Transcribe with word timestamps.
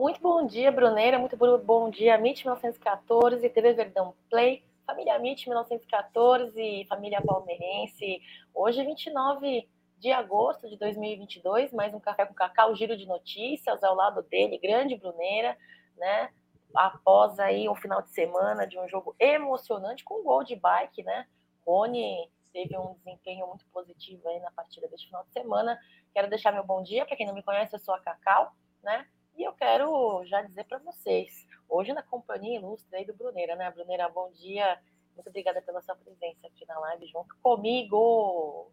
Muito 0.00 0.18
bom 0.18 0.46
dia, 0.46 0.72
Bruneira. 0.72 1.18
Muito 1.18 1.36
bom 1.36 1.90
dia, 1.90 2.14
MIT 2.14 2.46
1914, 2.46 3.46
TV 3.50 3.74
Verdão 3.74 4.14
Play, 4.30 4.64
família 4.86 5.16
MIT 5.16 5.46
1914, 5.46 6.86
família 6.88 7.20
palmeirense. 7.20 8.22
Hoje, 8.54 8.82
29 8.82 9.68
de 9.98 10.10
agosto 10.10 10.70
de 10.70 10.78
2022, 10.78 11.74
mais 11.74 11.92
um 11.92 12.00
Café 12.00 12.24
com 12.24 12.32
Cacau, 12.32 12.74
giro 12.74 12.96
de 12.96 13.06
notícias 13.06 13.84
ao 13.84 13.94
lado 13.94 14.22
dele, 14.22 14.56
grande 14.56 14.96
Bruneira, 14.96 15.54
né? 15.98 16.30
Após 16.74 17.38
aí 17.38 17.68
um 17.68 17.74
final 17.74 18.00
de 18.00 18.08
semana 18.08 18.66
de 18.66 18.78
um 18.78 18.88
jogo 18.88 19.14
emocionante 19.20 20.02
com 20.02 20.20
um 20.20 20.24
gol 20.24 20.42
de 20.42 20.56
bike, 20.56 21.02
né? 21.02 21.26
Rony 21.66 22.26
teve 22.54 22.74
um 22.78 22.94
desempenho 22.94 23.46
muito 23.48 23.66
positivo 23.66 24.26
aí 24.30 24.40
na 24.40 24.50
partida 24.52 24.88
deste 24.88 25.08
final 25.08 25.24
de 25.24 25.32
semana. 25.34 25.78
Quero 26.14 26.30
deixar 26.30 26.52
meu 26.52 26.64
bom 26.64 26.82
dia 26.82 27.04
para 27.04 27.16
quem 27.16 27.26
não 27.26 27.34
me 27.34 27.42
conhece, 27.42 27.76
eu 27.76 27.80
sou 27.80 27.92
a 27.92 28.00
Cacau, 28.00 28.50
né? 28.82 29.06
E 29.40 29.42
eu 29.42 29.54
quero 29.54 30.22
já 30.26 30.42
dizer 30.42 30.64
para 30.64 30.76
vocês, 30.80 31.48
hoje 31.66 31.94
na 31.94 32.02
companhia 32.02 32.58
ilustre 32.58 32.94
aí 32.94 33.06
do 33.06 33.14
Bruneira, 33.14 33.56
né? 33.56 33.70
Bruneira, 33.70 34.06
bom 34.10 34.30
dia. 34.32 34.78
Muito 35.16 35.28
obrigada 35.28 35.62
pela 35.62 35.80
sua 35.80 35.96
presença 35.96 36.46
aqui 36.46 36.66
na 36.66 36.78
live 36.78 37.06
junto 37.06 37.34
comigo 37.42 38.70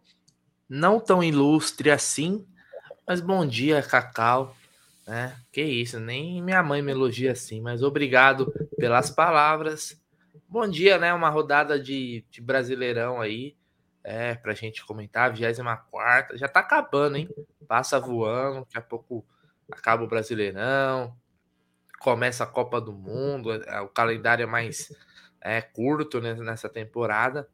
não 0.69 0.99
tão 0.99 1.23
ilustre 1.23 1.89
assim, 1.89 2.45
mas 3.07 3.21
bom 3.21 3.45
dia, 3.45 3.81
Cacau. 3.81 4.55
Né? 5.07 5.39
Que 5.53 5.61
isso, 5.61 5.99
nem 5.99 6.41
minha 6.41 6.61
mãe 6.61 6.81
me 6.81 6.91
elogia 6.91 7.31
assim, 7.31 7.61
mas 7.61 7.81
obrigado 7.81 8.51
pelas 8.77 9.09
palavras. 9.09 9.97
Bom 10.49 10.67
dia, 10.67 10.97
né? 10.97 11.13
Uma 11.13 11.29
rodada 11.29 11.79
de, 11.79 12.25
de 12.29 12.41
Brasileirão 12.41 13.21
aí, 13.21 13.55
é, 14.03 14.35
pra 14.35 14.53
gente 14.53 14.85
comentar, 14.85 15.31
24 15.31 16.37
já 16.37 16.49
tá 16.49 16.59
acabando, 16.59 17.15
hein? 17.15 17.29
Passa 17.65 18.01
voando, 18.01 18.59
daqui 18.65 18.77
a 18.77 18.81
pouco 18.81 19.25
acaba 19.71 20.03
o 20.03 20.07
Brasileirão, 20.07 21.15
começa 21.99 22.43
a 22.43 22.47
Copa 22.47 22.79
do 22.79 22.93
Mundo, 22.93 23.51
é, 23.51 23.81
o 23.81 23.89
calendário 23.89 24.43
é 24.43 24.45
mais 24.45 24.95
é, 25.41 25.61
curto 25.61 26.21
né, 26.21 26.33
nessa 26.33 26.69
temporada 26.69 27.49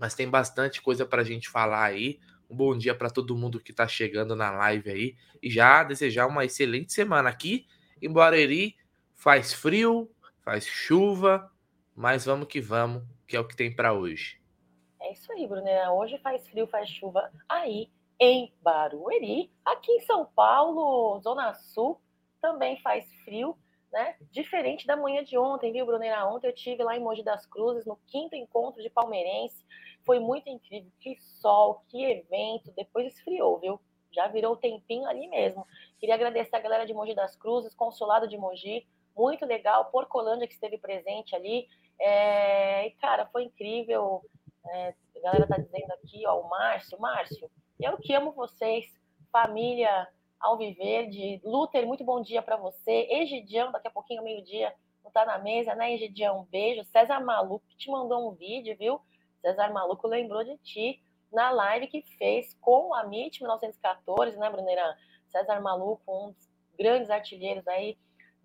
mas 0.00 0.14
tem 0.14 0.30
bastante 0.30 0.80
coisa 0.80 1.04
para 1.04 1.20
a 1.20 1.24
gente 1.24 1.50
falar 1.50 1.84
aí. 1.84 2.18
Um 2.48 2.56
bom 2.56 2.76
dia 2.76 2.94
para 2.94 3.10
todo 3.10 3.36
mundo 3.36 3.60
que 3.60 3.70
está 3.70 3.86
chegando 3.86 4.34
na 4.34 4.50
live 4.50 4.90
aí 4.90 5.16
e 5.42 5.50
já 5.50 5.84
desejar 5.84 6.26
uma 6.26 6.42
excelente 6.42 6.90
semana 6.90 7.28
aqui 7.28 7.66
em 8.00 8.10
Barueri. 8.10 8.76
Faz 9.14 9.52
frio, 9.52 10.10
faz 10.42 10.64
chuva, 10.64 11.52
mas 11.94 12.24
vamos 12.24 12.48
que 12.48 12.62
vamos, 12.62 13.02
que 13.26 13.36
é 13.36 13.40
o 13.40 13.46
que 13.46 13.54
tem 13.54 13.76
para 13.76 13.92
hoje. 13.92 14.40
É 15.02 15.12
isso 15.12 15.30
aí, 15.32 15.46
Bruna. 15.46 15.92
Hoje 15.92 16.18
faz 16.22 16.48
frio, 16.48 16.66
faz 16.66 16.88
chuva 16.88 17.30
aí 17.46 17.90
em 18.20 18.54
Barueri. 18.62 19.50
Aqui 19.64 19.90
em 19.90 20.00
São 20.00 20.26
Paulo, 20.26 21.18
Zona 21.20 21.54
Sul, 21.54 22.00
também 22.40 22.80
faz 22.80 23.10
frio 23.24 23.56
né? 23.92 24.14
Diferente 24.30 24.86
da 24.86 24.96
manhã 24.96 25.22
de 25.24 25.36
ontem, 25.36 25.72
viu, 25.72 25.84
Brunera? 25.84 26.26
Ontem 26.26 26.48
eu 26.48 26.54
tive 26.54 26.82
lá 26.82 26.96
em 26.96 27.00
Mogi 27.00 27.22
das 27.22 27.44
Cruzes, 27.46 27.84
no 27.84 27.96
quinto 28.06 28.36
encontro 28.36 28.82
de 28.82 28.90
palmeirense. 28.90 29.64
Foi 30.04 30.18
muito 30.18 30.48
incrível. 30.48 30.90
Que 31.00 31.16
sol, 31.40 31.84
que 31.88 32.04
evento. 32.04 32.72
Depois 32.76 33.06
esfriou, 33.06 33.58
viu? 33.58 33.80
Já 34.12 34.28
virou 34.28 34.56
tempinho 34.56 35.06
ali 35.06 35.28
mesmo. 35.28 35.66
Queria 35.98 36.14
agradecer 36.14 36.54
a 36.54 36.60
galera 36.60 36.86
de 36.86 36.94
Mogi 36.94 37.14
das 37.14 37.36
Cruzes, 37.36 37.74
consulado 37.74 38.28
de 38.28 38.38
Mogi. 38.38 38.86
Muito 39.16 39.44
legal. 39.44 39.86
Porcolândia 39.86 40.46
que 40.46 40.54
esteve 40.54 40.78
presente 40.78 41.34
ali. 41.34 41.68
É... 42.00 42.86
E, 42.86 42.90
cara, 42.92 43.26
foi 43.26 43.44
incrível. 43.44 44.22
É... 44.68 44.94
A 45.16 45.20
galera 45.20 45.46
tá 45.46 45.56
dizendo 45.56 45.92
aqui, 45.92 46.24
ó, 46.26 46.40
o 46.40 46.48
Márcio. 46.48 46.98
Márcio, 46.98 47.50
eu 47.82 47.96
que 47.98 48.14
amo 48.14 48.32
vocês. 48.32 48.86
Família 49.32 50.08
Alviverde. 50.38 51.40
Luther, 51.44 51.86
muito 51.86 52.04
bom 52.04 52.20
dia 52.20 52.42
para 52.42 52.56
você. 52.56 53.06
Egidião, 53.10 53.72
daqui 53.72 53.88
a 53.88 53.90
pouquinho, 53.90 54.22
meio-dia, 54.22 54.74
não 55.04 55.10
tá 55.10 55.24
na 55.24 55.38
mesa, 55.38 55.74
né, 55.74 55.94
Egidião? 55.94 56.40
Um 56.40 56.44
beijo. 56.44 56.84
César 56.84 57.20
Maluco 57.20 57.64
te 57.76 57.90
mandou 57.90 58.28
um 58.28 58.34
vídeo, 58.34 58.76
viu? 58.78 59.00
César 59.40 59.72
Maluco 59.72 60.06
lembrou 60.06 60.44
de 60.44 60.56
ti 60.58 61.02
na 61.32 61.50
live 61.50 61.86
que 61.86 62.02
fez 62.18 62.54
com 62.60 62.92
a 62.94 63.04
MIT 63.04 63.40
1914, 63.40 64.36
né, 64.36 64.50
Bruneira? 64.50 64.96
César 65.30 65.60
Maluco, 65.60 66.02
um 66.06 66.32
dos 66.32 66.50
grandes 66.76 67.08
artilheiros 67.08 67.66
aí 67.68 67.96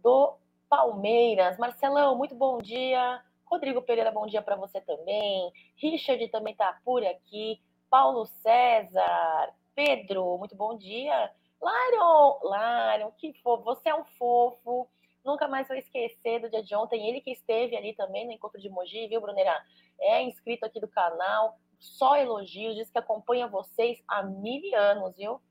do 0.02 0.38
Palmeiras. 0.70 1.58
Marcelão, 1.58 2.16
muito 2.16 2.36
bom 2.36 2.60
dia. 2.60 3.22
Rodrigo 3.46 3.82
Pereira, 3.82 4.12
bom 4.12 4.26
dia 4.26 4.42
para 4.42 4.56
você 4.56 4.80
também. 4.82 5.52
Richard 5.76 6.28
também 6.30 6.56
tá 6.56 6.80
por 6.86 7.04
aqui. 7.06 7.60
Paulo 7.90 8.26
César, 8.26 9.54
Pedro, 9.74 10.38
muito 10.38 10.56
bom 10.56 10.78
dia. 10.78 11.32
Lyron, 11.62 12.40
Lyron, 12.44 13.12
que 13.18 13.34
fofo, 13.42 13.64
você 13.64 13.90
é 13.90 13.96
um 13.96 14.06
fofo. 14.18 14.88
Nunca 15.24 15.48
mais 15.48 15.68
vou 15.68 15.78
esquecer 15.78 16.40
do 16.40 16.50
dia 16.50 16.62
de 16.62 16.76
ontem. 16.76 17.10
Ele 17.10 17.22
que 17.22 17.32
esteve 17.32 17.76
ali 17.76 17.94
também 17.96 18.26
no 18.26 18.32
encontro 18.32 18.62
de 18.62 18.70
Mogi, 18.70 19.08
viu, 19.08 19.22
Brunera? 19.22 19.60
É 20.00 20.22
inscrito 20.22 20.66
aqui 20.66 20.80
do 20.80 20.88
canal, 20.88 21.58
só 21.80 22.16
elogios, 22.18 22.76
diz 22.76 22.92
que 22.92 23.00
acompanha 23.00 23.48
vocês 23.48 24.04
há 24.08 24.22
mil 24.24 24.62
anos, 24.78 25.16
viu? 25.16 25.42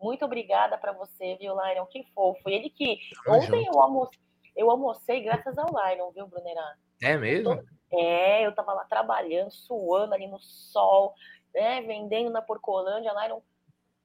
Muito 0.00 0.24
obrigada 0.24 0.76
para 0.76 0.92
você, 0.92 1.36
viu, 1.36 1.54
Lyron? 1.54 1.86
Que 1.86 2.02
fofo. 2.12 2.48
Ele 2.48 2.68
que. 2.68 2.98
Ontem 3.26 3.64
eu, 3.66 3.80
almocei, 3.80 4.18
eu 4.56 4.70
almocei 4.70 5.20
graças 5.22 5.56
ao 5.56 5.66
Lyron, 5.66 6.10
viu, 6.10 6.26
Brunera? 6.26 6.76
É 7.00 7.16
mesmo? 7.16 7.62
É, 7.92 8.46
eu 8.46 8.54
tava 8.54 8.72
lá 8.72 8.84
trabalhando, 8.84 9.50
suando 9.50 10.14
ali 10.14 10.26
no 10.26 10.38
sol, 10.40 11.14
né? 11.54 11.80
Vendendo 11.82 12.30
na 12.30 12.42
Porcolândia. 12.42 13.12
Lyron 13.12 13.42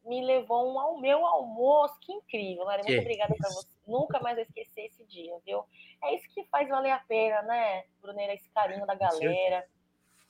me 0.06 0.24
levou 0.24 0.74
um 0.74 0.80
ao 0.80 0.98
meu 0.98 1.26
almoço. 1.26 2.00
Que 2.02 2.14
incrível, 2.14 2.66
Mari. 2.66 2.84
Muito 2.84 3.02
obrigada 3.02 3.36
para 3.36 3.50
você. 3.50 3.68
Nunca 3.86 4.20
mais 4.20 4.36
vou 4.36 4.44
esquecer 4.44 4.86
esse 4.86 5.06
dia, 5.06 5.38
viu? 5.46 5.64
É 6.04 6.16
isso 6.16 6.28
que 6.34 6.44
faz 6.46 6.68
valer 6.70 6.92
a 6.92 7.00
pena, 7.00 7.42
né, 7.44 7.84
Bruneira? 8.02 8.34
Esse 8.34 8.50
carinho 8.52 8.86
da 8.86 8.96
galera. 8.96 9.66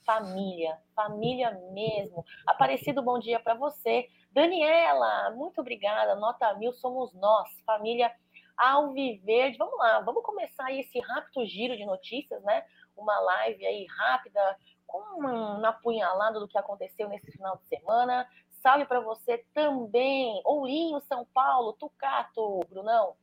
Família, 0.04 0.80
família 0.94 1.50
mesmo. 1.72 2.24
Aparecido, 2.46 3.02
bom 3.02 3.18
dia 3.18 3.38
para 3.38 3.54
você. 3.54 4.08
Daniela, 4.32 5.30
muito 5.32 5.60
obrigada. 5.60 6.14
Nota 6.14 6.54
mil, 6.54 6.72
somos 6.72 7.12
nós, 7.12 7.48
família 7.66 8.10
Alviverde. 8.56 9.58
Vamos 9.58 9.78
lá, 9.78 10.00
vamos 10.00 10.22
começar 10.22 10.66
aí 10.66 10.80
esse 10.80 10.98
rápido 11.00 11.44
giro 11.44 11.76
de 11.76 11.84
notícias, 11.84 12.42
né? 12.42 12.64
Uma 12.96 13.20
live 13.20 13.66
aí 13.66 13.86
rápida, 13.86 14.58
com 14.88 15.20
uma 15.20 15.68
apunhalada 15.68 16.40
do 16.40 16.48
que 16.48 16.58
aconteceu 16.58 17.08
nesse 17.08 17.30
final 17.30 17.56
de 17.58 17.68
semana. 17.68 18.28
Salve 18.62 18.86
para 18.86 18.98
você 18.98 19.44
também. 19.54 20.40
Ourinho, 20.44 21.00
São 21.02 21.24
Paulo, 21.26 21.74
Tucato, 21.74 22.60
Brunão. 22.68 23.14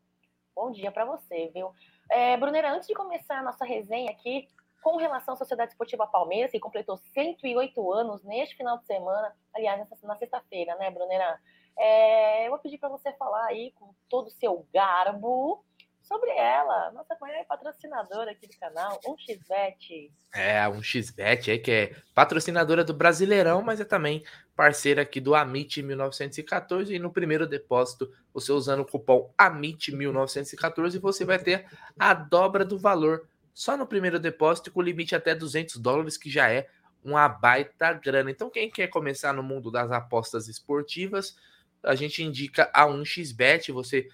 Bom 0.55 0.71
dia 0.71 0.91
para 0.91 1.03
você, 1.03 1.51
viu? 1.53 1.73
É, 2.09 2.37
Brunera, 2.37 2.71
antes 2.71 2.87
de 2.87 2.93
começar 2.93 3.39
a 3.39 3.43
nossa 3.43 3.65
resenha 3.65 4.11
aqui, 4.11 4.47
com 4.81 4.95
relação 4.97 5.33
à 5.33 5.37
Sociedade 5.37 5.71
Esportiva 5.71 6.05
Palmeiras, 6.05 6.51
que 6.51 6.59
completou 6.59 6.97
108 6.97 7.91
anos 7.91 8.23
neste 8.23 8.55
final 8.55 8.77
de 8.77 8.85
semana, 8.85 9.35
aliás, 9.53 9.83
na 10.03 10.15
sexta-feira, 10.15 10.75
né, 10.75 10.91
Brunera? 10.91 11.41
É, 11.77 12.45
eu 12.45 12.51
vou 12.51 12.59
pedir 12.59 12.77
para 12.77 12.89
você 12.89 13.11
falar 13.13 13.47
aí 13.47 13.71
com 13.71 13.93
todo 14.07 14.27
o 14.27 14.31
seu 14.31 14.65
garbo 14.71 15.65
sobre 16.05 16.29
ela. 16.31 16.91
Nossa 16.91 17.17
mãe 17.19 17.31
é 17.33 17.43
patrocinadora 17.43 18.31
aqui 18.31 18.47
do 18.47 18.57
canal, 18.57 18.99
um 19.07 19.15
xbet 19.17 20.11
É, 20.33 20.67
um 20.69 20.81
xbet 20.81 21.51
aí 21.51 21.59
que 21.59 21.71
é 21.71 21.95
patrocinadora 22.13 22.83
do 22.83 22.93
Brasileirão, 22.93 23.61
mas 23.61 23.79
é 23.79 23.85
também 23.85 24.23
parceira 24.55 25.01
aqui 25.01 25.19
do 25.19 25.35
Amit 25.35 25.81
1914 25.81 26.93
e 26.93 26.99
no 26.99 27.11
primeiro 27.11 27.47
depósito, 27.47 28.11
você 28.33 28.51
usando 28.51 28.81
o 28.81 28.85
cupom 28.85 29.33
Amit 29.37 29.93
1914, 29.93 30.99
você 30.99 31.25
vai 31.25 31.39
ter 31.39 31.65
a 31.99 32.13
dobra 32.13 32.63
do 32.63 32.77
valor 32.77 33.27
só 33.53 33.75
no 33.75 33.87
primeiro 33.87 34.19
depósito 34.19 34.71
com 34.71 34.81
limite 34.81 35.15
até 35.15 35.33
200 35.33 35.77
dólares, 35.77 36.17
que 36.17 36.29
já 36.29 36.51
é 36.51 36.67
uma 37.03 37.27
baita 37.27 37.93
grana. 37.93 38.29
Então 38.29 38.49
quem 38.49 38.69
quer 38.69 38.87
começar 38.87 39.33
no 39.33 39.41
mundo 39.41 39.71
das 39.71 39.91
apostas 39.91 40.47
esportivas, 40.47 41.35
a 41.83 41.95
gente 41.95 42.23
indica 42.23 42.69
a 42.73 42.85
1xBet, 42.85 43.71
você 43.71 44.07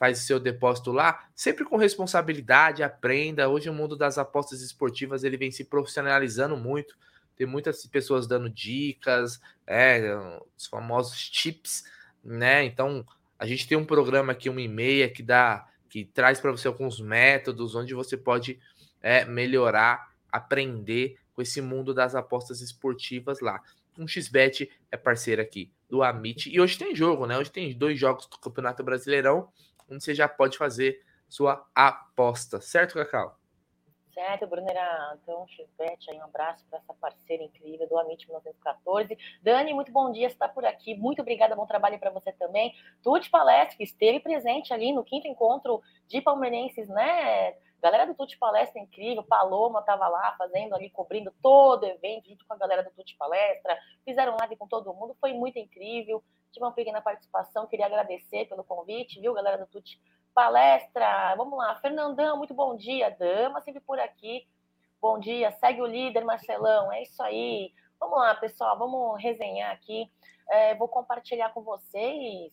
faz 0.00 0.20
seu 0.20 0.40
depósito 0.40 0.92
lá, 0.92 1.28
sempre 1.34 1.62
com 1.62 1.76
responsabilidade, 1.76 2.82
aprenda. 2.82 3.50
Hoje 3.50 3.68
o 3.68 3.74
mundo 3.74 3.94
das 3.94 4.16
apostas 4.16 4.62
esportivas 4.62 5.24
ele 5.24 5.36
vem 5.36 5.50
se 5.50 5.62
profissionalizando 5.62 6.56
muito. 6.56 6.96
Tem 7.36 7.46
muitas 7.46 7.84
pessoas 7.84 8.26
dando 8.26 8.48
dicas, 8.48 9.38
é, 9.66 10.10
os 10.56 10.66
famosos 10.66 11.28
tips, 11.28 11.84
né? 12.24 12.64
Então 12.64 13.04
a 13.38 13.44
gente 13.44 13.68
tem 13.68 13.76
um 13.76 13.84
programa 13.84 14.32
aqui, 14.32 14.48
uma 14.48 14.62
e-mail 14.62 15.12
que 15.12 15.22
dá, 15.22 15.68
que 15.90 16.06
traz 16.06 16.40
para 16.40 16.50
você 16.50 16.66
alguns 16.66 16.98
métodos 16.98 17.74
onde 17.74 17.92
você 17.92 18.16
pode 18.16 18.58
é, 19.02 19.26
melhorar, 19.26 20.14
aprender 20.32 21.18
com 21.34 21.42
esse 21.42 21.60
mundo 21.60 21.92
das 21.92 22.14
apostas 22.14 22.62
esportivas 22.62 23.40
lá. 23.40 23.60
Um 23.98 24.08
xbet 24.08 24.70
é 24.90 24.96
parceiro 24.96 25.42
aqui 25.42 25.70
do 25.90 26.02
Amit 26.02 26.48
e 26.48 26.58
hoje 26.58 26.78
tem 26.78 26.96
jogo, 26.96 27.26
né? 27.26 27.36
Hoje 27.36 27.50
tem 27.50 27.76
dois 27.76 27.98
jogos 27.98 28.26
do 28.26 28.38
Campeonato 28.38 28.82
Brasileirão 28.82 29.50
onde 29.90 30.04
você 30.04 30.14
já 30.14 30.28
pode 30.28 30.56
fazer 30.56 31.04
sua 31.28 31.66
aposta, 31.74 32.60
certo, 32.60 32.94
Cacau? 32.94 33.40
certo, 34.20 34.46
Brunera. 34.46 35.18
Então, 35.22 35.46
Chivete, 35.48 36.10
aí 36.10 36.18
um 36.18 36.24
abraço 36.24 36.62
para 36.68 36.78
essa 36.78 36.92
parceira 36.92 37.42
incrível 37.42 37.88
do 37.88 37.98
Amit 37.98 38.26
1914. 38.26 39.16
Dani, 39.42 39.72
muito 39.72 39.90
bom 39.90 40.12
dia, 40.12 40.26
está 40.26 40.46
por 40.46 40.64
aqui. 40.64 40.94
Muito 40.94 41.22
obrigada, 41.22 41.56
bom 41.56 41.66
trabalho 41.66 41.98
para 41.98 42.10
você 42.10 42.30
também. 42.32 42.74
Tuti 43.02 43.30
Palestra, 43.30 43.78
que 43.78 43.84
esteve 43.84 44.20
presente 44.20 44.74
ali 44.74 44.92
no 44.92 45.02
quinto 45.02 45.26
encontro 45.26 45.80
de 46.06 46.20
palmeirenses, 46.20 46.86
né? 46.88 47.54
Galera 47.80 48.04
do 48.04 48.14
Tuti 48.14 48.36
Palestra 48.36 48.78
incrível, 48.78 49.22
Paloma 49.22 49.80
estava 49.80 50.06
lá 50.06 50.34
fazendo 50.36 50.74
ali, 50.74 50.90
cobrindo 50.90 51.32
todo 51.42 51.84
o 51.84 51.86
evento, 51.86 52.28
junto 52.28 52.44
com 52.46 52.52
a 52.52 52.58
galera 52.58 52.82
do 52.82 52.90
Tuti 52.90 53.16
Palestra. 53.16 53.78
Fizeram 54.04 54.36
live 54.38 54.56
com 54.56 54.68
todo 54.68 54.92
mundo, 54.92 55.16
foi 55.18 55.32
muito 55.32 55.58
incrível. 55.58 56.22
Tive 56.52 56.64
uma 56.64 56.72
pequena 56.72 57.00
participação, 57.00 57.66
queria 57.66 57.86
agradecer 57.86 58.46
pelo 58.46 58.64
convite, 58.64 59.20
viu, 59.20 59.34
galera 59.34 59.58
do 59.58 59.66
Tuti 59.66 60.00
Palestra. 60.34 61.34
Vamos 61.36 61.58
lá, 61.58 61.76
Fernandão, 61.76 62.36
muito 62.36 62.54
bom 62.54 62.76
dia. 62.76 63.10
Dama, 63.10 63.60
sempre 63.60 63.80
por 63.80 63.98
aqui. 63.98 64.48
Bom 65.00 65.18
dia, 65.18 65.52
segue 65.52 65.80
o 65.80 65.86
líder, 65.86 66.24
Marcelão. 66.24 66.92
É 66.92 67.02
isso 67.02 67.22
aí. 67.22 67.72
Vamos 67.98 68.18
lá, 68.18 68.34
pessoal, 68.34 68.78
vamos 68.78 69.22
resenhar 69.22 69.72
aqui. 69.72 70.10
É, 70.48 70.74
vou 70.74 70.88
compartilhar 70.88 71.50
com 71.50 71.62
vocês 71.62 72.52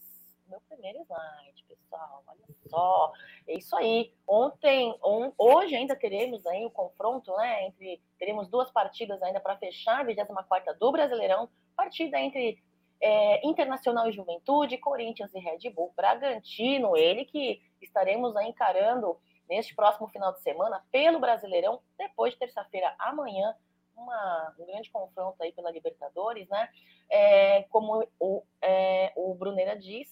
meu 0.50 0.62
primeiro 0.62 1.00
slide, 1.04 1.64
pessoal. 1.68 2.24
Olha 2.28 2.40
só. 2.70 3.12
É 3.48 3.58
isso 3.58 3.76
aí. 3.76 4.14
Ontem, 4.28 4.98
on, 5.04 5.32
hoje 5.38 5.76
ainda 5.76 5.96
teremos 5.96 6.46
aí 6.46 6.66
o 6.66 6.72
confronto, 6.72 7.36
né? 7.36 7.66
Entre 7.68 8.02
teremos 8.18 8.48
duas 8.48 8.72
partidas 8.72 9.22
ainda 9.22 9.40
para 9.40 9.58
fechar 9.58 10.00
a 10.00 10.04
24 10.04 10.78
do 10.80 10.92
Brasileirão. 10.92 11.50
Partida 11.76 12.20
entre 12.20 12.64
é, 13.02 13.48
Internacional 13.48 14.10
e 14.10 14.12
Juventude, 14.12 14.78
Corinthians 14.78 15.34
e 15.34 15.40
Red 15.40 15.70
Bull, 15.70 15.94
Bragantino, 15.96 16.98
ele 16.98 17.26
que 17.26 17.62
estaremos 17.82 18.36
encarando 18.42 19.18
neste 19.48 19.76
próximo 19.76 20.08
final 20.08 20.34
de 20.34 20.42
semana 20.42 20.84
pelo 20.92 21.20
Brasileirão, 21.20 21.82
depois 21.98 22.34
de 22.34 22.40
terça-feira, 22.40 22.94
amanhã, 23.00 23.56
uma, 23.96 24.56
um 24.60 24.66
grande 24.66 24.90
confronto 24.92 25.42
aí 25.42 25.52
pela 25.52 25.72
Libertadores, 25.72 26.48
né? 26.50 26.70
É, 27.10 27.64
como 27.64 28.06
o, 28.20 28.44
é, 28.62 29.14
o 29.16 29.34
Brunera 29.34 29.78
diz, 29.78 30.08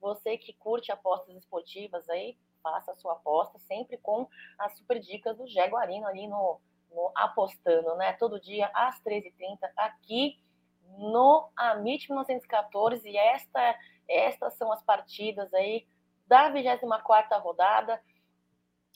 você 0.00 0.36
que 0.36 0.52
curte 0.54 0.90
apostas 0.90 1.36
esportivas 1.36 2.08
aí, 2.08 2.36
faça 2.62 2.92
a 2.92 2.96
sua 2.96 3.12
aposta 3.12 3.58
sempre 3.60 3.96
com 3.98 4.28
as 4.58 4.76
super 4.76 4.98
dicas 4.98 5.36
do 5.36 5.46
Jaguarino 5.46 6.06
ali 6.06 6.26
no, 6.26 6.60
no 6.90 7.10
Apostando, 7.14 7.94
né? 7.96 8.12
Todo 8.14 8.40
dia 8.40 8.70
às 8.74 9.00
13h30 9.02 9.58
aqui 9.76 10.38
no 10.98 11.50
Amit 11.56 12.08
1914 12.08 13.08
e 13.08 13.16
esta, 13.16 13.76
estas 14.08 14.54
são 14.54 14.72
as 14.72 14.82
partidas 14.82 15.52
aí 15.54 15.86
da 16.26 16.48
24 16.48 17.38
rodada, 17.40 18.00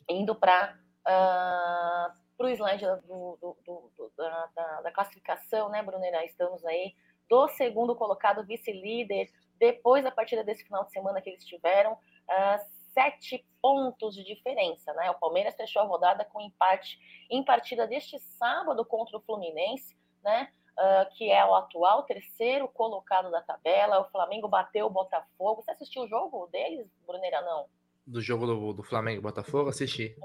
indo 0.09 0.35
para 0.35 0.75
uh, 0.75 1.07
ah, 1.07 2.15
o 2.39 2.49
slide 2.49 2.85
do, 3.07 3.39
do, 3.41 3.57
do, 3.65 4.13
da, 4.17 4.49
da, 4.55 4.81
da, 4.83 4.93
classificação, 4.93 5.69
né, 5.69 5.83
Brunera? 5.83 6.25
Estamos 6.25 6.65
aí 6.65 6.95
do 7.29 7.49
segundo 7.49 7.97
colocado, 7.97 8.45
vice-líder, 8.45 9.31
depois 9.59 10.05
da 10.05 10.11
partida 10.11 10.45
desse 10.45 10.65
final 10.65 10.85
de 10.85 10.93
semana 10.93 11.21
que 11.21 11.31
eles 11.31 11.45
tiveram, 11.45 11.95
uh, 11.95 12.85
sete 12.93 13.45
pontos 13.61 14.15
de 14.15 14.23
diferença, 14.25 14.93
né? 14.95 15.11
O 15.11 15.19
Palmeiras 15.19 15.57
fechou 15.57 15.83
a 15.83 15.87
rodada 15.87 16.25
com 16.25 16.41
empate 16.41 16.99
em 17.31 17.45
partida 17.45 17.87
deste 17.87 18.19
sábado 18.19 18.85
contra 18.85 19.17
o 19.17 19.23
Fluminense, 19.23 19.97
né? 20.23 20.53
Uh, 20.77 21.15
que 21.15 21.31
é 21.31 21.45
o 21.47 21.55
atual 21.55 22.03
terceiro 22.03 22.67
colocado 22.67 23.31
da 23.31 23.41
tabela. 23.41 24.01
O 24.01 24.11
Flamengo 24.11 24.49
bateu 24.49 24.87
o 24.87 24.91
Botafogo. 24.91 25.63
Você 25.63 25.71
assistiu 25.71 26.03
o 26.03 26.09
jogo 26.09 26.49
deles, 26.51 26.87
Bruneira? 27.07 27.41
Não. 27.43 27.67
Do 28.05 28.21
jogo 28.21 28.45
do, 28.45 28.73
do 28.73 28.83
Flamengo 28.83 29.23
Botafogo, 29.23 29.71
assisti. 29.71 30.17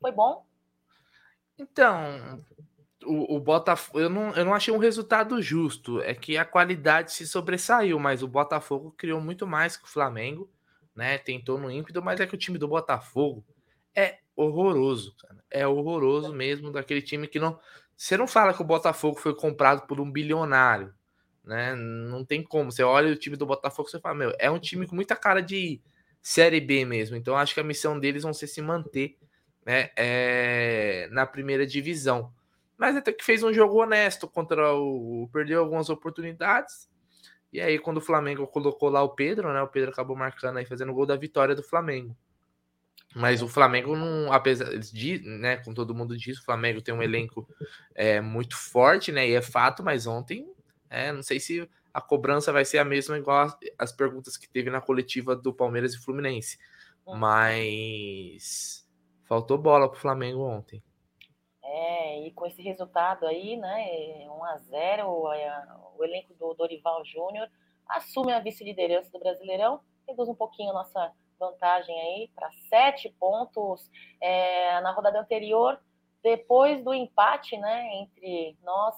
Foi 0.00 0.10
bom? 0.10 0.44
Então, 1.56 2.42
o, 3.04 3.36
o 3.36 3.40
Botafogo, 3.40 4.00
eu 4.00 4.10
não, 4.10 4.34
eu 4.34 4.44
não 4.44 4.54
achei 4.54 4.72
um 4.72 4.78
resultado 4.78 5.40
justo. 5.40 6.00
É 6.00 6.14
que 6.14 6.36
a 6.36 6.44
qualidade 6.44 7.12
se 7.12 7.26
sobressaiu, 7.26 7.98
mas 7.98 8.22
o 8.22 8.28
Botafogo 8.28 8.92
criou 8.96 9.20
muito 9.20 9.46
mais 9.46 9.76
que 9.76 9.84
o 9.84 9.90
Flamengo, 9.90 10.50
né? 10.94 11.18
Tentou 11.18 11.58
no 11.58 11.70
ímpeto, 11.70 12.02
mas 12.02 12.20
é 12.20 12.26
que 12.26 12.34
o 12.34 12.38
time 12.38 12.58
do 12.58 12.68
Botafogo 12.68 13.44
é 13.94 14.18
horroroso, 14.36 15.14
cara. 15.16 15.42
É 15.50 15.66
horroroso 15.66 16.32
mesmo, 16.32 16.70
daquele 16.70 17.02
time 17.02 17.26
que 17.26 17.38
não. 17.38 17.58
Você 18.00 18.16
não 18.16 18.26
fala 18.26 18.54
que 18.54 18.62
o 18.62 18.64
Botafogo 18.64 19.18
foi 19.18 19.34
comprado 19.34 19.86
por 19.86 20.00
um 20.00 20.10
bilionário, 20.10 20.94
né? 21.44 21.74
Não 21.74 22.24
tem 22.24 22.42
como. 22.42 22.72
Você 22.72 22.82
olha 22.82 23.12
o 23.12 23.16
time 23.16 23.36
do 23.36 23.44
Botafogo 23.44 23.88
e 23.88 23.90
você 23.90 24.00
fala, 24.00 24.14
meu, 24.14 24.32
é 24.38 24.50
um 24.50 24.58
time 24.58 24.86
com 24.86 24.94
muita 24.94 25.14
cara 25.14 25.42
de 25.42 25.82
Série 26.22 26.60
B 26.60 26.84
mesmo. 26.84 27.16
Então 27.16 27.36
acho 27.36 27.52
que 27.52 27.60
a 27.60 27.64
missão 27.64 27.98
deles 27.98 28.22
vão 28.22 28.32
ser 28.32 28.46
se 28.46 28.62
manter 28.62 29.18
né, 29.66 29.90
é, 29.96 31.08
na 31.10 31.26
primeira 31.26 31.66
divisão 31.66 32.32
mas 32.80 32.96
até 32.96 33.12
que 33.12 33.22
fez 33.22 33.42
um 33.42 33.52
jogo 33.52 33.82
honesto 33.82 34.26
contra 34.26 34.72
o. 34.74 35.28
Perdeu 35.30 35.60
algumas 35.60 35.90
oportunidades. 35.90 36.88
E 37.52 37.60
aí, 37.60 37.78
quando 37.78 37.98
o 37.98 38.00
Flamengo 38.00 38.46
colocou 38.46 38.88
lá 38.88 39.02
o 39.02 39.10
Pedro, 39.10 39.52
né? 39.52 39.60
O 39.60 39.68
Pedro 39.68 39.90
acabou 39.90 40.16
marcando 40.16 40.56
aí, 40.56 40.64
fazendo 40.64 40.90
o 40.90 40.94
gol 40.94 41.04
da 41.04 41.14
vitória 41.14 41.54
do 41.54 41.62
Flamengo. 41.62 42.16
Mas 43.14 43.42
o 43.42 43.48
Flamengo 43.48 43.96
não, 43.96 44.32
apesar 44.32 44.78
de, 44.78 45.18
né, 45.20 45.56
com 45.56 45.74
todo 45.74 45.94
mundo 45.94 46.16
diz, 46.16 46.38
o 46.38 46.44
Flamengo 46.44 46.80
tem 46.80 46.94
um 46.94 47.02
elenco 47.02 47.48
é, 47.94 48.20
muito 48.20 48.56
forte, 48.56 49.10
né? 49.10 49.28
E 49.28 49.34
é 49.34 49.42
fato, 49.42 49.82
mas 49.82 50.06
ontem, 50.06 50.46
é, 50.88 51.10
não 51.12 51.22
sei 51.22 51.40
se 51.40 51.68
a 51.92 52.00
cobrança 52.00 52.52
vai 52.52 52.64
ser 52.64 52.78
a 52.78 52.84
mesma 52.84 53.18
igual 53.18 53.46
as, 53.46 53.58
as 53.78 53.92
perguntas 53.92 54.36
que 54.36 54.48
teve 54.48 54.70
na 54.70 54.80
coletiva 54.80 55.34
do 55.34 55.52
Palmeiras 55.52 55.94
e 55.94 55.98
Fluminense. 55.98 56.56
Mas 57.04 58.86
faltou 59.24 59.58
bola 59.58 59.90
pro 59.90 60.00
Flamengo 60.00 60.42
ontem. 60.42 60.82
É, 61.62 62.26
e 62.26 62.32
com 62.32 62.46
esse 62.46 62.62
resultado 62.62 63.26
aí, 63.26 63.56
né, 63.56 64.28
1 64.28 64.44
a 64.44 64.56
0 64.58 65.08
o, 65.08 65.32
é, 65.32 65.66
o 65.96 66.04
elenco 66.04 66.34
do 66.34 66.54
Dorival 66.54 67.04
Júnior 67.04 67.48
assume 67.88 68.32
a 68.32 68.40
vice-liderança 68.40 69.10
do 69.10 69.18
Brasileirão, 69.18 69.80
reduz 70.06 70.28
um 70.28 70.34
pouquinho 70.34 70.70
a 70.70 70.74
nossa 70.74 71.12
vantagem 71.40 71.98
aí 72.00 72.30
para 72.34 72.50
sete 72.68 73.08
pontos 73.18 73.90
é, 74.20 74.80
na 74.82 74.92
rodada 74.92 75.18
anterior, 75.18 75.80
depois 76.22 76.84
do 76.84 76.94
empate, 76.94 77.56
né, 77.56 77.94
entre 77.94 78.56
nós, 78.62 78.94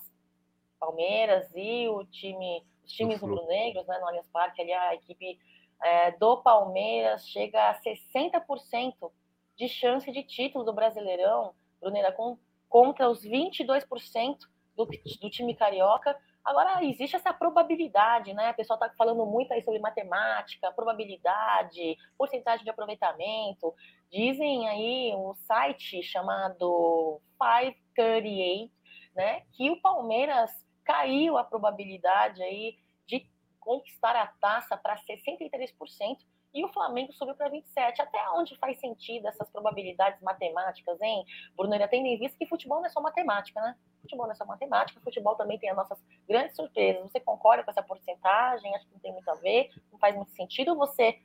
Palmeiras 0.78 1.48
e 1.54 1.88
o 1.88 2.04
time, 2.04 2.66
os 2.84 2.92
times 2.92 3.20
rubro-negros, 3.20 3.86
né, 3.86 3.98
no 3.98 4.08
Allianz 4.08 4.28
Parque, 4.28 4.60
ali 4.60 4.72
a 4.72 4.94
equipe 4.94 5.38
é, 5.80 6.10
do 6.12 6.36
Palmeiras 6.38 7.28
chega 7.28 7.70
a 7.70 7.80
60% 7.80 9.10
de 9.56 9.68
chance 9.68 10.10
de 10.10 10.22
título 10.24 10.64
do 10.64 10.72
Brasileirão, 10.72 11.54
Brunera, 11.80 12.12
com 12.12 12.36
contra 12.72 13.10
os 13.10 13.22
22% 13.22 14.38
do, 14.74 14.86
do 14.86 15.30
time 15.30 15.54
carioca. 15.54 16.18
Agora, 16.44 16.84
existe 16.84 17.14
essa 17.14 17.32
probabilidade, 17.32 18.34
né? 18.34 18.50
O 18.50 18.54
pessoal 18.54 18.76
está 18.76 18.92
falando 18.96 19.24
muito 19.24 19.52
aí 19.52 19.62
sobre 19.62 19.78
matemática, 19.78 20.72
probabilidade, 20.72 21.96
porcentagem 22.18 22.64
de 22.64 22.70
aproveitamento. 22.70 23.72
Dizem 24.10 24.68
aí 24.68 25.14
um 25.14 25.34
site 25.34 26.02
chamado 26.02 27.20
538, 27.38 28.72
né? 29.14 29.42
Que 29.52 29.70
o 29.70 29.80
Palmeiras 29.80 30.50
caiu 30.84 31.38
a 31.38 31.44
probabilidade 31.44 32.42
aí 32.42 32.76
de 33.06 33.30
conquistar 33.60 34.16
a 34.16 34.26
taça 34.26 34.76
para 34.76 34.96
63% 34.96 36.18
e 36.54 36.64
o 36.64 36.68
Flamengo 36.68 37.12
subiu 37.12 37.34
para 37.34 37.48
27. 37.48 38.02
Até 38.02 38.18
onde 38.30 38.56
faz 38.58 38.78
sentido 38.78 39.26
essas 39.26 39.48
probabilidades 39.50 40.20
matemáticas, 40.20 41.00
hein, 41.00 41.24
Bruno? 41.56 41.72
Ainda 41.72 41.88
tendo 41.88 42.06
em 42.06 42.18
vista 42.18 42.36
que 42.38 42.46
futebol 42.46 42.78
não 42.78 42.86
é 42.86 42.90
só 42.90 43.00
matemática, 43.00 43.60
né? 43.60 43.76
Futebol 44.02 44.26
não 44.26 44.32
é 44.32 44.36
só 44.36 44.44
matemática, 44.44 45.00
futebol 45.00 45.34
também 45.36 45.58
tem 45.58 45.70
as 45.70 45.76
nossas 45.76 45.98
grandes 46.28 46.56
surpresas. 46.56 47.02
Você 47.02 47.20
concorda 47.20 47.64
com 47.64 47.70
essa 47.70 47.82
porcentagem? 47.82 48.74
Acho 48.74 48.86
que 48.86 48.92
não 48.92 49.00
tem 49.00 49.12
muito 49.12 49.30
a 49.30 49.34
ver, 49.34 49.70
não 49.90 49.98
faz 49.98 50.14
muito 50.14 50.32
sentido. 50.32 50.76
Você 50.76 51.18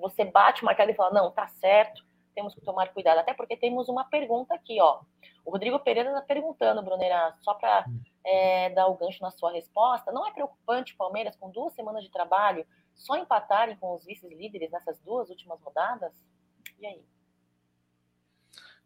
você 0.00 0.24
bate 0.24 0.62
o 0.62 0.64
martelo 0.64 0.90
e 0.90 0.94
fala, 0.94 1.12
não, 1.12 1.30
tá 1.30 1.46
certo, 1.60 2.02
temos 2.34 2.54
que 2.54 2.60
tomar 2.62 2.92
cuidado. 2.92 3.18
Até 3.18 3.34
porque 3.34 3.56
temos 3.56 3.88
uma 3.88 4.04
pergunta 4.04 4.54
aqui, 4.54 4.80
ó. 4.80 5.00
O 5.44 5.50
Rodrigo 5.50 5.78
Pereira 5.78 6.08
está 6.10 6.22
perguntando, 6.22 6.82
Brunera, 6.82 7.34
só 7.40 7.54
para 7.54 7.84
é, 8.24 8.70
dar 8.70 8.86
o 8.86 8.96
gancho 8.96 9.22
na 9.22 9.30
sua 9.30 9.52
resposta. 9.52 10.12
Não 10.12 10.26
é 10.26 10.32
preocupante 10.32 10.94
o 10.94 10.96
Palmeiras, 10.96 11.36
com 11.36 11.50
duas 11.50 11.74
semanas 11.74 12.02
de 12.04 12.10
trabalho, 12.10 12.66
só 13.00 13.16
empatarem 13.16 13.76
com 13.76 13.94
os 13.94 14.04
vices-líderes 14.04 14.70
nessas 14.70 14.98
duas 15.00 15.30
últimas 15.30 15.58
rodadas? 15.62 16.12
E 16.78 16.86
aí? 16.86 17.02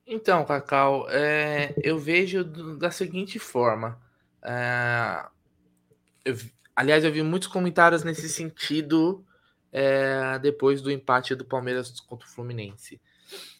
Então, 0.07 0.45
Cacau, 0.45 1.09
é, 1.11 1.75
eu 1.83 1.99
vejo 1.99 2.45
da 2.79 2.91
seguinte 2.91 3.39
forma. 3.39 4.01
É, 4.43 5.27
eu, 6.25 6.37
aliás, 6.77 7.05
eu 7.05 7.13
vi 7.13 7.23
muitos 7.23 7.49
comentários 7.49 8.05
nesse 8.05 8.29
sentido 8.29 9.27
é, 9.73 10.39
depois 10.39 10.81
do 10.81 10.93
empate 10.93 11.35
do 11.35 11.45
Palmeiras 11.45 11.99
contra 12.01 12.27
o 12.27 12.31
Fluminense. 12.31 13.01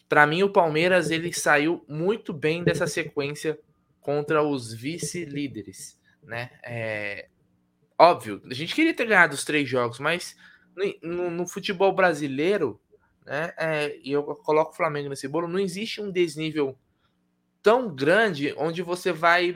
Para 0.07 0.25
mim, 0.25 0.43
o 0.43 0.51
Palmeiras 0.51 1.11
ele 1.11 1.33
saiu 1.33 1.83
muito 1.87 2.31
bem 2.31 2.63
dessa 2.63 2.87
sequência 2.87 3.59
contra 3.99 4.41
os 4.41 4.71
vice-líderes, 4.71 5.99
né? 6.23 6.51
É, 6.63 7.27
óbvio, 7.97 8.41
a 8.49 8.53
gente 8.53 8.75
queria 8.75 8.93
ter 8.93 9.05
ganhado 9.05 9.33
os 9.33 9.45
três 9.45 9.67
jogos, 9.67 9.99
mas 9.99 10.35
no, 11.01 11.29
no 11.29 11.47
futebol 11.47 11.93
brasileiro, 11.93 12.79
né, 13.25 13.53
é, 13.57 13.97
e 14.03 14.11
eu 14.11 14.23
coloco 14.23 14.71
o 14.71 14.75
Flamengo 14.75 15.09
nesse 15.09 15.27
bolo, 15.27 15.47
não 15.47 15.59
existe 15.59 16.01
um 16.01 16.11
desnível 16.11 16.77
tão 17.61 17.93
grande 17.93 18.53
onde 18.57 18.81
você 18.83 19.11
vai 19.11 19.55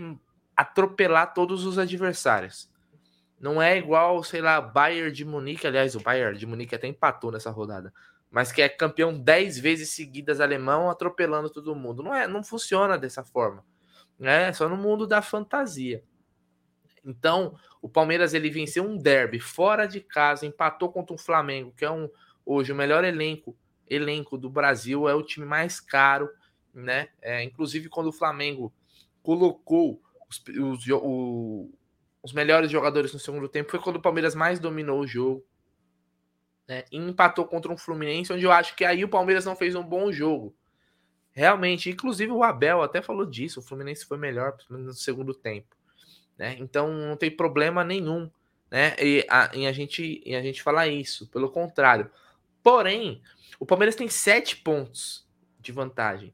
atropelar 0.56 1.34
todos 1.34 1.66
os 1.66 1.78
adversários. 1.78 2.70
Não 3.40 3.62
é 3.62 3.78
igual, 3.78 4.22
sei 4.24 4.42
lá, 4.42 4.60
Bayern 4.60 5.12
de 5.12 5.24
Munique, 5.24 5.66
aliás, 5.66 5.96
o 5.96 6.02
Bayern 6.02 6.38
de 6.38 6.46
Munique 6.46 6.76
até 6.76 6.88
empatou 6.88 7.32
nessa 7.32 7.50
rodada, 7.50 7.94
mas 8.30 8.52
que 8.52 8.62
é 8.62 8.68
campeão 8.68 9.18
10 9.18 9.60
vezes 9.60 9.92
seguidas 9.92 10.42
alemão, 10.42 10.90
atropelando 10.90 11.50
todo 11.50 11.76
mundo. 11.76 12.04
Não 12.04 12.14
é, 12.14 12.28
não 12.28 12.44
funciona 12.44 12.98
dessa 12.98 13.24
forma. 13.24 13.64
É 14.20 14.52
só 14.52 14.68
no 14.68 14.76
mundo 14.76 15.08
da 15.08 15.22
fantasia. 15.22 16.04
Então, 17.10 17.58
o 17.82 17.90
Palmeiras 17.90 18.36
ele 18.36 18.52
venceu 18.52 18.84
um 18.84 18.96
derby 18.96 19.40
fora 19.40 19.88
de 19.88 20.00
casa, 20.00 20.46
empatou 20.46 20.92
contra 20.92 21.16
o 21.16 21.18
Flamengo, 21.18 21.74
que 21.76 21.84
é 21.84 21.90
um 21.90 22.08
hoje 22.46 22.72
o 22.72 22.76
melhor 22.76 23.04
elenco 23.04 23.58
elenco 23.90 24.38
do 24.38 24.50
Brasil, 24.50 25.10
é 25.10 25.16
o 25.16 25.24
time 25.24 25.48
mais 25.48 25.80
caro, 25.80 26.30
né? 26.72 27.10
É, 27.22 27.44
inclusive 27.44 27.90
quando 27.90 28.08
o 28.08 28.14
Flamengo 28.14 28.72
colocou 29.24 30.00
os, 30.30 30.44
os, 30.56 30.88
o, 30.88 31.72
os 32.22 32.32
melhores 32.32 32.70
jogadores 32.70 33.12
no 33.12 33.20
segundo 33.20 33.50
tempo, 33.50 33.72
foi 33.72 33.80
quando 33.80 33.96
o 33.96 34.02
Palmeiras 34.02 34.36
mais 34.36 34.60
dominou 34.60 35.00
o 35.00 35.08
jogo. 35.08 35.44
Né? 36.68 36.84
E 36.92 36.98
empatou 36.98 37.46
contra 37.46 37.72
um 37.72 37.78
Fluminense, 37.78 38.32
onde 38.32 38.44
eu 38.44 38.52
acho 38.52 38.76
que 38.76 38.86
aí 38.86 39.04
o 39.04 39.10
Palmeiras 39.10 39.44
não 39.44 39.56
fez 39.56 39.74
um 39.74 39.84
bom 39.84 40.12
jogo. 40.12 40.56
Realmente, 41.32 41.90
inclusive 41.90 42.32
o 42.32 42.44
Abel 42.44 42.84
até 42.84 43.02
falou 43.02 43.26
disso, 43.26 43.60
o 43.60 43.64
Fluminense 43.64 44.06
foi 44.06 44.20
melhor 44.20 44.56
no 44.70 44.94
segundo 44.94 45.34
tempo. 45.34 45.79
Né? 46.40 46.56
Então 46.60 46.92
não 46.92 47.16
tem 47.16 47.30
problema 47.30 47.84
nenhum 47.84 48.32
né? 48.70 48.96
E 49.00 49.26
a, 49.30 49.50
em, 49.54 49.68
a 49.68 49.72
gente, 49.72 50.22
em 50.26 50.36
a 50.36 50.42
gente 50.42 50.62
falar 50.62 50.88
isso, 50.88 51.28
pelo 51.28 51.50
contrário. 51.50 52.10
Porém, 52.62 53.22
o 53.60 53.66
Palmeiras 53.66 53.96
tem 53.96 54.08
sete 54.08 54.58
pontos 54.58 55.28
de 55.60 55.72
vantagem. 55.72 56.34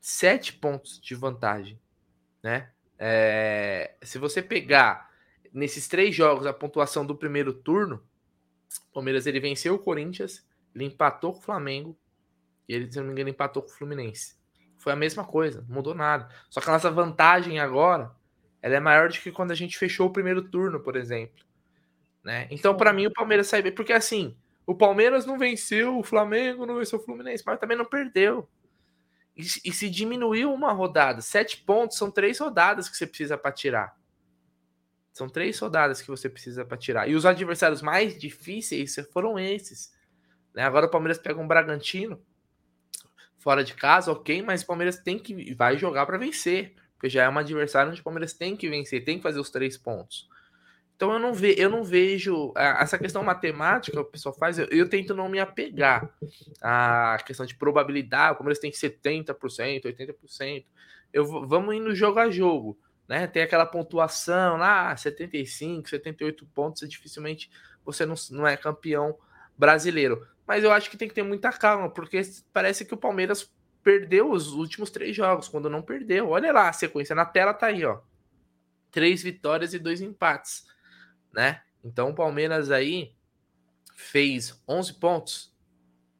Sete 0.00 0.52
pontos 0.52 1.00
de 1.00 1.14
vantagem, 1.14 1.78
né? 2.42 2.70
É, 2.98 3.94
se 4.02 4.18
você 4.18 4.42
pegar 4.42 5.10
nesses 5.52 5.88
três 5.88 6.14
jogos 6.14 6.46
a 6.46 6.52
pontuação 6.52 7.04
do 7.06 7.14
primeiro 7.14 7.52
turno, 7.52 8.02
o 8.88 8.92
Palmeiras 8.92 9.26
ele 9.26 9.40
venceu 9.40 9.74
o 9.74 9.78
Corinthians, 9.78 10.46
ele 10.74 10.84
empatou 10.84 11.32
com 11.32 11.38
o 11.38 11.42
Flamengo 11.42 11.96
e 12.68 12.74
ele, 12.74 12.90
se 12.90 12.98
não 12.98 13.06
me 13.06 13.12
engano, 13.12 13.30
empatou 13.30 13.62
com 13.62 13.68
o 13.68 13.72
Fluminense. 13.72 14.36
Foi 14.76 14.92
a 14.92 14.96
mesma 14.96 15.24
coisa, 15.24 15.64
não 15.68 15.76
mudou 15.76 15.94
nada. 15.94 16.28
Só 16.48 16.60
que 16.60 16.68
a 16.68 16.72
nossa 16.72 16.90
vantagem 16.90 17.58
agora 17.58 18.14
ela 18.62 18.76
é 18.76 18.80
maior 18.80 19.08
do 19.08 19.18
que 19.18 19.32
quando 19.32 19.50
a 19.50 19.54
gente 19.54 19.78
fechou 19.78 20.08
o 20.08 20.12
primeiro 20.12 20.42
turno, 20.42 20.80
por 20.80 20.96
exemplo. 20.96 21.44
Né? 22.22 22.46
Então, 22.50 22.76
para 22.76 22.92
mim, 22.92 23.06
o 23.06 23.12
Palmeiras 23.12 23.46
sai 23.46 23.62
bem, 23.62 23.72
porque 23.72 23.92
assim, 23.92 24.36
o 24.66 24.74
Palmeiras 24.74 25.24
não 25.24 25.38
venceu 25.38 25.98
o 25.98 26.02
Flamengo, 26.02 26.66
não 26.66 26.76
venceu 26.76 26.98
o 26.98 27.02
Fluminense, 27.02 27.42
mas 27.46 27.58
também 27.58 27.76
não 27.76 27.84
perdeu. 27.84 28.48
E, 29.36 29.42
e 29.42 29.72
se 29.72 29.88
diminuiu 29.88 30.52
uma 30.52 30.72
rodada, 30.72 31.22
sete 31.22 31.58
pontos 31.58 31.96
são 31.96 32.10
três 32.10 32.38
rodadas 32.38 32.88
que 32.88 32.96
você 32.96 33.06
precisa 33.06 33.38
para 33.38 33.52
tirar. 33.52 33.98
São 35.12 35.28
três 35.28 35.58
rodadas 35.58 36.00
que 36.00 36.08
você 36.08 36.28
precisa 36.28 36.64
para 36.64 36.76
tirar. 36.76 37.08
E 37.08 37.14
os 37.14 37.26
adversários 37.26 37.82
mais 37.82 38.18
difíceis 38.18 38.94
foram 39.12 39.38
esses. 39.38 39.92
Né? 40.54 40.62
Agora 40.62 40.86
o 40.86 40.90
Palmeiras 40.90 41.18
pega 41.18 41.40
um 41.40 41.48
Bragantino 41.48 42.22
fora 43.38 43.64
de 43.64 43.74
casa, 43.74 44.12
ok, 44.12 44.42
mas 44.42 44.62
o 44.62 44.66
Palmeiras 44.66 44.98
tem 44.98 45.18
que 45.18 45.54
vai 45.54 45.76
jogar 45.78 46.04
para 46.04 46.18
vencer, 46.18 46.74
porque 47.00 47.08
já 47.08 47.24
é 47.24 47.28
um 47.30 47.38
adversário 47.38 47.90
onde 47.90 48.02
o 48.02 48.04
Palmeiras 48.04 48.34
tem 48.34 48.54
que 48.54 48.68
vencer, 48.68 49.02
tem 49.02 49.16
que 49.16 49.22
fazer 49.22 49.40
os 49.40 49.48
três 49.48 49.78
pontos. 49.78 50.28
Então 50.94 51.10
eu 51.10 51.18
não, 51.18 51.32
ve, 51.32 51.54
eu 51.56 51.70
não 51.70 51.82
vejo 51.82 52.52
essa 52.54 52.98
questão 52.98 53.22
matemática 53.22 53.96
que 53.96 54.02
o 54.02 54.04
pessoal 54.04 54.34
faz, 54.34 54.58
eu, 54.58 54.66
eu, 54.66 54.86
tento 54.86 55.14
não 55.14 55.26
me 55.26 55.40
apegar 55.40 56.14
à 56.60 57.16
questão 57.24 57.46
de 57.46 57.54
probabilidade, 57.54 58.36
como 58.36 58.50
eles 58.50 58.58
têm 58.58 58.70
70%, 58.70 59.34
80%. 59.84 60.66
Eu 61.10 61.24
vamos 61.24 61.74
indo 61.74 61.94
jogo 61.94 62.18
a 62.18 62.30
jogo, 62.30 62.78
né? 63.08 63.26
Tem 63.26 63.42
aquela 63.42 63.64
pontuação 63.64 64.58
lá, 64.58 64.94
75, 64.94 65.88
78 65.88 66.46
pontos, 66.48 66.86
dificilmente 66.86 67.50
você 67.82 68.04
não, 68.04 68.14
não 68.30 68.46
é 68.46 68.58
campeão 68.58 69.16
brasileiro. 69.56 70.28
Mas 70.46 70.64
eu 70.64 70.70
acho 70.70 70.90
que 70.90 70.98
tem 70.98 71.08
que 71.08 71.14
ter 71.14 71.22
muita 71.22 71.50
calma, 71.50 71.88
porque 71.88 72.20
parece 72.52 72.84
que 72.84 72.92
o 72.92 72.98
Palmeiras 72.98 73.50
perdeu 73.82 74.30
os 74.30 74.52
últimos 74.52 74.90
três 74.90 75.14
jogos, 75.16 75.48
quando 75.48 75.70
não 75.70 75.82
perdeu. 75.82 76.28
Olha 76.30 76.52
lá 76.52 76.68
a 76.68 76.72
sequência, 76.72 77.14
na 77.14 77.24
tela 77.24 77.54
tá 77.54 77.66
aí, 77.66 77.84
ó. 77.84 78.00
Três 78.90 79.22
vitórias 79.22 79.72
e 79.74 79.78
dois 79.78 80.00
empates 80.00 80.70
né? 81.32 81.62
Então 81.84 82.10
o 82.10 82.14
Palmeiras 82.14 82.70
aí 82.70 83.12
fez 83.94 84.60
11 84.68 84.94
pontos, 84.94 85.54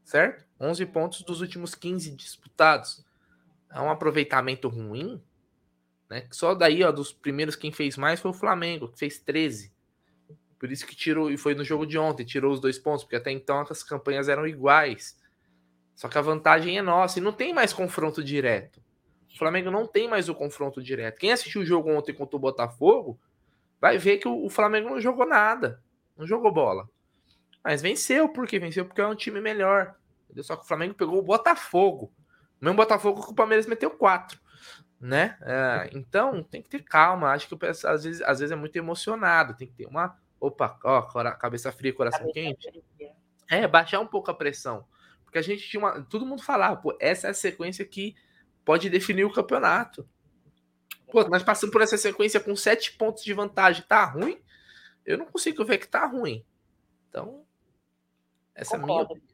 certo? 0.05 0.45
11 0.59 0.87
pontos 0.87 1.23
dos 1.23 1.41
últimos 1.41 1.75
15 1.75 2.15
disputados. 2.15 3.05
É 3.71 3.81
um 3.81 3.91
aproveitamento 3.91 4.69
ruim, 4.69 5.23
né? 6.09 6.27
Só 6.31 6.55
daí, 6.55 6.83
ó, 6.83 6.91
dos 6.91 7.13
primeiros 7.13 7.57
quem 7.57 7.73
fez 7.73 7.97
mais 7.97 8.21
foi 8.21 8.31
o 8.31 8.35
Flamengo, 8.35 8.89
que 8.89 8.99
fez 8.99 9.19
13. 9.19 9.73
Por 10.59 10.71
isso 10.71 10.87
que 10.87 10.95
tirou, 10.95 11.31
e 11.31 11.39
foi 11.39 11.55
no 11.55 11.65
jogo 11.65 11.87
de 11.87 11.97
ontem, 11.97 12.25
tirou 12.25 12.53
os 12.53 12.61
dois 12.61 12.79
pontos, 12.79 13.05
porque 13.05 13.17
até 13.17 13.31
então 13.31 13.61
as 13.61 13.83
campanhas 13.83 14.29
eram 14.29 14.47
iguais. 14.47 15.19
Só 16.01 16.09
que 16.09 16.17
a 16.17 16.23
vantagem 16.23 16.79
é 16.79 16.83
nossa 16.83 17.19
e 17.19 17.23
não 17.23 17.31
tem 17.31 17.53
mais 17.53 17.75
confronto 17.75 18.25
direto. 18.25 18.81
O 19.31 19.37
Flamengo 19.37 19.71
não 19.71 19.87
tem 19.87 20.09
mais 20.09 20.31
o 20.31 20.35
confronto 20.35 20.83
direto. 20.83 21.19
Quem 21.19 21.31
assistiu 21.31 21.61
o 21.61 21.65
jogo 21.65 21.93
ontem 21.93 22.15
contra 22.15 22.37
o 22.37 22.41
Botafogo 22.41 23.21
vai 23.79 23.99
ver 23.99 24.17
que 24.17 24.27
o, 24.27 24.49
Flamengo 24.49 24.89
não 24.89 24.99
jogou 24.99 25.27
nada, 25.27 25.83
não 26.17 26.27
jogou 26.27 26.51
bola. 26.51 26.89
Mas 27.63 27.83
venceu, 27.83 28.31
por 28.31 28.47
quê? 28.47 28.59
Venceu 28.59 28.87
porque 28.87 29.03
é 29.03 29.07
um 29.07 29.15
time 29.15 29.43
melhor. 29.43 29.95
Entendeu? 30.25 30.43
Só 30.43 30.57
que 30.57 30.65
o 30.65 30.67
Flamengo 30.67 30.95
pegou 30.95 31.19
o 31.19 31.23
Botafogo. 31.23 32.11
O 32.59 32.65
mesmo 32.65 32.79
Botafogo 32.79 33.23
que 33.23 33.33
o 33.33 33.35
Palmeiras 33.35 33.67
meteu 33.67 33.91
quatro. 33.91 34.41
Né? 34.99 35.37
É, 35.43 35.91
então 35.93 36.43
tem 36.43 36.63
que 36.63 36.71
ter 36.71 36.83
calma. 36.83 37.33
Acho 37.33 37.47
que 37.47 37.55
o 37.55 37.59
às 37.69 38.05
vezes, 38.05 38.23
às 38.23 38.39
vezes 38.39 38.53
é 38.53 38.57
muito 38.57 38.77
emocionado. 38.77 39.55
Tem 39.55 39.69
que 39.69 39.75
ter 39.75 39.87
uma. 39.87 40.17
Opa, 40.41 40.79
ó, 40.83 41.03
cabeça 41.33 41.71
fria, 41.71 41.93
coração 41.93 42.21
cabeça 42.21 42.33
quente. 42.33 42.83
Fria. 42.97 43.13
É, 43.51 43.69
baixar 43.69 44.01
um 44.01 44.07
pouco 44.07 44.31
a 44.31 44.35
pressão. 44.35 44.87
Porque 45.31 45.39
a 45.39 45.43
gente 45.43 45.69
tinha 45.69 45.81
uma. 45.81 46.03
Todo 46.03 46.27
mundo 46.27 46.43
falava, 46.43 46.77
pô, 46.77 46.97
essa 46.99 47.29
é 47.29 47.31
a 47.31 47.35
sequência 47.35 47.85
que 47.85 48.17
pode 48.65 48.91
definir 48.91 49.25
o 49.25 49.33
campeonato. 49.33 50.07
Pô, 51.09 51.23
nós 51.29 51.45
passamos 51.45 51.73
por 51.73 51.81
essa 51.81 51.97
sequência 51.97 52.41
com 52.41 52.57
sete 52.57 52.97
pontos 52.97 53.23
de 53.23 53.33
vantagem. 53.33 53.85
Tá 53.87 54.05
ruim? 54.05 54.43
Eu 55.07 55.17
não 55.17 55.27
consigo 55.27 55.65
ver 55.65 55.79
que 55.79 55.87
tá 55.87 56.05
ruim. 56.05 56.45
Então, 57.09 57.45
essa 58.53 58.77
Concordo. 58.77 59.13
é 59.13 59.19
minha 59.19 59.31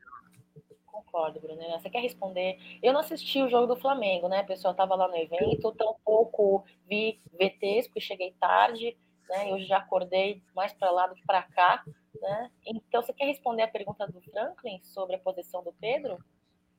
Concordo, 0.85 1.41
Bruno. 1.41 1.62
Você 1.81 1.88
quer 1.88 2.00
responder? 2.00 2.59
Eu 2.83 2.93
não 2.93 3.00
assisti 3.00 3.41
o 3.41 3.49
jogo 3.49 3.67
do 3.67 3.81
Flamengo, 3.81 4.29
né? 4.29 4.43
Pessoal 4.43 4.75
tava 4.75 4.95
lá 4.95 5.09
no 5.09 5.17
evento, 5.17 5.73
tampouco 5.73 6.62
vi 6.87 7.23
VTs, 7.33 7.88
porque 7.88 8.00
cheguei 8.00 8.35
tarde, 8.38 8.95
né? 9.28 9.50
Eu 9.50 9.59
já 9.61 9.78
acordei 9.78 10.42
mais 10.54 10.73
para 10.73 10.90
lá 10.90 11.06
do 11.06 11.14
que 11.14 11.25
para 11.26 11.42
cá, 11.42 11.85
né? 12.21 12.50
Então, 12.64 13.02
você 13.02 13.12
quer 13.12 13.26
responder 13.26 13.62
a 13.62 13.68
pergunta 13.68 14.06
do 14.06 14.21
Franklin 14.21 14.80
sobre 14.83 15.16
a 15.16 15.18
posição 15.18 15.62
do 15.62 15.73
Pedro? 15.73 16.18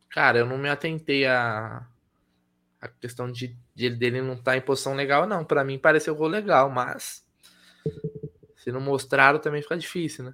Cara, 0.10 0.40
eu 0.40 0.46
não 0.46 0.58
me 0.58 0.70
atentei 0.70 1.26
a, 1.26 1.86
a 2.82 2.88
questão 2.88 3.32
de, 3.32 3.56
de 3.76 3.90
dele 3.90 4.22
não 4.22 4.34
estar 4.34 4.52
tá 4.52 4.58
em 4.58 4.62
posição 4.62 4.94
legal, 4.94 5.28
não. 5.28 5.44
Para 5.44 5.64
mim 5.64 5.78
pareceu 5.78 6.16
gol 6.16 6.28
legal, 6.28 6.70
mas 6.70 7.26
se 8.56 8.72
não 8.72 8.82
mostraram 8.82 9.40
também 9.40 9.62
fica 9.62 9.78
difícil, 9.78 10.26
né? 10.26 10.34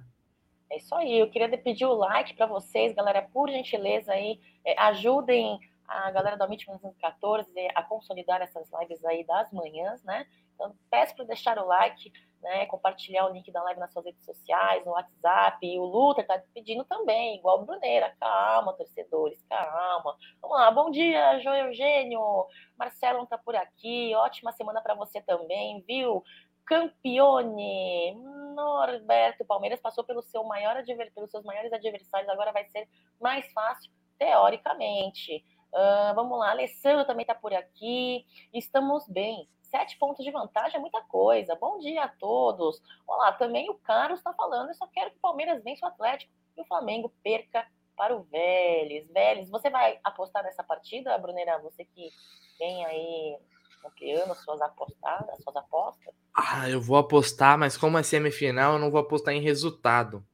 É 0.70 0.78
isso 0.78 0.94
aí. 0.94 1.18
Eu 1.18 1.30
queria 1.30 1.48
pedir 1.56 1.84
o 1.84 1.94
like 1.94 2.34
para 2.34 2.46
vocês, 2.46 2.94
galera, 2.94 3.22
por 3.22 3.48
gentileza 3.48 4.12
aí, 4.12 4.40
é, 4.64 4.78
ajudem 4.80 5.58
a 5.86 6.10
galera 6.10 6.36
da 6.36 6.46
MIT 6.46 6.66
1914 6.66 7.52
a 7.74 7.82
consolidar 7.82 8.40
essas 8.40 8.68
lives 8.80 9.04
aí 9.04 9.24
das 9.24 9.52
manhãs, 9.52 10.02
né? 10.02 10.26
Então, 10.54 10.74
peço 10.90 11.14
para 11.16 11.24
deixar 11.24 11.58
o 11.58 11.66
like, 11.66 12.12
né? 12.42 12.66
Compartilhar 12.66 13.26
o 13.26 13.32
link 13.32 13.50
da 13.50 13.62
live 13.62 13.80
nas 13.80 13.92
suas 13.92 14.04
redes 14.04 14.24
sociais, 14.24 14.84
no 14.84 14.92
WhatsApp. 14.92 15.66
E 15.66 15.78
o 15.78 15.84
Luther 15.84 16.26
tá 16.26 16.40
pedindo 16.52 16.84
também, 16.84 17.36
igual 17.36 17.60
o 17.60 17.64
Bruneira. 17.64 18.14
Calma, 18.20 18.72
torcedores, 18.74 19.42
calma. 19.48 20.16
Vamos 20.40 20.56
lá. 20.56 20.70
Bom 20.70 20.90
dia, 20.90 21.40
João 21.40 21.56
Eugênio. 21.56 22.46
Marcelo 22.76 23.26
tá 23.26 23.38
por 23.38 23.56
aqui. 23.56 24.14
Ótima 24.14 24.52
semana 24.52 24.80
para 24.80 24.94
você 24.94 25.20
também, 25.22 25.82
viu? 25.86 26.22
Campione, 26.66 28.14
Norberto 28.54 29.44
Palmeiras 29.44 29.80
passou 29.80 30.02
pelo 30.02 30.22
seu 30.22 30.42
maior 30.44 30.82
pelos 31.14 31.30
seus 31.30 31.44
maiores 31.44 31.72
adversários, 31.72 32.28
agora 32.30 32.52
vai 32.52 32.64
ser 32.66 32.88
mais 33.20 33.50
fácil, 33.52 33.90
teoricamente. 34.18 35.44
Uh, 35.72 36.14
vamos 36.14 36.38
lá, 36.38 36.50
Alessandro 36.50 37.04
também 37.04 37.24
está 37.24 37.34
por 37.34 37.52
aqui. 37.52 38.24
Estamos 38.52 39.06
bem. 39.08 39.48
Sete 39.74 39.98
pontos 39.98 40.24
de 40.24 40.30
vantagem 40.30 40.76
é 40.76 40.80
muita 40.80 41.02
coisa. 41.02 41.56
Bom 41.56 41.80
dia 41.80 42.04
a 42.04 42.08
todos. 42.08 42.80
Olá, 43.04 43.32
também 43.32 43.68
o 43.68 43.74
Carlos 43.74 44.20
está 44.20 44.32
falando. 44.32 44.68
Eu 44.68 44.74
só 44.76 44.86
quero 44.86 45.10
que 45.10 45.16
o 45.16 45.20
Palmeiras 45.20 45.64
vença 45.64 45.84
o 45.84 45.88
Atlético 45.88 46.32
e 46.56 46.60
o 46.60 46.64
Flamengo 46.64 47.12
perca 47.24 47.66
para 47.96 48.16
o 48.16 48.22
Vélez. 48.22 49.10
Vélez, 49.10 49.50
você 49.50 49.70
vai 49.70 49.98
apostar 50.04 50.44
nessa 50.44 50.62
partida, 50.62 51.18
Brunera? 51.18 51.58
Você 51.58 51.84
que 51.86 52.08
vem 52.56 52.84
aí 52.84 53.36
ampliando 53.84 54.32
suas 54.36 54.62
apostadas, 54.62 55.42
suas 55.42 55.56
apostas? 55.56 56.14
Ah, 56.32 56.70
eu 56.70 56.80
vou 56.80 56.96
apostar, 56.96 57.58
mas 57.58 57.76
como 57.76 57.98
é 57.98 58.04
semifinal, 58.04 58.74
eu 58.74 58.78
não 58.78 58.92
vou 58.92 59.00
apostar 59.00 59.34
em 59.34 59.42
resultado. 59.42 60.24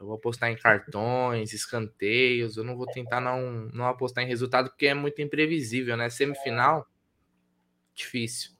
Eu 0.00 0.06
vou 0.06 0.14
apostar 0.14 0.50
em 0.50 0.56
cartões, 0.56 1.52
escanteios. 1.52 2.56
Eu 2.56 2.64
não 2.64 2.78
vou 2.78 2.86
tentar 2.86 3.20
não, 3.20 3.42
não 3.74 3.84
apostar 3.84 4.24
em 4.24 4.26
resultado, 4.26 4.70
porque 4.70 4.86
é 4.86 4.94
muito 4.94 5.20
imprevisível, 5.20 5.98
né? 5.98 6.08
Semifinal 6.08 6.86
difícil. 7.94 8.53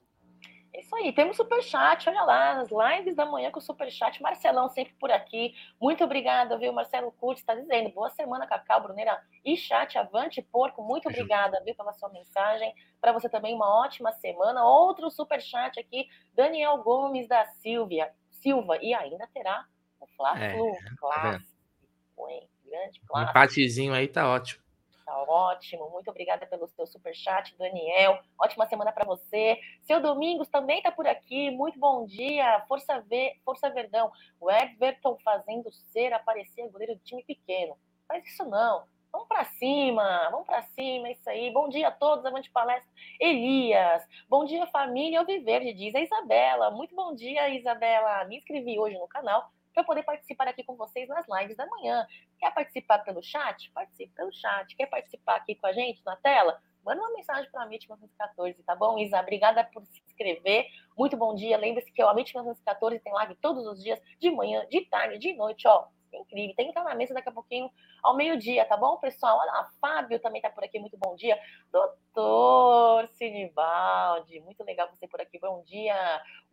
É 0.75 0.81
isso 0.81 0.93
aí, 0.93 1.13
temos 1.13 1.37
superchat, 1.37 2.09
olha 2.09 2.21
lá, 2.23 2.59
as 2.59 2.69
lives 2.69 3.15
da 3.15 3.25
manhã 3.25 3.49
com 3.49 3.59
o 3.59 3.61
superchat. 3.61 4.21
Marcelão 4.21 4.67
sempre 4.67 4.93
por 4.99 5.09
aqui. 5.09 5.55
Muito 5.79 6.03
obrigada, 6.03 6.57
viu? 6.57 6.73
Marcelo 6.73 7.13
Curtis 7.13 7.41
está 7.41 7.55
dizendo. 7.55 7.91
Boa 7.91 8.09
semana, 8.09 8.45
Cacau, 8.45 8.81
Bruneira 8.81 9.17
e 9.45 9.55
chat. 9.55 9.97
Avante, 9.97 10.41
porco. 10.41 10.83
Muito 10.83 11.07
obrigada, 11.07 11.63
viu, 11.63 11.73
pela 11.75 11.93
sua 11.93 12.09
mensagem. 12.09 12.75
Para 12.99 13.13
você 13.13 13.29
também, 13.29 13.55
uma 13.55 13.85
ótima 13.85 14.11
semana. 14.11 14.65
Outro 14.65 15.09
superchat 15.09 15.79
aqui, 15.79 16.09
Daniel 16.33 16.83
Gomes 16.83 17.25
da 17.29 17.45
Silvia. 17.45 18.11
Silva. 18.29 18.77
E 18.81 18.93
ainda 18.93 19.25
terá 19.33 19.65
o 20.01 20.07
Fla-Flu. 20.07 20.75
É, 20.75 20.83
tá 20.83 20.95
clássico, 20.99 22.29
hein? 22.29 22.49
Grande 22.65 22.99
clássico. 22.99 23.17
Um 23.17 23.21
empatezinho 23.21 23.93
aí 23.93 24.09
tá 24.09 24.27
ótimo. 24.27 24.64
Tá 25.05 25.21
ótimo. 25.21 25.87
Muito 25.91 26.09
obrigada 26.09 26.47
pelo 26.47 26.67
seu 26.69 26.87
super 26.87 27.13
chat, 27.15 27.55
Daniel. 27.57 28.19
Ótima 28.41 28.65
semana 28.65 28.91
para 28.91 29.05
você. 29.05 29.59
Seu 29.83 30.01
Domingos 30.01 30.49
também 30.49 30.81
tá 30.81 30.91
por 30.91 31.07
aqui. 31.07 31.51
Muito 31.51 31.77
bom 31.77 32.05
dia. 32.05 32.65
Força 32.67 32.99
V, 33.01 33.39
Força 33.45 33.69
Verdão. 33.69 34.11
O 34.39 34.49
Everton 34.49 35.15
fazendo 35.23 35.71
ser 35.71 36.11
aparecer 36.11 36.67
goleiro 36.69 36.95
de 36.95 37.03
time 37.03 37.23
pequeno. 37.23 37.77
Faz 38.07 38.25
isso 38.25 38.43
não. 38.45 38.83
Vamos 39.11 39.29
para 39.29 39.45
cima, 39.45 40.27
vamos 40.29 40.45
para 40.45 40.61
cima, 40.63 41.07
é 41.07 41.13
isso 41.13 41.29
aí. 41.29 41.49
Bom 41.49 41.69
dia 41.69 41.87
a 41.87 41.91
todos, 41.91 42.25
avante 42.25 42.51
palestra. 42.51 42.89
Elias, 43.17 44.05
bom 44.27 44.43
dia 44.43 44.67
família 44.67 45.19
Alviverde, 45.19 45.71
diz 45.71 45.95
a 45.95 46.01
Isabela. 46.01 46.69
Muito 46.71 46.93
bom 46.93 47.15
dia, 47.15 47.47
Isabela. 47.47 48.25
Me 48.25 48.37
inscrevi 48.39 48.77
hoje 48.77 48.97
no 48.97 49.07
canal 49.07 49.49
para 49.75 49.83
poder 49.83 50.03
participar 50.03 50.47
aqui 50.47 50.63
com 50.63 50.75
vocês 50.75 51.07
nas 51.09 51.25
lives 51.27 51.57
da 51.57 51.67
manhã. 51.67 52.07
Quer 52.39 52.51
participar 52.53 52.99
pelo 52.99 53.21
chat? 53.21 53.69
Participe 53.71 54.13
pelo 54.15 54.31
chat. 54.31 54.73
Quer 54.75 54.85
participar 54.85 55.35
aqui 55.35 55.53
com 55.53 55.67
a 55.67 55.73
gente 55.73 56.01
na 56.05 56.15
tela? 56.15 56.59
Manda 56.85 57.01
uma 57.01 57.13
mensagem 57.13 57.49
para 57.51 57.63
a 57.63 57.65
MIT 57.65 57.87
1914, 57.87 58.63
tá 58.63 58.75
bom, 58.75 58.97
Isa? 58.99 59.19
Obrigada 59.19 59.63
por 59.63 59.83
se 59.87 60.03
inscrever. 60.07 60.67
Muito 60.95 61.17
bom 61.17 61.33
dia. 61.33 61.57
Lembre-se 61.57 61.91
que 61.91 62.03
o 62.03 62.09
MIT 62.11 62.33
1914 62.35 62.99
tem 62.99 63.11
live 63.11 63.35
todos 63.35 63.65
os 63.65 63.83
dias, 63.83 63.99
de 64.19 64.29
manhã, 64.29 64.65
de 64.69 64.81
tarde, 64.85 65.17
de 65.17 65.33
noite, 65.33 65.67
ó. 65.67 65.87
Incrível. 66.15 66.55
Tem 66.55 66.65
que 66.65 66.71
estar 66.71 66.83
na 66.83 66.95
mesa 66.95 67.13
daqui 67.13 67.29
a 67.29 67.31
pouquinho, 67.31 67.69
ao 68.03 68.15
meio-dia, 68.15 68.65
tá 68.65 68.77
bom, 68.77 68.97
pessoal? 68.97 69.37
Olha 69.37 69.51
lá, 69.51 69.71
Fábio 69.79 70.19
também 70.19 70.41
tá 70.41 70.49
por 70.49 70.63
aqui. 70.63 70.79
Muito 70.79 70.97
bom 70.97 71.15
dia. 71.15 71.39
Doutor 71.71 73.07
Sinibaldi, 73.09 74.39
muito 74.41 74.63
legal 74.63 74.89
você 74.89 75.07
por 75.07 75.21
aqui. 75.21 75.39
Bom 75.39 75.61
dia. 75.63 75.95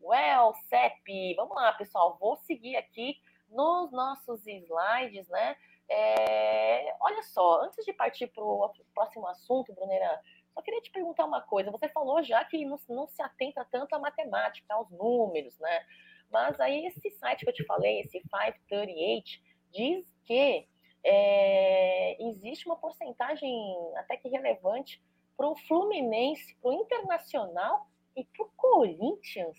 Well, 0.01 0.55
CEP. 0.69 1.35
Vamos 1.37 1.55
lá, 1.55 1.73
pessoal. 1.73 2.17
Vou 2.21 2.37
seguir 2.37 2.77
aqui 2.77 3.17
nos 3.49 3.93
nossos 3.93 4.47
slides, 4.47 5.29
né? 5.29 5.57
É, 5.89 6.95
olha 7.01 7.23
só, 7.23 7.63
antes 7.63 7.85
de 7.85 7.93
partir 7.93 8.27
para 8.29 8.43
o 8.43 8.73
próximo 8.95 9.27
assunto, 9.27 9.75
Brunera, 9.75 10.21
só 10.55 10.63
queria 10.63 10.81
te 10.81 10.91
perguntar 10.91 11.25
uma 11.25 11.41
coisa. 11.41 11.71
Você 11.71 11.89
falou 11.89 12.23
já 12.23 12.45
que 12.45 12.65
não, 12.65 12.79
não, 12.89 13.07
se 13.09 13.23
atenta 13.23 13.67
tanto 13.71 13.95
à 13.95 13.99
matemática, 13.99 14.73
aos 14.75 14.91
números, 14.91 15.59
né? 15.59 15.85
Mas 16.31 16.59
aí 16.61 16.87
esse 16.87 17.11
site 17.11 17.45
que 17.45 17.51
eu 17.51 17.55
te 17.55 17.65
falei, 17.65 18.01
esse 18.01 18.21
538, 18.21 19.31
diz 19.73 20.07
que 20.25 20.67
é, 21.05 22.23
existe 22.29 22.67
uma 22.67 22.77
porcentagem 22.77 23.53
até 23.97 24.17
que 24.17 24.29
relevante 24.29 25.03
para 25.37 25.49
o 25.49 25.57
Fluminense, 25.57 26.55
para 26.61 26.71
o 26.71 26.75
Internacional 26.75 27.89
e 28.17 28.25
para 28.25 28.45
o 28.45 28.51
Corinthians 28.57 29.57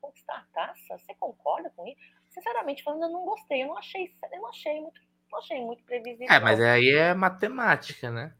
conquistar 0.00 0.36
a 0.36 0.54
taça? 0.54 0.98
Você 0.98 1.14
concorda 1.14 1.70
com 1.76 1.86
isso? 1.86 2.00
Sinceramente 2.30 2.82
falando, 2.82 3.04
eu 3.04 3.10
não 3.10 3.24
gostei, 3.24 3.62
eu 3.62 3.68
não 3.68 3.78
achei, 3.78 4.14
eu 4.32 4.40
não 4.40 4.48
achei 4.48 4.80
muito, 4.80 5.00
não 5.30 5.38
achei 5.38 5.60
muito 5.60 5.84
previsível. 5.84 6.34
É, 6.34 6.40
mas 6.40 6.60
aí 6.60 6.90
é 6.90 7.14
matemática, 7.14 8.10
né? 8.10 8.34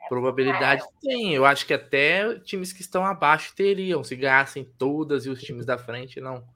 É 0.00 0.08
Probabilidade 0.08 0.82
é. 0.82 1.00
tem. 1.00 1.34
Eu 1.34 1.44
acho 1.44 1.66
que 1.66 1.74
até 1.74 2.38
times 2.40 2.72
que 2.72 2.80
estão 2.80 3.04
abaixo 3.04 3.54
teriam, 3.54 4.04
se 4.04 4.14
ganhassem 4.14 4.64
todas 4.78 5.26
e 5.26 5.30
os 5.30 5.42
times 5.42 5.66
da 5.66 5.78
frente 5.78 6.20
não 6.20 6.46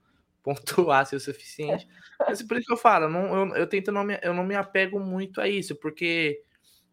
pontuassem 0.43 1.17
o 1.17 1.21
suficiente. 1.21 1.89
Mas 2.21 2.43
por 2.43 2.57
isso 2.57 2.67
que 2.67 2.73
eu 2.73 2.77
falo, 2.77 3.09
não, 3.09 3.49
eu, 3.49 3.57
eu 3.57 3.67
tento 3.67 3.91
não 3.91 4.05
me, 4.05 4.19
eu 4.23 4.35
não 4.35 4.45
me 4.45 4.55
apego 4.55 4.99
muito 5.01 5.41
a 5.41 5.49
isso, 5.49 5.75
porque, 5.77 6.43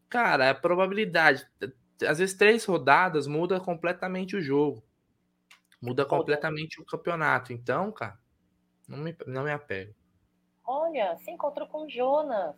cara, 0.10 0.50
a 0.50 0.56
probabilidade, 0.56 1.48
às 2.08 2.20
vezes 2.20 2.36
três 2.36 2.66
rodadas 2.66 3.28
muda 3.28 3.60
completamente 3.60 4.36
o 4.36 4.42
jogo. 4.42 4.84
Muda 5.82 6.06
completamente 6.06 6.82
o 6.82 6.86
campeonato. 6.86 7.54
Então, 7.54 7.92
cara, 7.92 8.18
não 8.88 8.98
me, 8.98 9.16
não 9.28 9.44
me 9.44 9.52
apego. 9.52 9.94
Olha, 10.66 11.16
se 11.18 11.30
encontrou 11.32 11.68
com 11.68 11.86
o 11.86 11.90
Jonas. 11.90 12.56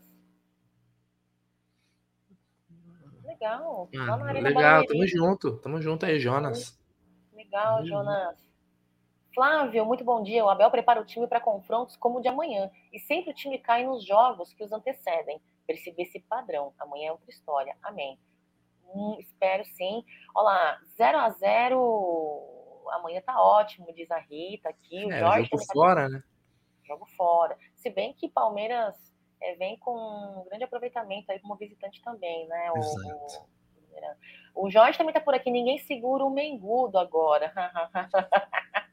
Legal. 3.24 3.90
Ah, 3.96 4.32
legal, 4.34 4.86
tamo 4.86 5.08
junto. 5.08 5.58
Tamo 5.58 5.82
junto 5.82 6.06
aí, 6.06 6.20
Jonas. 6.20 6.80
Legal, 7.34 7.86
Jonas. 7.86 8.49
Flávio, 9.34 9.86
muito 9.86 10.04
bom 10.04 10.24
dia. 10.24 10.44
O 10.44 10.50
Abel 10.50 10.72
prepara 10.72 11.00
o 11.00 11.06
time 11.06 11.28
para 11.28 11.40
confrontos 11.40 11.96
como 11.96 12.18
o 12.18 12.22
de 12.22 12.28
amanhã. 12.28 12.72
E 12.92 13.00
sempre 13.00 13.32
o 13.32 13.34
time 13.34 13.60
cai 13.60 13.86
nos 13.86 14.04
jogos 14.06 14.54
que 14.54 14.64
os 14.64 14.72
antecedem. 14.72 15.40
Perceber 15.68 16.04
esse 16.04 16.20
padrão. 16.20 16.74
Amanhã 16.80 17.10
é 17.10 17.12
outra 17.12 17.30
história. 17.30 17.78
Amém. 17.84 18.20
Hum, 18.94 19.18
espero 19.20 19.64
sim. 19.66 20.04
Olha 20.34 20.46
lá, 20.46 20.82
0 20.98 21.18
a 21.20 21.30
0 21.30 22.86
amanhã 22.92 23.22
tá 23.22 23.40
ótimo, 23.40 23.94
diz 23.94 24.10
a 24.10 24.18
Rita 24.18 24.70
aqui. 24.70 25.06
O 25.06 25.12
é, 25.12 25.20
Jorge 25.20 25.50
jogo 25.52 25.66
tá 25.66 25.74
fora, 25.74 26.10
né? 26.10 26.24
Jogo 26.84 27.06
fora. 27.16 27.58
Se 27.76 27.90
bem 27.92 28.14
que 28.14 28.28
Palmeiras 28.28 28.96
é, 29.40 29.54
vem 29.56 29.78
com 29.78 29.94
um 29.94 30.44
grande 30.46 30.64
aproveitamento 30.64 31.32
aí 31.32 31.40
como 31.40 31.56
visitante 31.56 32.02
também, 32.02 32.48
né? 32.48 32.72
O, 32.72 32.80
o, 34.56 34.66
o 34.66 34.72
Jorge 34.72 34.98
também 34.98 35.14
tá 35.14 35.22
por 35.22 35.36
aqui. 35.36 35.52
Ninguém 35.52 35.78
segura 35.78 36.26
o 36.26 36.32
Mengudo 36.32 36.98
agora. 36.98 37.54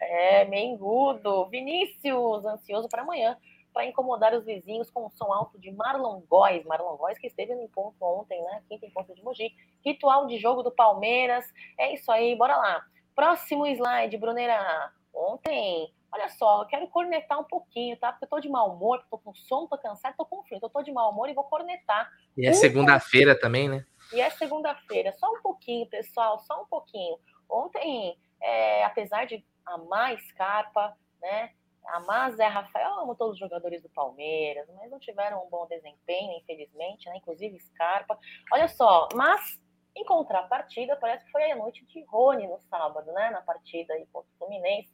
é, 0.00 0.44
Mengudo. 0.44 1.48
Vinícius, 1.48 2.44
ansioso 2.44 2.88
para 2.88 3.02
amanhã 3.02 3.36
para 3.72 3.86
incomodar 3.86 4.34
os 4.34 4.44
vizinhos 4.44 4.90
com 4.90 5.06
o 5.06 5.10
som 5.10 5.32
alto 5.32 5.58
de 5.58 5.70
Marlon 5.72 6.20
Góes. 6.28 6.64
Marlon 6.64 6.96
Góes 6.96 7.18
que 7.18 7.26
esteve 7.26 7.54
no 7.54 7.62
encontro 7.62 7.96
ontem, 8.00 8.42
né? 8.42 8.62
Quinto 8.68 8.86
encontro 8.86 9.14
de 9.14 9.22
Mogi. 9.22 9.54
Ritual 9.84 10.26
de 10.26 10.38
jogo 10.38 10.62
do 10.62 10.70
Palmeiras. 10.70 11.44
É 11.78 11.94
isso 11.94 12.10
aí, 12.12 12.36
bora 12.36 12.56
lá. 12.56 12.84
Próximo 13.14 13.66
slide, 13.66 14.16
Brunera. 14.16 14.92
Ontem, 15.14 15.92
olha 16.10 16.28
só, 16.30 16.62
eu 16.62 16.66
quero 16.66 16.86
cornetar 16.88 17.38
um 17.40 17.44
pouquinho, 17.44 17.96
tá? 17.98 18.12
Porque 18.12 18.24
eu 18.24 18.28
tô 18.28 18.40
de 18.40 18.48
mau 18.48 18.74
humor, 18.74 19.02
tô 19.10 19.18
com 19.18 19.34
sono, 19.34 19.68
tô 19.68 19.78
cansado, 19.78 20.16
tô 20.16 20.24
com 20.24 20.42
frio. 20.42 20.56
Então 20.56 20.68
eu 20.68 20.72
tô 20.72 20.82
de 20.82 20.92
mau 20.92 21.10
humor 21.10 21.28
e 21.28 21.34
vou 21.34 21.44
cornetar. 21.44 22.10
E 22.36 22.46
é 22.46 22.52
segunda-feira 22.52 23.38
também, 23.38 23.68
né? 23.68 23.84
E 24.12 24.20
é 24.20 24.30
segunda-feira. 24.30 25.12
Só 25.12 25.30
um 25.30 25.40
pouquinho, 25.42 25.86
pessoal, 25.86 26.38
só 26.40 26.62
um 26.62 26.66
pouquinho. 26.66 27.18
Ontem, 27.48 28.18
é, 28.40 28.84
apesar 28.84 29.26
de 29.26 29.44
amar 29.66 30.18
Scarpa, 30.28 30.96
né? 31.20 31.52
Amar 31.86 32.30
Zé 32.32 32.46
Rafael, 32.46 33.00
amo 33.00 33.16
todos 33.16 33.34
os 33.34 33.40
jogadores 33.40 33.82
do 33.82 33.88
Palmeiras, 33.88 34.68
mas 34.76 34.90
não 34.90 35.00
tiveram 35.00 35.44
um 35.44 35.50
bom 35.50 35.66
desempenho, 35.66 36.38
infelizmente, 36.38 37.08
né? 37.08 37.16
Inclusive 37.16 37.58
Scarpa. 37.58 38.18
Olha 38.52 38.68
só, 38.68 39.08
mas 39.14 39.60
em 39.94 40.04
contrapartida, 40.04 40.96
parece 40.96 41.24
que 41.24 41.30
foi 41.30 41.50
a 41.50 41.56
noite 41.56 41.84
de 41.86 42.02
Rony 42.04 42.46
no 42.46 42.58
sábado, 42.70 43.12
né? 43.12 43.30
Na 43.30 43.42
partida 43.42 43.94
aí 43.94 44.06
contra 44.06 44.30
o 44.32 44.38
Fluminense. 44.38 44.90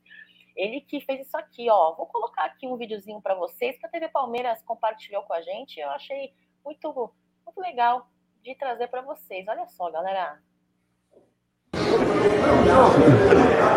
Ele 0.57 0.81
que 0.81 1.00
fez 1.02 1.26
isso 1.26 1.37
aqui, 1.37 1.70
ó. 1.70 1.94
Vou 1.94 2.07
colocar 2.07 2.44
aqui 2.44 2.66
um 2.66 2.76
videozinho 2.76 3.22
para 3.22 3.35
vocês 3.35 3.78
que 3.78 3.87
a 3.87 3.88
TV 3.88 4.09
Palmeiras 4.09 4.61
compartilhou 4.62 5.22
com 5.22 5.33
a 5.33 5.40
gente. 5.40 5.78
Eu 5.78 5.90
achei 5.90 6.35
muito, 6.64 7.14
muito 7.46 7.61
legal 7.61 8.09
de 8.42 8.57
trazer 8.57 8.88
para 8.88 9.02
vocês. 9.02 9.46
Olha 9.46 9.68
só, 9.68 9.88
galera. 9.90 10.42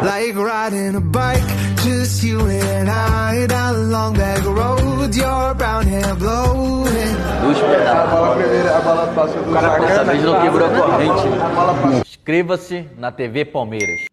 Like 0.04 0.36
riding 0.36 0.96
a 0.96 1.02
bike, 1.02 1.44
just 1.84 2.24
you 2.24 2.40
and 2.40 2.90
I 2.90 3.48
down 3.48 3.76
a 3.76 3.80
long 3.80 4.14
back 4.14 4.44
road, 4.46 5.16
your 5.16 5.54
brown 5.56 5.86
hair 5.86 6.16
blowing. 6.16 6.92
A 7.88 8.06
bola 8.06 8.36
primeira, 8.36 8.78
a 8.78 8.82
bola 8.82 9.14
passou 9.14 9.44
do 9.44 9.52
O 9.52 9.54
cara 9.54 9.80
dessa 9.80 10.04
vez 10.04 10.24
não 10.24 10.42
quebrou 10.42 10.68
a 10.68 10.70
corrente. 10.70 12.08
Inscreva-se 12.08 12.82
na 12.98 13.12
TV 13.12 13.46
Palmeiras. 13.46 14.06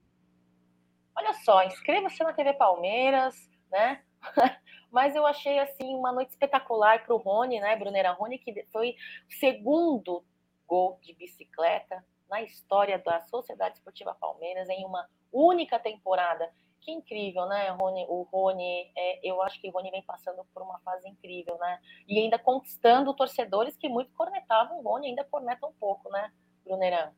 Olha 1.17 1.33
só, 1.45 1.63
inscreva-se 1.65 2.23
na 2.23 2.33
TV 2.33 2.53
Palmeiras, 2.55 3.35
né? 3.71 4.01
Mas 4.91 5.15
eu 5.15 5.27
achei 5.27 5.59
assim 5.59 5.95
uma 5.95 6.13
noite 6.13 6.31
espetacular 6.31 7.05
para 7.05 7.15
o 7.15 7.19
Rony, 7.19 7.61
né, 7.61 7.77
Brunera 7.77 8.13
Rony, 8.13 8.39
que 8.39 8.65
foi 8.73 8.91
o 8.91 9.35
segundo 9.39 10.25
gol 10.67 10.99
de 11.03 11.15
bicicleta 11.15 12.03
na 12.29 12.43
história 12.43 12.99
da 12.99 13.21
Sociedade 13.23 13.77
Esportiva 13.77 14.14
Palmeiras 14.14 14.69
em 14.69 14.85
uma 14.85 15.09
única 15.33 15.79
temporada. 15.79 16.49
Que 16.81 16.93
incrível, 16.93 17.47
né, 17.47 17.69
Rony? 17.71 18.07
O 18.09 18.23
Rony, 18.23 18.91
é, 18.97 19.29
eu 19.29 19.43
acho 19.43 19.61
que 19.61 19.69
o 19.69 19.73
Rony 19.73 19.91
vem 19.91 20.03
passando 20.03 20.45
por 20.55 20.62
uma 20.62 20.79
fase 20.81 21.09
incrível, 21.09 21.59
né? 21.59 21.79
E 22.07 22.19
ainda 22.19 22.38
conquistando 22.38 23.14
torcedores 23.14 23.77
que 23.77 23.88
muito 23.88 24.12
cornetavam 24.12 24.79
o 24.79 24.83
Rony, 24.83 25.09
ainda 25.09 25.25
corneta 25.25 25.67
um 25.67 25.73
pouco, 25.73 26.11
né, 26.11 26.31
Brunerão? 26.64 27.11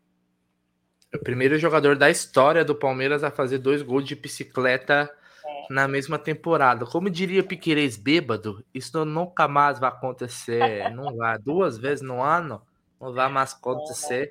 O 1.15 1.19
primeiro 1.19 1.59
jogador 1.59 1.97
da 1.97 2.09
história 2.09 2.65
do 2.65 2.75
Palmeiras 2.75 3.23
a 3.23 3.31
fazer 3.31 3.59
dois 3.59 3.83
gols 3.83 4.07
de 4.07 4.15
bicicleta 4.15 5.11
é. 5.45 5.67
na 5.69 5.87
mesma 5.87 6.19
temporada. 6.19 6.87
Como 6.87 7.11
diria 7.11 7.43
Piqueires 7.43 7.97
bêbado, 7.97 8.65
isso 8.73 9.05
nunca 9.05 9.47
mais 9.47 9.79
vai 9.79 9.91
acontecer. 9.91 10.89
não 10.91 11.17
vai. 11.17 11.39
Duas 11.39 11.77
vezes 11.77 12.03
no 12.03 12.23
ano 12.23 12.63
não 13.01 13.13
vai 13.13 13.29
mais 13.29 13.55
acontecer. 13.55 14.31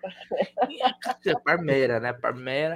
É 1.25 1.33
Parmeira, 1.39 1.99
né? 1.99 2.13
Parmeira. 2.13 2.75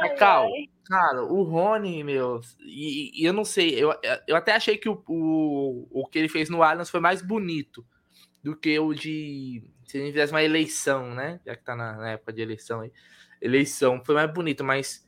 Cacau, 0.00 0.48
cara, 0.84 1.24
o 1.24 1.42
Rony, 1.42 2.04
meu, 2.04 2.40
e, 2.60 3.22
e, 3.22 3.24
eu 3.24 3.32
não 3.32 3.44
sei, 3.44 3.74
eu, 3.74 3.94
eu 4.26 4.36
até 4.36 4.52
achei 4.52 4.76
que 4.76 4.88
o, 4.88 5.02
o, 5.08 5.88
o 5.90 6.06
que 6.06 6.18
ele 6.18 6.28
fez 6.28 6.50
no 6.50 6.62
Allianz 6.62 6.90
foi 6.90 7.00
mais 7.00 7.22
bonito 7.22 7.84
do 8.42 8.54
que 8.54 8.78
o 8.78 8.92
de. 8.92 9.62
Se 9.86 9.96
a 9.96 10.00
gente 10.00 10.12
fizesse 10.12 10.32
uma 10.32 10.42
eleição, 10.42 11.14
né? 11.14 11.40
Já 11.44 11.56
que 11.56 11.64
tá 11.64 11.74
na, 11.74 11.96
na 11.96 12.10
época 12.10 12.32
de 12.32 12.42
eleição 12.42 12.80
aí. 12.80 12.92
Eleição, 13.40 14.02
foi 14.04 14.14
mais 14.14 14.32
bonito, 14.32 14.62
mas 14.62 15.06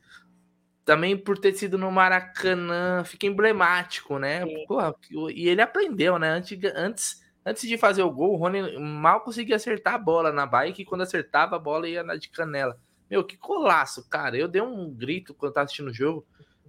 também 0.84 1.16
por 1.16 1.38
ter 1.38 1.54
sido 1.54 1.78
no 1.78 1.90
Maracanã, 1.90 3.04
fica 3.04 3.26
emblemático, 3.26 4.18
né? 4.18 4.44
Porra, 4.66 4.94
e 5.32 5.48
ele 5.48 5.62
aprendeu, 5.62 6.18
né? 6.18 6.28
Antes, 6.28 6.58
antes, 6.74 7.23
antes 7.44 7.68
de 7.68 7.76
fazer 7.76 8.02
o 8.02 8.10
gol, 8.10 8.32
o 8.32 8.36
Rony 8.36 8.78
mal 8.78 9.20
conseguia 9.20 9.56
acertar 9.56 9.94
a 9.94 9.98
bola 9.98 10.32
na 10.32 10.46
bike 10.46 10.82
e 10.82 10.84
quando 10.84 11.02
acertava 11.02 11.56
a 11.56 11.58
bola 11.58 11.88
ia 11.88 12.02
na 12.02 12.16
de 12.16 12.28
canela. 12.28 12.78
Meu, 13.10 13.22
que 13.22 13.36
colaço, 13.36 14.08
cara. 14.08 14.36
Eu 14.36 14.48
dei 14.48 14.62
um 14.62 14.90
grito 14.92 15.34
quando 15.34 15.52
tava 15.52 15.64
assistindo 15.64 15.88
o 15.88 15.94
jogo, 15.94 16.26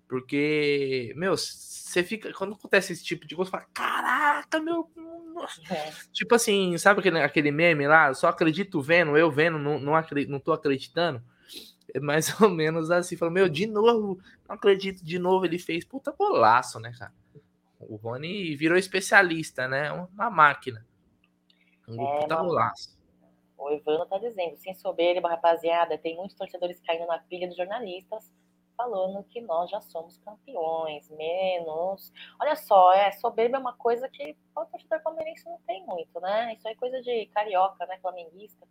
porque, 0.07 1.13
meu, 1.15 1.35
você 1.37 2.03
fica. 2.03 2.31
Quando 2.33 2.53
acontece 2.53 2.93
esse 2.93 3.03
tipo 3.03 3.25
de 3.25 3.35
coisa, 3.35 3.49
você 3.49 3.57
fala: 3.57 3.69
caraca, 3.73 4.59
meu. 4.59 4.89
É. 5.69 5.91
Tipo 6.11 6.35
assim, 6.35 6.77
sabe 6.77 6.99
aquele, 6.99 7.19
aquele 7.21 7.51
meme 7.51 7.87
lá? 7.87 8.13
Só 8.13 8.27
acredito 8.27 8.81
vendo, 8.81 9.17
eu 9.17 9.31
vendo, 9.31 9.57
não, 9.57 9.79
não, 9.79 9.95
acredito, 9.95 10.29
não 10.29 10.39
tô 10.39 10.53
acreditando. 10.53 11.21
É 11.93 11.99
mais 11.99 12.39
ou 12.41 12.49
menos 12.49 12.91
assim. 12.91 13.17
Falou, 13.17 13.33
meu, 13.33 13.49
de 13.49 13.65
novo, 13.65 14.19
não 14.47 14.55
acredito, 14.55 15.03
de 15.03 15.17
novo 15.17 15.45
ele 15.45 15.57
fez. 15.59 15.83
Puta 15.83 16.11
golaço, 16.11 16.79
né, 16.79 16.93
cara? 16.97 17.13
O 17.89 17.95
Rony 17.95 18.55
virou 18.55 18.77
especialista, 18.77 19.67
né? 19.67 19.91
Uma 19.91 20.29
máquina. 20.29 20.85
Um 21.87 22.01
é, 22.01 22.21
puta 22.21 22.35
golaço. 22.35 22.95
O 23.57 23.71
Ivano 23.71 24.05
tá 24.05 24.17
dizendo, 24.17 24.57
sem 24.57 24.73
soberba, 24.73 25.29
rapaziada, 25.29 25.97
tem 25.97 26.15
muitos 26.15 26.35
torcedores 26.35 26.79
caindo 26.81 27.07
na 27.07 27.19
pilha 27.19 27.47
dos 27.47 27.57
jornalistas 27.57 28.31
falando 28.75 29.23
que 29.23 29.41
nós 29.41 29.69
já 29.69 29.81
somos 29.81 30.17
campeões, 30.17 31.09
menos. 31.09 32.11
Olha 32.39 32.55
só, 32.55 32.93
é, 32.93 33.11
soberba 33.13 33.57
é 33.57 33.59
uma 33.59 33.73
coisa 33.73 34.07
que 34.09 34.35
o 34.55 34.65
torcedor 34.65 35.01
palmeirense 35.01 35.45
não 35.45 35.59
tem 35.65 35.85
muito, 35.85 36.19
né? 36.19 36.53
Isso 36.53 36.67
é 36.67 36.75
coisa 36.75 37.01
de 37.01 37.25
carioca, 37.27 37.85
né? 37.85 37.97
Flamenguista. 37.99 38.67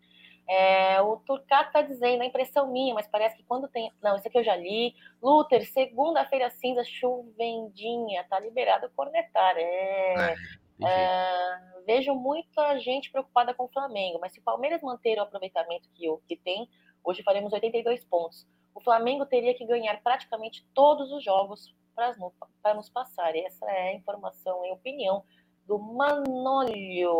É, 0.47 1.01
o 1.01 1.17
Turcato 1.17 1.73
tá 1.73 1.81
dizendo, 1.81 2.23
a 2.23 2.27
impressão 2.27 2.71
minha, 2.71 2.95
mas 2.95 3.07
parece 3.07 3.37
que 3.37 3.45
quando 3.45 3.69
tem. 3.69 3.91
Não, 4.03 4.17
isso 4.17 4.29
aqui 4.29 4.39
eu 4.39 4.45
já 4.45 4.55
li. 4.55 4.95
Luther, 5.23 5.67
segunda-feira 5.67 6.51
cinza, 6.51 6.85
chuvendinha, 6.85 8.25
tá 8.29 8.39
liberado 8.39 8.91
cornetar. 8.95 9.57
É. 9.57 10.35
é, 10.83 11.61
vejo 11.87 12.15
muita 12.15 12.79
gente 12.79 13.11
preocupada 13.11 13.55
com 13.55 13.65
o 13.65 13.73
Flamengo, 13.73 14.19
mas 14.21 14.33
se 14.33 14.41
o 14.41 14.43
Palmeiras 14.43 14.83
manter 14.83 15.19
o 15.19 15.23
aproveitamento 15.23 15.89
que, 15.95 16.07
que 16.29 16.37
tem, 16.37 16.69
hoje 17.03 17.23
faremos 17.23 17.53
82 17.53 18.05
pontos. 18.05 18.47
O 18.75 18.81
Flamengo 18.81 19.25
teria 19.25 19.55
que 19.55 19.65
ganhar 19.65 20.03
praticamente 20.03 20.67
todos 20.75 21.11
os 21.13 21.23
jogos 21.23 21.75
para 21.95 22.75
nos 22.75 22.91
passar. 22.91 23.35
E 23.37 23.45
essa 23.45 23.65
é 23.71 23.91
a 23.91 23.95
informação 23.95 24.65
e 24.67 24.73
opinião 24.73 25.25
do 25.67 25.79
Manolio. 25.79 27.15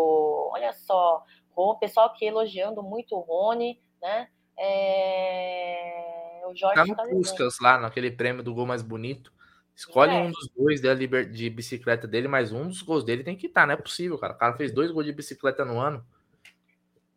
Olha 0.53 0.73
só, 0.73 1.25
o 1.55 1.79
pessoal 1.79 2.07
aqui 2.07 2.25
elogiando 2.25 2.83
muito 2.83 3.15
o 3.15 3.21
Rony, 3.21 3.81
né? 4.01 4.29
É... 4.59 6.43
O 6.47 6.55
Jorge 6.55 6.75
tá 6.75 6.85
no 6.85 6.95
tá 6.95 7.05
Puskas 7.05 7.59
lá, 7.61 7.79
naquele 7.79 8.11
prêmio 8.11 8.43
do 8.43 8.55
gol 8.55 8.67
mais 8.67 8.83
bonito. 8.83 9.33
Escolhe 9.75 10.13
é. 10.13 10.19
um 10.21 10.31
dos 10.31 10.49
dois 10.57 10.81
de 10.81 11.51
bicicleta 11.51 12.07
dele, 12.07 12.29
mas 12.29 12.53
um 12.53 12.69
dos 12.69 12.81
gols 12.83 13.03
dele 13.03 13.25
tem 13.25 13.37
que 13.37 13.47
estar, 13.47 13.63
tá, 13.63 13.67
não 13.67 13.75
é 13.75 13.77
possível, 13.77 14.17
cara. 14.19 14.33
O 14.33 14.39
cara 14.39 14.57
fez 14.57 14.73
dois 14.73 14.91
gols 14.91 15.07
de 15.07 15.13
bicicleta 15.13 15.65
no 15.65 15.81
ano. 15.81 16.05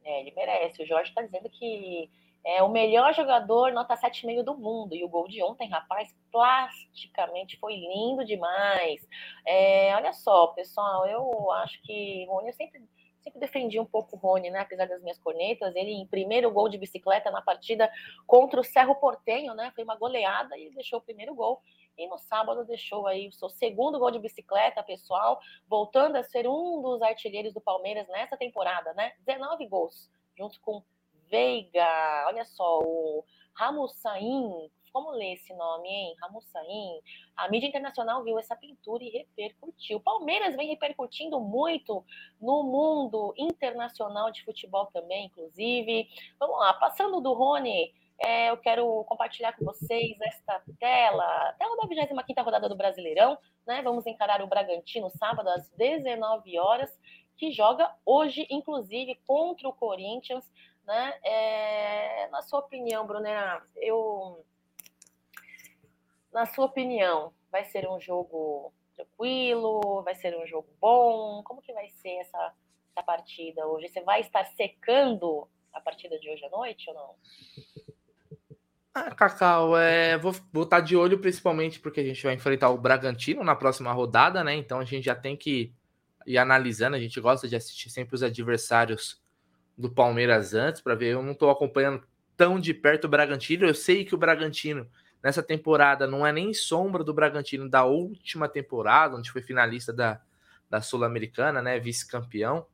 É, 0.03 0.21
ele 0.21 0.33
merece. 0.35 0.81
O 0.81 0.87
Jorge 0.87 1.13
tá 1.13 1.21
dizendo 1.21 1.49
que 1.49 2.09
é 2.43 2.63
o 2.63 2.69
melhor 2.69 3.13
jogador, 3.13 3.73
nota 3.73 3.95
7,5 3.95 4.41
do 4.41 4.57
mundo. 4.57 4.95
E 4.95 5.03
o 5.03 5.09
gol 5.09 5.27
de 5.27 5.43
ontem, 5.43 5.69
rapaz, 5.69 6.15
plasticamente 6.31 7.59
foi 7.59 7.75
lindo 7.75 8.25
demais. 8.25 9.05
É, 9.45 9.93
olha 9.95 10.13
só, 10.13 10.47
pessoal, 10.47 11.05
eu 11.05 11.51
acho 11.51 11.79
que 11.83 12.25
o 12.27 12.31
Rony, 12.31 12.47
eu 12.47 12.53
sempre, 12.53 12.81
sempre 13.27 13.39
defendi 13.39 13.79
um 13.79 13.85
pouco 13.85 14.15
o 14.15 14.19
Rony, 14.19 14.49
né? 14.49 14.59
Apesar 14.61 14.87
das 14.87 15.01
minhas 15.01 15.19
cornetas. 15.19 15.75
Ele, 15.75 15.91
em 15.91 16.07
primeiro 16.07 16.49
gol 16.51 16.69
de 16.69 16.77
bicicleta 16.77 17.29
na 17.29 17.41
partida 17.41 17.91
contra 18.25 18.59
o 18.59 18.63
Cerro 18.63 18.95
Portenho, 18.95 19.53
né? 19.53 19.71
Foi 19.75 19.83
uma 19.83 19.95
goleada 19.95 20.57
e 20.57 20.69
deixou 20.71 20.99
o 20.99 21.01
primeiro 21.01 21.35
gol. 21.35 21.61
E 21.97 22.07
no 22.07 22.17
sábado 22.17 22.63
deixou 22.63 23.07
aí 23.07 23.27
o 23.27 23.31
seu 23.31 23.49
segundo 23.49 23.99
gol 23.99 24.11
de 24.11 24.19
bicicleta, 24.19 24.83
pessoal, 24.83 25.39
voltando 25.67 26.15
a 26.15 26.23
ser 26.23 26.47
um 26.47 26.81
dos 26.81 27.01
artilheiros 27.01 27.53
do 27.53 27.61
Palmeiras 27.61 28.07
nessa 28.07 28.37
temporada, 28.37 28.93
né? 28.93 29.13
19 29.25 29.67
gols, 29.67 30.09
junto 30.37 30.59
com 30.61 30.83
Veiga, 31.29 32.25
olha 32.27 32.45
só, 32.45 32.79
o 32.79 33.25
Ramussain, 33.53 34.71
como 34.91 35.11
lê 35.11 35.33
esse 35.33 35.53
nome, 35.53 35.87
hein? 35.87 36.15
Ramussain. 36.21 37.01
A 37.35 37.49
mídia 37.49 37.67
internacional 37.67 38.23
viu 38.23 38.37
essa 38.39 38.55
pintura 38.55 39.03
e 39.03 39.09
repercutiu. 39.09 39.99
Palmeiras 39.99 40.55
vem 40.55 40.69
repercutindo 40.69 41.39
muito 41.39 42.03
no 42.41 42.63
mundo 42.63 43.33
internacional 43.37 44.31
de 44.31 44.43
futebol 44.43 44.87
também, 44.87 45.25
inclusive. 45.25 46.07
Vamos 46.39 46.59
lá, 46.59 46.73
passando 46.73 47.21
do 47.21 47.33
Rony, 47.33 47.93
é, 48.19 48.49
eu 48.49 48.57
quero 48.57 49.03
compartilhar 49.05 49.53
com 49.53 49.63
vocês 49.63 50.17
esta 50.21 50.61
tela, 50.79 51.53
tela 51.59 51.77
da 51.77 51.87
25ª 51.87 52.43
rodada 52.43 52.67
do 52.67 52.75
Brasileirão, 52.75 53.37
né? 53.65 53.81
Vamos 53.81 54.07
encarar 54.07 54.41
o 54.41 54.47
Bragantino 54.47 55.09
sábado 55.11 55.49
às 55.49 55.69
19 55.71 56.57
horas, 56.57 56.91
que 57.35 57.51
joga 57.51 57.93
hoje, 58.03 58.47
inclusive, 58.49 59.13
contra 59.27 59.69
o 59.69 59.73
Corinthians 59.73 60.43
né? 60.87 61.13
É, 61.23 62.27
na 62.29 62.41
sua 62.41 62.59
opinião, 62.59 63.05
Brunera, 63.05 63.61
eu, 63.75 64.43
na 66.37 66.45
sua 66.45 66.65
opinião, 66.65 67.33
vai 67.51 67.65
ser 67.65 67.89
um 67.89 67.99
jogo 67.99 68.71
tranquilo? 68.95 70.03
Vai 70.03 70.13
ser 70.13 70.37
um 70.37 70.45
jogo 70.45 70.67
bom? 70.79 71.41
Como 71.43 71.63
que 71.63 71.73
vai 71.73 71.89
ser 71.89 72.11
essa, 72.19 72.53
essa 72.91 73.03
partida 73.03 73.65
hoje? 73.65 73.89
Você 73.89 74.01
vai 74.01 74.21
estar 74.21 74.45
secando 74.55 75.47
a 75.73 75.81
partida 75.81 76.19
de 76.19 76.29
hoje 76.29 76.45
à 76.45 76.49
noite 76.51 76.87
ou 76.89 76.95
não? 76.95 77.15
Ah, 78.93 79.15
Cacau, 79.15 79.75
é, 79.75 80.15
vou, 80.19 80.31
vou 80.53 80.63
estar 80.63 80.79
de 80.79 80.95
olho 80.95 81.17
principalmente 81.17 81.79
porque 81.79 82.01
a 82.01 82.03
gente 82.03 82.23
vai 82.23 82.35
enfrentar 82.35 82.69
o 82.69 82.77
Bragantino 82.77 83.43
na 83.43 83.55
próxima 83.55 83.91
rodada, 83.91 84.43
né? 84.43 84.53
Então 84.53 84.79
a 84.79 84.85
gente 84.85 85.05
já 85.05 85.15
tem 85.15 85.35
que 85.35 85.73
ir 86.27 86.37
analisando. 86.37 86.95
A 86.95 86.99
gente 86.99 87.19
gosta 87.19 87.47
de 87.47 87.55
assistir 87.55 87.89
sempre 87.89 88.13
os 88.13 88.21
adversários 88.21 89.19
do 89.75 89.89
Palmeiras 89.89 90.53
antes 90.53 90.81
para 90.81 90.93
ver. 90.93 91.13
Eu 91.13 91.23
não 91.23 91.31
estou 91.31 91.49
acompanhando 91.49 92.03
tão 92.35 92.59
de 92.59 92.75
perto 92.75 93.05
o 93.05 93.09
Bragantino. 93.09 93.65
Eu 93.65 93.73
sei 93.73 94.05
que 94.05 94.13
o 94.13 94.19
Bragantino 94.19 94.87
nessa 95.23 95.43
temporada 95.43 96.07
não 96.07 96.25
é 96.25 96.31
nem 96.31 96.53
sombra 96.53 97.03
do 97.03 97.13
Bragantino 97.13 97.69
da 97.69 97.83
última 97.83 98.47
temporada, 98.47 99.15
onde 99.15 99.31
foi 99.31 99.41
finalista 99.41 99.91
da, 99.91 100.21
da 100.69 100.81
Sul-Americana, 100.81 101.61
né? 101.61 101.79
Vice-campeão. 101.79 102.65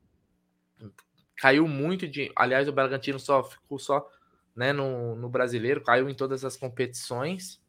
Caiu 1.36 1.68
muito 1.68 2.08
de. 2.08 2.32
Aliás, 2.36 2.68
o 2.68 2.74
Bragantino 2.74 3.20
só 3.20 3.44
ficou 3.44 3.80
só 3.80 4.08
né, 4.56 4.72
no, 4.72 5.16
no 5.16 5.30
brasileiro, 5.30 5.82
caiu 5.82 6.10
em 6.10 6.14
todas 6.14 6.46
as 6.46 6.56
competições. 6.56 7.62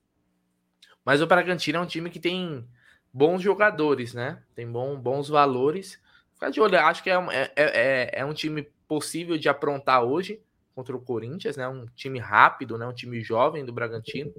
Mas 1.04 1.20
o 1.20 1.26
Bragantino 1.26 1.78
é 1.78 1.80
um 1.80 1.86
time 1.86 2.10
que 2.10 2.20
tem 2.20 2.66
bons 3.12 3.42
jogadores, 3.42 4.14
né? 4.14 4.42
Tem 4.54 4.70
bom, 4.70 4.98
bons 4.98 5.28
valores. 5.28 6.00
Ficar 6.32 6.50
de 6.50 6.60
olho, 6.60 6.78
acho 6.78 7.02
que 7.02 7.10
é, 7.10 7.14
é, 7.14 7.52
é, 7.56 8.10
é 8.20 8.24
um 8.24 8.34
time 8.34 8.68
possível 8.88 9.38
de 9.38 9.48
aprontar 9.48 10.02
hoje 10.02 10.40
contra 10.74 10.96
o 10.96 11.00
Corinthians, 11.00 11.56
né? 11.56 11.68
Um 11.68 11.86
time 11.94 12.18
rápido, 12.18 12.76
né? 12.76 12.86
Um 12.86 12.92
time 12.92 13.22
jovem 13.22 13.64
do 13.64 13.72
Bragantino, 13.72 14.34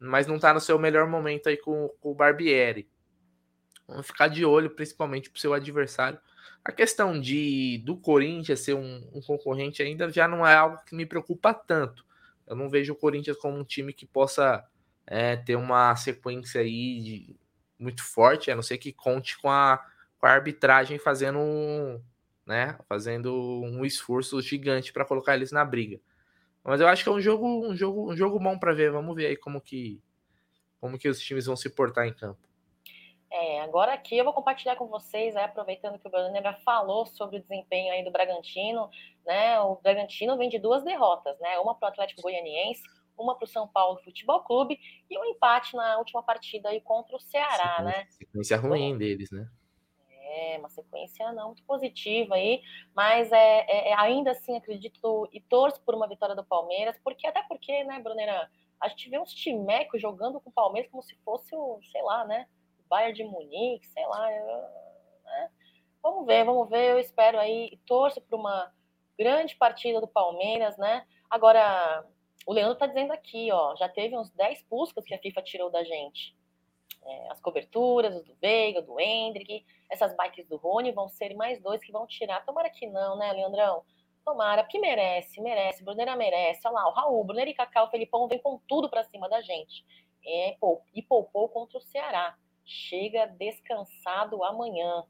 mas 0.00 0.26
não 0.26 0.36
está 0.36 0.52
no 0.54 0.60
seu 0.60 0.78
melhor 0.78 1.06
momento 1.06 1.48
aí 1.48 1.56
com, 1.56 1.88
com 2.00 2.10
o 2.10 2.14
Barbieri. 2.14 2.88
Vamos 3.86 4.06
ficar 4.06 4.28
de 4.28 4.44
olho, 4.44 4.70
principalmente 4.70 5.30
para 5.30 5.38
o 5.38 5.40
seu 5.40 5.54
adversário. 5.54 6.18
A 6.64 6.70
questão 6.70 7.18
de 7.18 7.78
do 7.84 7.96
Corinthians 7.96 8.60
ser 8.60 8.74
um, 8.74 9.08
um, 9.14 9.22
concorrente 9.22 9.82
ainda 9.82 10.10
já 10.10 10.28
não 10.28 10.46
é 10.46 10.54
algo 10.54 10.84
que 10.84 10.94
me 10.94 11.06
preocupa 11.06 11.54
tanto. 11.54 12.04
Eu 12.46 12.54
não 12.54 12.68
vejo 12.68 12.92
o 12.92 12.96
Corinthians 12.96 13.36
como 13.38 13.58
um 13.58 13.64
time 13.64 13.92
que 13.92 14.04
possa 14.04 14.64
é, 15.06 15.36
ter 15.36 15.56
uma 15.56 15.96
sequência 15.96 16.60
aí 16.60 17.00
de, 17.00 17.36
muito 17.78 18.02
forte, 18.02 18.50
a 18.50 18.54
não 18.54 18.62
ser 18.62 18.76
que 18.76 18.92
conte 18.92 19.38
com 19.38 19.50
a, 19.50 19.82
com 20.18 20.26
a 20.26 20.30
arbitragem 20.30 20.98
fazendo 20.98 21.38
um, 21.38 22.02
né? 22.44 22.76
Fazendo 22.88 23.32
um 23.62 23.84
esforço 23.84 24.40
gigante 24.42 24.92
para 24.92 25.04
colocar 25.04 25.34
eles 25.34 25.52
na 25.52 25.64
briga. 25.64 26.00
Mas 26.64 26.80
eu 26.80 26.88
acho 26.88 27.02
que 27.02 27.08
é 27.08 27.12
um 27.12 27.20
jogo, 27.20 27.46
um 27.46 27.76
jogo, 27.76 28.12
um 28.12 28.16
jogo 28.16 28.38
bom 28.38 28.58
para 28.58 28.74
ver. 28.74 28.90
Vamos 28.90 29.14
ver 29.14 29.26
aí 29.26 29.36
como 29.36 29.60
que 29.60 30.00
como 30.80 30.98
que 30.98 31.08
os 31.08 31.20
times 31.20 31.46
vão 31.46 31.56
se 31.56 31.68
portar 31.70 32.06
em 32.06 32.14
campo. 32.14 32.38
É, 33.30 33.60
agora 33.60 33.92
aqui 33.92 34.16
eu 34.16 34.24
vou 34.24 34.32
compartilhar 34.32 34.76
com 34.76 34.86
vocês, 34.86 35.34
né, 35.34 35.44
aproveitando 35.44 35.98
que 35.98 36.08
o 36.08 36.10
Bruno 36.10 36.34
já 36.42 36.54
falou 36.64 37.04
sobre 37.04 37.36
o 37.36 37.40
desempenho 37.42 37.92
aí 37.92 38.02
do 38.02 38.10
Bragantino, 38.10 38.88
né? 39.26 39.60
O 39.60 39.76
Bragantino 39.76 40.38
vem 40.38 40.48
de 40.48 40.58
duas 40.58 40.82
derrotas, 40.82 41.38
né? 41.38 41.58
Uma 41.58 41.74
para 41.74 41.88
o 41.88 41.90
Atlético 41.90 42.22
Goianiense, 42.22 42.82
uma 43.18 43.36
para 43.36 43.44
o 43.44 43.48
São 43.48 43.68
Paulo 43.68 44.00
Futebol 44.02 44.42
Clube 44.44 44.78
e 45.10 45.18
um 45.18 45.24
empate 45.26 45.76
na 45.76 45.98
última 45.98 46.22
partida 46.22 46.70
aí 46.70 46.80
contra 46.80 47.16
o 47.16 47.20
Ceará, 47.20 47.76
sequência, 47.76 47.84
né? 47.84 48.06
Sequência 48.08 48.56
ruim 48.56 48.96
deles, 48.96 49.30
né? 49.30 49.46
É, 50.30 50.58
uma 50.58 50.68
sequência 50.68 51.32
não 51.32 51.48
muito 51.48 51.62
positiva 51.64 52.34
aí, 52.34 52.60
mas 52.94 53.32
é, 53.32 53.60
é, 53.60 53.88
é, 53.90 53.94
ainda 53.94 54.32
assim 54.32 54.56
acredito 54.56 55.26
e 55.32 55.40
torço 55.40 55.80
por 55.82 55.94
uma 55.94 56.06
vitória 56.06 56.34
do 56.34 56.44
Palmeiras, 56.44 56.98
porque 57.02 57.26
até 57.26 57.42
porque, 57.42 57.82
né, 57.84 57.98
Brunera, 57.98 58.50
A 58.80 58.88
gente 58.88 59.08
vê 59.08 59.18
uns 59.18 59.32
timecos 59.32 60.00
jogando 60.00 60.40
com 60.40 60.50
o 60.50 60.52
Palmeiras 60.52 60.90
como 60.90 61.02
se 61.02 61.16
fosse 61.24 61.54
o, 61.54 61.80
sei 61.90 62.02
lá, 62.02 62.24
né? 62.26 62.46
O 62.78 62.88
Bayern 62.88 63.14
de 63.14 63.24
Munique, 63.24 63.86
sei 63.88 64.06
lá. 64.06 64.28
Né? 65.24 65.50
Vamos 66.02 66.26
ver, 66.26 66.44
vamos 66.44 66.68
ver. 66.68 66.92
Eu 66.92 66.98
espero 67.00 67.38
aí, 67.38 67.78
torço 67.86 68.20
para 68.20 68.36
uma 68.36 68.72
grande 69.18 69.56
partida 69.56 70.00
do 70.00 70.06
Palmeiras, 70.06 70.76
né? 70.78 71.04
Agora, 71.28 72.04
o 72.46 72.52
Leandro 72.52 72.74
está 72.74 72.86
dizendo 72.86 73.12
aqui, 73.12 73.50
ó, 73.50 73.74
já 73.76 73.88
teve 73.88 74.16
uns 74.16 74.30
10 74.30 74.64
buscas 74.70 75.04
que 75.04 75.14
a 75.14 75.18
FIFA 75.18 75.42
tirou 75.42 75.70
da 75.70 75.82
gente. 75.82 76.37
É, 77.08 77.32
as 77.32 77.40
coberturas, 77.40 78.14
os 78.14 78.24
do 78.24 78.34
Veiga, 78.34 78.82
do 78.82 79.00
Hendrick, 79.00 79.64
essas 79.90 80.14
bikes 80.14 80.46
do 80.46 80.58
Rony 80.58 80.92
vão 80.92 81.08
ser 81.08 81.34
mais 81.34 81.60
dois 81.62 81.80
que 81.82 81.90
vão 81.90 82.06
tirar. 82.06 82.44
Tomara 82.44 82.68
que 82.68 82.86
não, 82.86 83.16
né, 83.16 83.32
Leandrão? 83.32 83.82
Tomara, 84.24 84.62
porque 84.62 84.78
merece, 84.78 85.40
merece. 85.40 85.82
Bruneira 85.82 86.14
merece. 86.14 86.60
Olha 86.66 86.74
lá, 86.74 86.88
o 86.88 86.92
Raul, 86.92 87.24
Bruneira 87.24 87.50
e 87.50 87.54
Cacau, 87.54 87.86
o 87.86 87.90
Felipão 87.90 88.28
vem 88.28 88.38
com 88.38 88.60
tudo 88.68 88.90
para 88.90 89.04
cima 89.04 89.26
da 89.26 89.40
gente. 89.40 89.84
É, 90.26 90.56
e 90.94 91.02
poupou 91.02 91.48
contra 91.48 91.78
o 91.78 91.80
Ceará. 91.80 92.36
Chega 92.62 93.26
descansado 93.26 94.44
amanhã. 94.44 95.02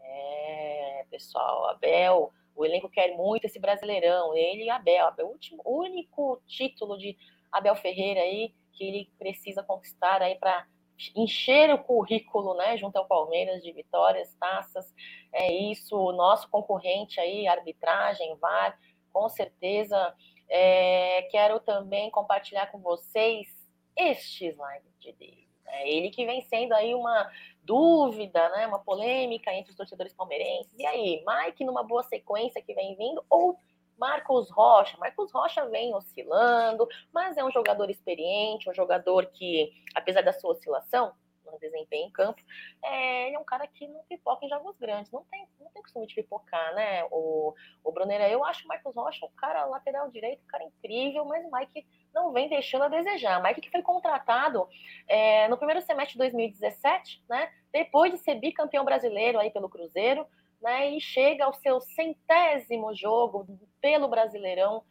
É, 0.00 1.06
pessoal, 1.08 1.66
Abel, 1.70 2.32
o 2.56 2.64
elenco 2.64 2.88
quer 2.88 3.16
muito 3.16 3.44
esse 3.44 3.60
brasileirão. 3.60 4.34
Ele 4.34 4.64
e 4.64 4.70
Abel. 4.70 5.06
Abel, 5.06 5.28
o 5.28 5.30
último, 5.30 5.62
único 5.64 6.42
título 6.48 6.98
de 6.98 7.16
Abel 7.52 7.76
Ferreira 7.76 8.20
aí 8.20 8.52
que 8.72 8.84
ele 8.84 9.10
precisa 9.16 9.62
conquistar 9.62 10.20
aí 10.20 10.34
para 10.34 10.66
encher 11.14 11.72
o 11.74 11.78
currículo, 11.78 12.54
né, 12.54 12.76
junto 12.76 12.96
ao 12.96 13.06
Palmeiras 13.06 13.62
de 13.62 13.72
vitórias, 13.72 14.34
taças, 14.34 14.92
é 15.32 15.52
isso, 15.52 15.96
o 15.96 16.12
nosso 16.12 16.48
concorrente 16.48 17.20
aí, 17.20 17.46
arbitragem, 17.46 18.36
VAR, 18.36 18.78
com 19.12 19.28
certeza. 19.28 20.14
É, 20.48 21.22
quero 21.30 21.58
também 21.60 22.10
compartilhar 22.10 22.66
com 22.66 22.78
vocês 22.78 23.48
este 23.96 24.48
slide 24.48 25.12
dele. 25.18 25.48
É 25.66 25.90
ele 25.90 26.10
que 26.10 26.26
vem 26.26 26.42
sendo 26.42 26.74
aí 26.74 26.94
uma 26.94 27.30
dúvida, 27.62 28.48
né, 28.50 28.66
uma 28.66 28.78
polêmica 28.78 29.52
entre 29.52 29.70
os 29.70 29.76
torcedores 29.76 30.12
palmeirenses. 30.12 30.72
E 30.78 30.86
aí, 30.86 31.24
Mike 31.26 31.64
numa 31.64 31.82
boa 31.82 32.02
sequência 32.02 32.62
que 32.62 32.74
vem 32.74 32.94
vindo 32.96 33.24
ou 33.28 33.58
Marcos 33.98 34.50
Rocha. 34.50 34.96
Marcos 34.98 35.32
Rocha 35.32 35.66
vem 35.68 35.94
oscilando, 35.94 36.88
mas 37.12 37.36
é 37.36 37.44
um 37.44 37.50
jogador 37.50 37.90
experiente, 37.90 38.68
um 38.68 38.74
jogador 38.74 39.26
que, 39.26 39.72
apesar 39.94 40.22
da 40.22 40.32
sua 40.32 40.52
oscilação 40.52 41.12
no 41.54 41.58
desempenho 41.58 42.08
em 42.08 42.10
campo, 42.10 42.42
é, 42.82 43.26
ele 43.26 43.36
é 43.36 43.38
um 43.38 43.44
cara 43.44 43.66
que 43.66 43.86
não 43.86 44.02
pipoca 44.04 44.44
em 44.44 44.48
jogos 44.48 44.76
grandes. 44.78 45.10
Não 45.12 45.24
tem, 45.24 45.46
não 45.60 45.70
tem 45.70 45.82
costume 45.82 46.06
de 46.06 46.14
pipocar, 46.14 46.74
né? 46.74 47.04
O, 47.10 47.54
o 47.82 47.92
Bruneira, 47.92 48.28
eu 48.28 48.44
acho 48.44 48.64
o 48.64 48.68
Marcos 48.68 48.94
Rocha 48.94 49.24
um 49.24 49.30
cara 49.36 49.64
lateral 49.66 50.10
direito, 50.10 50.42
um 50.42 50.48
cara 50.48 50.64
incrível, 50.64 51.24
mas 51.24 51.44
o 51.44 51.50
Mike 51.50 51.86
não 52.12 52.32
vem 52.32 52.48
deixando 52.48 52.84
a 52.84 52.88
desejar. 52.88 53.42
Mike 53.42 53.60
que 53.60 53.70
foi 53.70 53.82
contratado 53.82 54.68
é, 55.08 55.48
no 55.48 55.56
primeiro 55.56 55.80
semestre 55.82 56.12
de 56.12 56.18
2017, 56.18 57.22
né? 57.28 57.50
Depois 57.72 58.12
de 58.12 58.18
ser 58.18 58.36
bicampeão 58.36 58.84
brasileiro 58.84 59.38
aí 59.38 59.50
pelo 59.50 59.68
Cruzeiro, 59.68 60.26
né, 60.64 60.96
e 60.96 61.00
chega 61.00 61.44
ao 61.44 61.52
seu 61.52 61.78
centésimo 61.78 62.94
jogo 62.94 63.46
pelo 63.82 64.08
Brasileirão, 64.08 64.82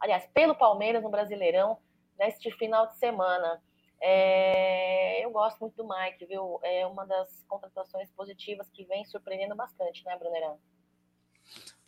aliás, 0.00 0.28
pelo 0.34 0.56
Palmeiras 0.56 1.04
no 1.04 1.08
Brasileirão, 1.08 1.78
neste 2.18 2.50
final 2.50 2.88
de 2.88 2.98
semana. 2.98 3.62
É, 4.02 5.24
eu 5.24 5.30
gosto 5.30 5.60
muito 5.60 5.76
do 5.76 5.88
Mike, 5.88 6.26
viu? 6.26 6.58
É 6.64 6.84
uma 6.84 7.06
das 7.06 7.44
contratações 7.46 8.10
positivas 8.10 8.68
que 8.70 8.84
vem 8.84 9.04
surpreendendo 9.04 9.54
bastante, 9.54 10.04
né, 10.04 10.18
Brunerão? 10.18 10.58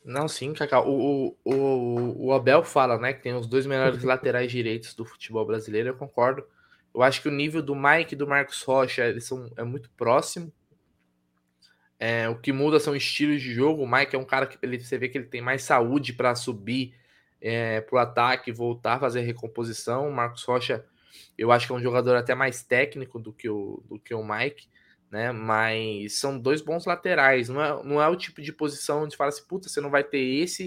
Não, 0.05 0.29
sim, 0.29 0.53
Cacau. 0.53 0.89
O, 0.89 1.37
o, 1.45 2.27
o 2.27 2.33
Abel 2.33 2.63
fala, 2.63 2.97
né, 2.97 3.13
que 3.13 3.23
tem 3.23 3.35
os 3.35 3.49
dois 3.49 3.67
melhores 3.67 4.05
laterais 4.05 4.53
direitos 4.53 4.95
do 4.95 5.05
futebol 5.05 5.45
brasileiro, 5.45 5.89
eu 5.89 5.97
concordo. 5.97 6.47
Eu 6.95 7.03
acho 7.03 7.21
que 7.21 7.29
o 7.29 7.33
nível 7.33 7.63
do 7.63 7.75
Mike 7.75 8.15
e 8.15 8.17
do 8.17 8.27
Marcos 8.27 8.63
Rocha 8.63 9.05
eles 9.05 9.27
são, 9.27 9.51
é 9.57 9.65
muito 9.65 9.91
próximo. 9.91 10.53
É, 12.05 12.29
o 12.29 12.35
que 12.35 12.53
muda 12.53 12.81
são 12.81 12.97
estilos 12.97 13.41
de 13.41 13.55
jogo. 13.55 13.85
O 13.85 13.89
Mike 13.89 14.17
é 14.17 14.19
um 14.19 14.25
cara 14.25 14.45
que 14.45 14.59
ele, 14.61 14.81
você 14.81 14.99
vê 14.99 15.09
que 15.09 15.17
ele 15.17 15.29
tem 15.29 15.41
mais 15.41 15.63
saúde 15.63 16.13
para 16.13 16.35
subir 16.35 16.97
é, 17.41 17.81
para 17.81 17.95
o 17.95 17.99
ataque, 17.99 18.51
voltar 18.51 18.99
fazer 18.99 19.21
recomposição. 19.21 20.09
O 20.09 20.13
Marcos 20.13 20.43
Rocha, 20.43 20.85
eu 21.39 21.53
acho 21.53 21.65
que 21.65 21.73
é 21.73 21.77
um 21.77 21.81
jogador 21.81 22.17
até 22.17 22.35
mais 22.35 22.65
técnico 22.65 23.21
do 23.21 23.33
que 23.33 23.49
o, 23.49 23.85
do 23.89 24.01
que 24.01 24.13
o 24.13 24.25
Mike, 24.25 24.67
né? 25.13 25.31
Mas 25.31 26.19
são 26.19 26.37
dois 26.37 26.61
bons 26.61 26.87
laterais. 26.87 27.49
Não 27.49 27.63
é, 27.63 27.85
não 27.85 28.03
é 28.03 28.09
o 28.09 28.17
tipo 28.17 28.43
de 28.43 28.53
posição 28.53 29.05
onde 29.05 29.17
fala 29.17 29.29
assim, 29.29 29.47
puta, 29.47 29.69
você 29.69 29.81
não 29.81 29.89
vai 29.89 30.03
ter 30.03 30.19
esse, 30.19 30.67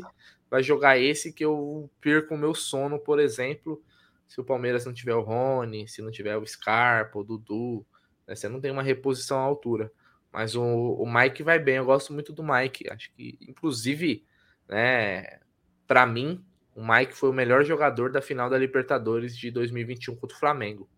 vai 0.49 0.63
jogar 0.63 0.97
esse 0.97 1.33
que 1.33 1.43
eu 1.43 1.91
perco 1.99 2.33
o 2.33 2.37
meu 2.37 2.55
sono, 2.55 2.97
por 2.97 3.19
exemplo. 3.19 3.83
Se 4.25 4.39
o 4.39 4.45
Palmeiras 4.45 4.85
não 4.85 4.93
tiver 4.93 5.15
o 5.15 5.21
Rony, 5.21 5.85
se 5.85 6.01
não 6.01 6.11
tiver 6.11 6.37
o 6.37 6.47
Scarpa, 6.47 7.19
o 7.19 7.25
Dudu, 7.25 7.85
né? 8.25 8.35
você 8.37 8.47
não 8.47 8.61
tem 8.61 8.71
uma 8.71 8.81
reposição 8.81 9.37
à 9.37 9.41
altura. 9.41 9.91
Mas 10.35 10.53
o, 10.53 10.61
o 10.61 11.05
Mike 11.09 11.41
vai 11.43 11.57
bem, 11.57 11.77
eu 11.77 11.85
gosto 11.85 12.11
muito 12.11 12.33
do 12.33 12.43
Mike. 12.43 12.89
Acho 12.91 13.09
que, 13.13 13.37
inclusive, 13.39 14.25
né, 14.67 15.39
para 15.87 16.05
mim, 16.05 16.43
o 16.75 16.85
Mike 16.85 17.13
foi 17.13 17.29
o 17.29 17.33
melhor 17.33 17.63
jogador 17.63 18.11
da 18.11 18.21
final 18.21 18.49
da 18.49 18.57
Libertadores 18.57 19.37
de 19.37 19.49
2021 19.49 20.13
contra 20.17 20.35
o 20.35 20.39
Flamengo. 20.39 20.89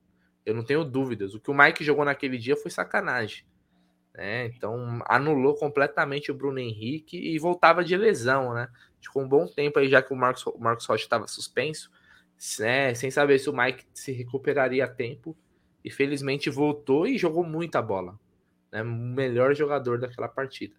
Eu 0.44 0.56
não 0.56 0.64
tenho 0.64 0.84
dúvidas. 0.84 1.36
O 1.36 1.40
que 1.40 1.52
o 1.52 1.54
Mike 1.54 1.84
jogou 1.84 2.04
naquele 2.04 2.36
dia 2.36 2.58
foi 2.58 2.72
sacanagem. 2.72 3.46
Né? 4.12 4.48
Então, 4.48 5.04
anulou 5.06 5.54
completamente 5.54 6.32
o 6.32 6.36
Bruno 6.36 6.58
Henrique 6.58 7.16
e 7.16 7.38
voltava 7.38 7.84
de 7.84 7.96
lesão, 7.96 8.56
né? 8.56 8.68
Ficou 9.00 9.22
um 9.22 9.30
bom 9.30 9.46
tempo 9.46 9.78
aí, 9.78 9.88
já 9.88 10.02
que 10.02 10.12
o 10.12 10.16
Marcos, 10.16 10.48
o 10.48 10.58
Marcos 10.58 10.88
Rocha 10.88 11.04
estava 11.04 11.28
suspenso, 11.28 11.92
né? 12.58 12.96
sem 12.96 13.12
saber 13.12 13.38
se 13.38 13.52
o 13.52 13.56
Mike 13.56 13.86
se 13.94 14.12
recuperaria 14.12 14.86
a 14.86 14.88
tempo. 14.88 15.38
E 15.86 15.92
felizmente 15.92 16.50
voltou 16.50 17.06
e 17.06 17.20
jogou 17.20 17.44
muita 17.44 17.84
bola 17.84 18.18
né, 18.72 18.84
melhor 18.84 19.54
jogador 19.54 20.00
daquela 20.00 20.28
partida. 20.28 20.76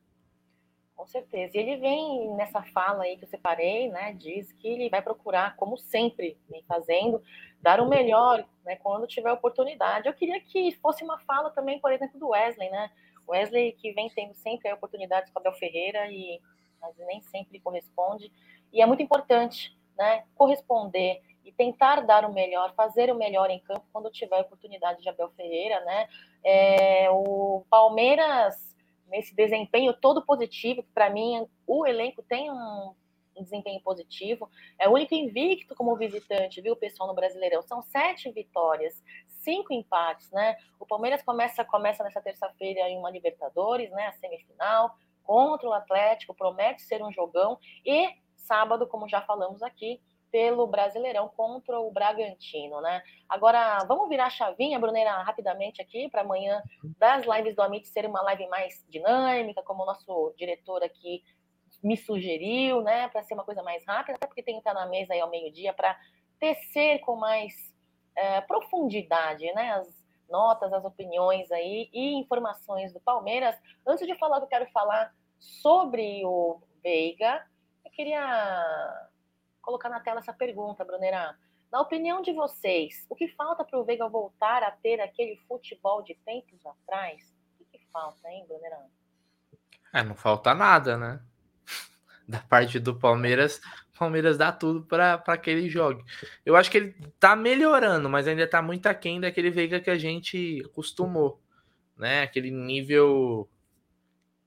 Com 0.94 1.07
certeza. 1.07 1.57
E 1.57 1.61
ele 1.61 1.77
vem 1.77 2.35
nessa 2.35 2.61
fala 2.62 3.05
aí 3.05 3.16
que 3.16 3.24
eu 3.24 3.29
separei, 3.29 3.88
né? 3.88 4.14
Diz 4.14 4.51
que 4.53 4.66
ele 4.66 4.90
vai 4.90 5.01
procurar, 5.01 5.55
como 5.55 5.79
sempre 5.79 6.37
vem 6.51 6.64
fazendo, 6.64 7.22
dar 7.62 7.81
o 7.81 7.88
melhor 7.88 8.44
né, 8.64 8.74
quando 8.77 9.07
tiver 9.07 9.31
oportunidade. 9.31 10.09
Eu 10.09 10.14
queria 10.14 10.40
que 10.40 10.72
fosse 10.83 11.05
uma 11.05 11.18
fala 11.20 11.51
também, 11.51 11.79
por 11.81 11.92
exemplo, 11.92 12.18
do 12.18 12.31
Wesley, 12.31 12.68
né? 12.68 12.90
Wesley 13.29 13.72
que 13.72 13.92
vem 13.92 14.11
tendo 14.11 14.35
sempre 14.35 14.68
a 14.68 14.74
oportunidade 14.74 15.31
com 15.31 15.38
o 15.38 15.40
Abel 15.40 15.53
Ferreira 15.55 16.11
e 16.11 16.40
mas 16.81 16.96
nem 16.98 17.22
sempre 17.22 17.61
corresponde. 17.61 18.33
E 18.72 18.81
é 18.81 18.87
muito 18.87 19.03
importante, 19.03 19.77
né? 19.96 20.24
Corresponder 20.35 21.20
e 21.48 21.52
tentar 21.52 22.02
dar 22.02 22.26
o 22.26 22.32
melhor, 22.32 22.74
fazer 22.74 23.11
o 23.11 23.16
melhor 23.16 23.48
em 23.48 23.58
campo 23.61 23.87
quando 23.90 24.11
tiver 24.11 24.38
oportunidade 24.38 25.00
de 25.00 25.08
Abel 25.08 25.30
Ferreira, 25.30 25.80
né? 25.80 26.06
É, 26.44 27.11
o 27.11 27.64
Palmeiras, 27.70 28.76
nesse 29.06 29.34
desempenho 29.34 29.94
todo 29.94 30.24
positivo, 30.26 30.84
para 30.92 31.08
mim, 31.08 31.48
o 31.66 31.87
elenco 31.87 32.22
tem 32.22 32.50
um, 32.50 32.94
um, 33.34 33.42
desempenho 33.42 33.80
positivo, 33.80 34.50
é 34.78 34.87
o 34.87 34.92
único 34.92 35.14
invicto 35.14 35.74
como 35.74 35.96
visitante, 35.96 36.61
viu, 36.61 36.76
pessoal, 36.76 37.08
no 37.08 37.14
Brasileirão. 37.14 37.62
São 37.62 37.80
sete 37.80 38.30
vitórias, 38.30 39.02
cinco 39.26 39.72
empates, 39.72 40.30
né? 40.30 40.54
O 40.78 40.84
Palmeiras 40.84 41.22
começa, 41.22 41.64
começa 41.64 42.04
nessa 42.04 42.20
terça-feira 42.20 42.90
em 42.90 42.98
uma 42.98 43.11
Libertadores, 43.11 43.90
né? 43.90 44.08
A 44.08 44.12
semifinal, 44.12 44.94
contra 45.24 45.66
o 45.66 45.72
Atlético, 45.72 46.34
promete 46.34 46.82
ser 46.82 47.02
um 47.02 47.11
jogão, 47.11 47.58
e 47.87 48.11
sábado, 48.37 48.87
como 48.87 49.08
já 49.08 49.22
falamos 49.22 49.62
aqui, 49.62 49.98
pelo 50.30 50.66
Brasileirão 50.66 51.28
contra 51.28 51.78
o 51.80 51.90
Bragantino, 51.90 52.80
né? 52.80 53.02
Agora, 53.28 53.78
vamos 53.86 54.08
virar 54.08 54.26
a 54.26 54.30
chavinha, 54.30 54.78
Brunera, 54.78 55.22
rapidamente 55.22 55.80
aqui, 55.80 56.08
para 56.08 56.22
amanhã 56.22 56.62
das 56.98 57.24
lives 57.26 57.54
do 57.54 57.62
Amit 57.62 57.88
ser 57.88 58.06
uma 58.06 58.22
live 58.22 58.46
mais 58.48 58.84
dinâmica, 58.88 59.62
como 59.62 59.82
o 59.82 59.86
nosso 59.86 60.34
diretor 60.36 60.82
aqui 60.82 61.22
me 61.82 61.96
sugeriu, 61.96 62.82
né? 62.82 63.08
Para 63.08 63.22
ser 63.22 63.34
uma 63.34 63.44
coisa 63.44 63.62
mais 63.62 63.84
rápida, 63.86 64.16
até 64.16 64.26
porque 64.26 64.42
tem 64.42 64.54
que 64.54 64.60
estar 64.60 64.74
na 64.74 64.86
mesa 64.86 65.14
aí 65.14 65.20
ao 65.20 65.30
meio-dia 65.30 65.72
para 65.72 65.98
tecer 66.38 67.00
com 67.00 67.16
mais 67.16 67.52
é, 68.16 68.40
profundidade, 68.42 69.52
né? 69.54 69.72
As 69.72 69.98
notas, 70.28 70.72
as 70.72 70.84
opiniões 70.84 71.50
aí 71.50 71.88
e 71.92 72.14
informações 72.14 72.92
do 72.92 73.00
Palmeiras. 73.00 73.56
Antes 73.86 74.06
de 74.06 74.14
falar, 74.16 74.40
eu 74.40 74.46
quero 74.46 74.70
falar 74.70 75.12
sobre 75.38 76.24
o 76.24 76.60
Veiga. 76.82 77.44
Eu 77.84 77.90
queria 77.90 79.08
colocar 79.68 79.90
na 79.90 80.00
tela 80.00 80.20
essa 80.20 80.33
pergunta, 80.33 80.83
Brunerá. 80.83 81.37
Na 81.70 81.83
opinião 81.83 82.22
de 82.22 82.33
vocês, 82.33 83.04
o 83.11 83.14
que 83.14 83.28
falta 83.28 83.62
para 83.62 83.78
o 83.78 83.85
Veiga 83.85 84.09
voltar 84.09 84.62
a 84.62 84.70
ter 84.70 84.98
aquele 84.98 85.37
futebol 85.46 86.02
de 86.02 86.14
tempos 86.24 86.64
atrás? 86.64 87.35
O 87.61 87.64
que, 87.64 87.78
que 87.78 87.87
falta, 87.92 88.26
hein, 88.31 88.46
Brunerá? 88.48 88.83
É, 89.92 90.02
não 90.02 90.14
falta 90.14 90.54
nada, 90.54 90.96
né? 90.96 91.20
Da 92.26 92.40
parte 92.40 92.78
do 92.78 92.94
Palmeiras, 92.94 93.61
Palmeiras 93.98 94.38
dá 94.38 94.52
tudo 94.52 94.85
para 94.87 95.37
que 95.38 95.50
ele 95.50 95.68
jogue. 95.68 96.02
Eu 96.44 96.57
acho 96.57 96.70
que 96.70 96.76
ele 96.78 97.12
tá 97.18 97.37
melhorando, 97.37 98.09
mas 98.09 98.26
ainda 98.26 98.46
tá 98.46 98.62
muito 98.62 98.87
aquém 98.87 99.20
daquele 99.20 99.50
Veiga 99.50 99.81
que 99.81 99.90
a 99.90 99.98
gente 99.98 100.62
acostumou, 100.64 101.42
né? 101.96 102.22
Aquele 102.22 102.50
nível 102.50 103.48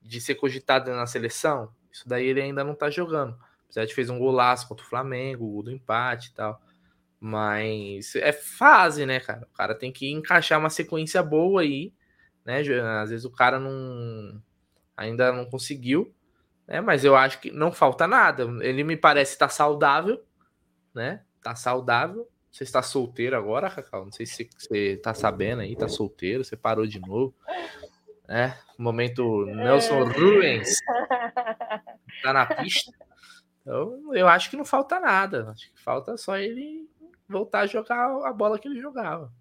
de 0.00 0.20
ser 0.20 0.34
cogitado 0.34 0.90
na 0.90 1.06
seleção. 1.06 1.72
Isso 1.92 2.08
daí 2.08 2.26
ele 2.26 2.40
ainda 2.40 2.64
não 2.64 2.74
tá 2.74 2.88
jogando. 2.88 3.36
O 3.72 3.74
Zete 3.74 3.94
fez 3.94 4.10
um 4.10 4.18
golaço 4.18 4.68
contra 4.68 4.84
o 4.84 4.88
Flamengo, 4.88 5.58
o 5.58 5.62
do 5.62 5.72
empate 5.72 6.28
e 6.28 6.34
tal. 6.34 6.60
Mas 7.18 8.14
é 8.16 8.30
fase, 8.30 9.06
né, 9.06 9.18
cara? 9.18 9.48
O 9.50 9.56
cara 9.56 9.74
tem 9.74 9.90
que 9.90 10.12
encaixar 10.12 10.58
uma 10.60 10.68
sequência 10.68 11.22
boa 11.22 11.62
aí, 11.62 11.90
né? 12.44 12.60
Às 13.00 13.08
vezes 13.08 13.24
o 13.24 13.30
cara 13.30 13.58
não 13.58 14.42
ainda 14.94 15.32
não 15.32 15.46
conseguiu, 15.46 16.14
né? 16.68 16.82
Mas 16.82 17.02
eu 17.02 17.16
acho 17.16 17.40
que 17.40 17.50
não 17.50 17.72
falta 17.72 18.06
nada. 18.06 18.42
Ele 18.60 18.84
me 18.84 18.96
parece 18.96 19.32
estar 19.32 19.48
tá 19.48 19.52
saudável, 19.52 20.22
né? 20.94 21.22
Tá 21.42 21.54
saudável. 21.54 22.28
Você 22.50 22.64
está 22.64 22.82
solteiro 22.82 23.38
agora, 23.38 23.70
Cacau? 23.70 24.04
Não 24.04 24.12
sei 24.12 24.26
se 24.26 24.50
você 24.58 24.98
tá 25.02 25.14
sabendo 25.14 25.62
aí, 25.62 25.74
tá 25.74 25.88
solteiro, 25.88 26.44
você 26.44 26.58
parou 26.58 26.86
de 26.86 27.00
novo. 27.00 27.34
Né? 28.28 28.54
Momento 28.76 29.46
Nelson 29.46 30.00
é. 30.00 30.12
Rubens 30.12 30.76
tá 32.22 32.34
na 32.34 32.44
pista. 32.44 32.92
Então, 33.62 34.14
eu 34.14 34.28
acho 34.28 34.50
que 34.50 34.56
não 34.56 34.64
falta 34.64 35.00
nada. 35.00 35.50
Acho 35.50 35.72
que 35.72 35.80
falta 35.80 36.16
só 36.16 36.36
ele 36.36 36.88
voltar 37.28 37.60
a 37.60 37.66
jogar 37.66 38.26
a 38.26 38.32
bola 38.32 38.58
que 38.58 38.68
ele 38.68 38.80
jogava. 38.80 39.32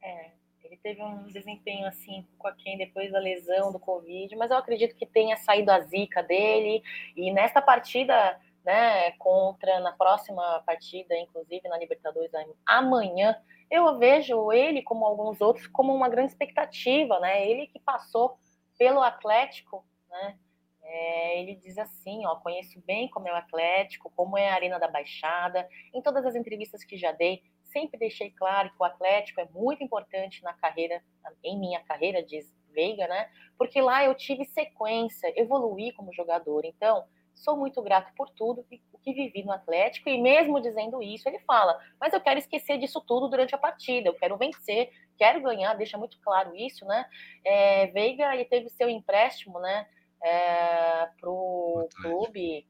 É, 0.00 0.30
ele 0.62 0.76
teve 0.76 1.02
um 1.02 1.24
desempenho 1.24 1.86
assim 1.86 2.26
com 2.38 2.46
a 2.46 2.52
quem 2.52 2.78
depois 2.78 3.10
da 3.10 3.18
lesão 3.18 3.72
do 3.72 3.78
Covid, 3.78 4.34
mas 4.36 4.50
eu 4.50 4.56
acredito 4.56 4.94
que 4.94 5.06
tenha 5.06 5.36
saído 5.36 5.70
a 5.70 5.80
zica 5.80 6.22
dele. 6.22 6.82
E 7.16 7.32
nesta 7.32 7.60
partida, 7.60 8.38
né, 8.64 9.12
contra, 9.12 9.80
na 9.80 9.92
próxima 9.92 10.62
partida, 10.66 11.16
inclusive 11.16 11.68
na 11.68 11.78
Libertadores 11.78 12.30
amanhã, 12.66 13.36
eu 13.70 13.98
vejo 13.98 14.52
ele, 14.52 14.82
como 14.82 15.06
alguns 15.06 15.40
outros, 15.40 15.66
como 15.66 15.94
uma 15.94 16.08
grande 16.08 16.32
expectativa, 16.32 17.18
né? 17.20 17.48
Ele 17.48 17.66
que 17.66 17.80
passou 17.80 18.38
pelo 18.78 19.00
Atlético, 19.00 19.84
né? 20.10 20.36
É, 20.82 21.40
ele 21.40 21.54
diz 21.54 21.78
assim, 21.78 22.26
ó, 22.26 22.36
conheço 22.36 22.80
bem 22.84 23.08
como 23.08 23.28
é 23.28 23.32
o 23.32 23.36
Atlético, 23.36 24.12
como 24.16 24.36
é 24.36 24.48
a 24.48 24.54
Arena 24.54 24.78
da 24.78 24.88
Baixada. 24.88 25.68
Em 25.94 26.02
todas 26.02 26.26
as 26.26 26.34
entrevistas 26.34 26.84
que 26.84 26.96
já 26.96 27.12
dei, 27.12 27.42
sempre 27.64 27.98
deixei 27.98 28.30
claro 28.30 28.70
que 28.70 28.76
o 28.80 28.84
Atlético 28.84 29.40
é 29.40 29.48
muito 29.52 29.82
importante 29.82 30.42
na 30.42 30.52
carreira, 30.52 31.02
em 31.42 31.58
minha 31.58 31.80
carreira, 31.80 32.22
diz 32.22 32.52
Veiga, 32.72 33.06
né? 33.06 33.30
Porque 33.58 33.80
lá 33.80 34.04
eu 34.04 34.14
tive 34.14 34.44
sequência, 34.44 35.32
evoluí 35.36 35.92
como 35.92 36.12
jogador. 36.12 36.64
Então, 36.64 37.04
sou 37.34 37.56
muito 37.56 37.82
grato 37.82 38.12
por 38.14 38.30
tudo 38.30 38.64
o 38.92 38.98
que 38.98 39.12
vivi 39.12 39.42
no 39.44 39.52
Atlético. 39.52 40.08
E 40.08 40.20
mesmo 40.20 40.60
dizendo 40.60 41.02
isso, 41.02 41.28
ele 41.28 41.38
fala: 41.40 41.78
Mas 42.00 42.12
eu 42.12 42.20
quero 42.20 42.38
esquecer 42.38 42.78
disso 42.78 43.00
tudo 43.00 43.28
durante 43.28 43.54
a 43.54 43.58
partida, 43.58 44.08
eu 44.08 44.14
quero 44.14 44.36
vencer, 44.36 44.90
quero 45.18 45.40
ganhar, 45.40 45.74
deixa 45.74 45.98
muito 45.98 46.18
claro 46.20 46.54
isso, 46.56 46.84
né? 46.86 47.04
É, 47.44 47.86
Veiga, 47.88 48.34
ele 48.34 48.44
teve 48.44 48.68
seu 48.70 48.88
empréstimo, 48.88 49.58
né? 49.60 49.86
É, 50.22 51.08
para 51.20 51.30
o 51.30 51.88
clube 52.00 52.66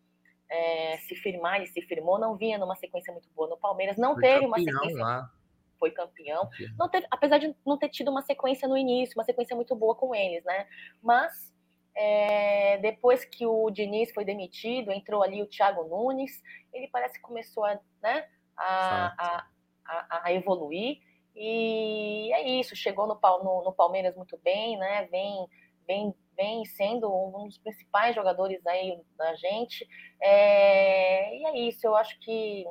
é, 0.50 0.98
se 0.98 1.14
firmar, 1.16 1.56
ele 1.56 1.66
se 1.66 1.82
firmou, 1.82 2.18
não 2.18 2.36
vinha 2.36 2.58
numa 2.58 2.76
sequência 2.76 3.12
muito 3.12 3.28
boa 3.34 3.48
no 3.48 3.56
Palmeiras, 3.56 3.96
não 3.96 4.14
foi 4.14 4.22
teve 4.22 4.46
uma 4.46 4.58
sequência. 4.58 5.02
Lá. 5.02 5.30
Foi 5.78 5.90
campeão. 5.90 6.48
campeão. 6.48 6.74
Não 6.78 6.88
teve, 6.88 7.06
apesar 7.10 7.38
de 7.38 7.54
não 7.66 7.78
ter 7.78 7.88
tido 7.88 8.10
uma 8.10 8.22
sequência 8.22 8.68
no 8.68 8.76
início, 8.76 9.18
uma 9.18 9.24
sequência 9.24 9.56
muito 9.56 9.74
boa 9.74 9.94
com 9.94 10.14
eles, 10.14 10.44
né? 10.44 10.66
Mas 11.02 11.52
é, 11.94 12.78
depois 12.78 13.24
que 13.24 13.46
o 13.46 13.70
Diniz 13.70 14.12
foi 14.12 14.24
demitido, 14.24 14.92
entrou 14.92 15.22
ali 15.22 15.42
o 15.42 15.46
Thiago 15.46 15.84
Nunes, 15.84 16.42
ele 16.72 16.88
parece 16.88 17.14
que 17.14 17.20
começou 17.20 17.64
a, 17.64 17.78
né, 18.02 18.26
a, 18.56 19.44
a, 19.84 20.22
a 20.24 20.32
evoluir. 20.32 20.98
E 21.34 22.30
é 22.32 22.60
isso, 22.60 22.76
chegou 22.76 23.06
no, 23.06 23.18
no, 23.42 23.64
no 23.64 23.72
Palmeiras 23.72 24.14
muito 24.14 24.38
bem, 24.44 24.76
né? 24.76 25.06
Vem, 25.10 25.48
vem 25.86 26.14
vem 26.42 26.64
sendo 26.64 27.08
um 27.08 27.46
dos 27.46 27.58
principais 27.58 28.16
jogadores 28.16 28.66
aí 28.66 29.00
da 29.16 29.34
gente. 29.36 29.88
É, 30.20 31.36
e 31.36 31.46
é 31.46 31.58
isso, 31.68 31.86
eu 31.86 31.94
acho 31.94 32.18
que 32.18 32.66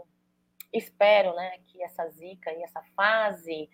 espero 0.74 1.34
né, 1.34 1.58
que 1.68 1.82
essa 1.82 2.08
zica 2.10 2.52
e 2.52 2.64
essa 2.64 2.82
fase 2.96 3.70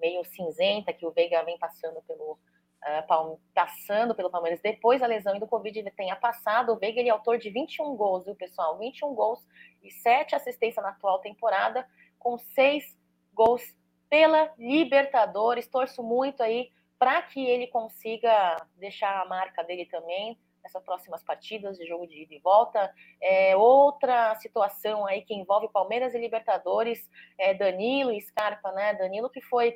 meio 0.00 0.24
cinzenta 0.24 0.92
que 0.92 1.06
o 1.06 1.12
Veiga 1.12 1.44
vem 1.44 1.58
passando 1.58 2.02
pelo, 2.02 2.32
uh, 2.32 3.40
passando 3.54 4.14
pelo 4.14 4.30
Palmeiras 4.30 4.60
depois 4.60 5.00
da 5.00 5.06
lesão 5.06 5.36
e 5.36 5.40
do 5.40 5.46
Covid 5.46 5.78
ele 5.78 5.90
tenha 5.90 6.16
passado. 6.16 6.72
O 6.72 6.78
Veiga 6.78 6.98
ele 6.98 7.10
é 7.10 7.12
autor 7.12 7.38
de 7.38 7.50
21 7.50 7.94
gols, 7.94 8.24
viu, 8.24 8.34
pessoal? 8.34 8.78
21 8.78 9.14
gols 9.14 9.46
e 9.82 9.90
7 9.90 10.34
assistências 10.34 10.82
na 10.82 10.90
atual 10.90 11.20
temporada, 11.20 11.86
com 12.18 12.38
6 12.38 12.98
gols 13.32 13.62
pela 14.08 14.52
Libertadores. 14.58 15.68
Torço 15.68 16.02
muito 16.02 16.42
aí 16.42 16.70
para 17.02 17.20
que 17.20 17.44
ele 17.44 17.66
consiga 17.66 18.64
deixar 18.76 19.20
a 19.20 19.24
marca 19.24 19.64
dele 19.64 19.86
também 19.86 20.38
nessas 20.62 20.84
próximas 20.84 21.20
partidas 21.24 21.76
de 21.76 21.84
jogo 21.84 22.06
de 22.06 22.22
ida 22.22 22.32
e 22.32 22.38
volta. 22.38 22.94
É, 23.20 23.56
outra 23.56 24.36
situação 24.36 25.04
aí 25.04 25.22
que 25.22 25.34
envolve 25.34 25.68
Palmeiras 25.72 26.14
e 26.14 26.20
Libertadores, 26.20 27.10
é 27.36 27.54
Danilo 27.54 28.12
e 28.12 28.20
Scarpa, 28.20 28.70
né? 28.70 28.94
Danilo 28.94 29.28
que 29.28 29.40
foi 29.40 29.74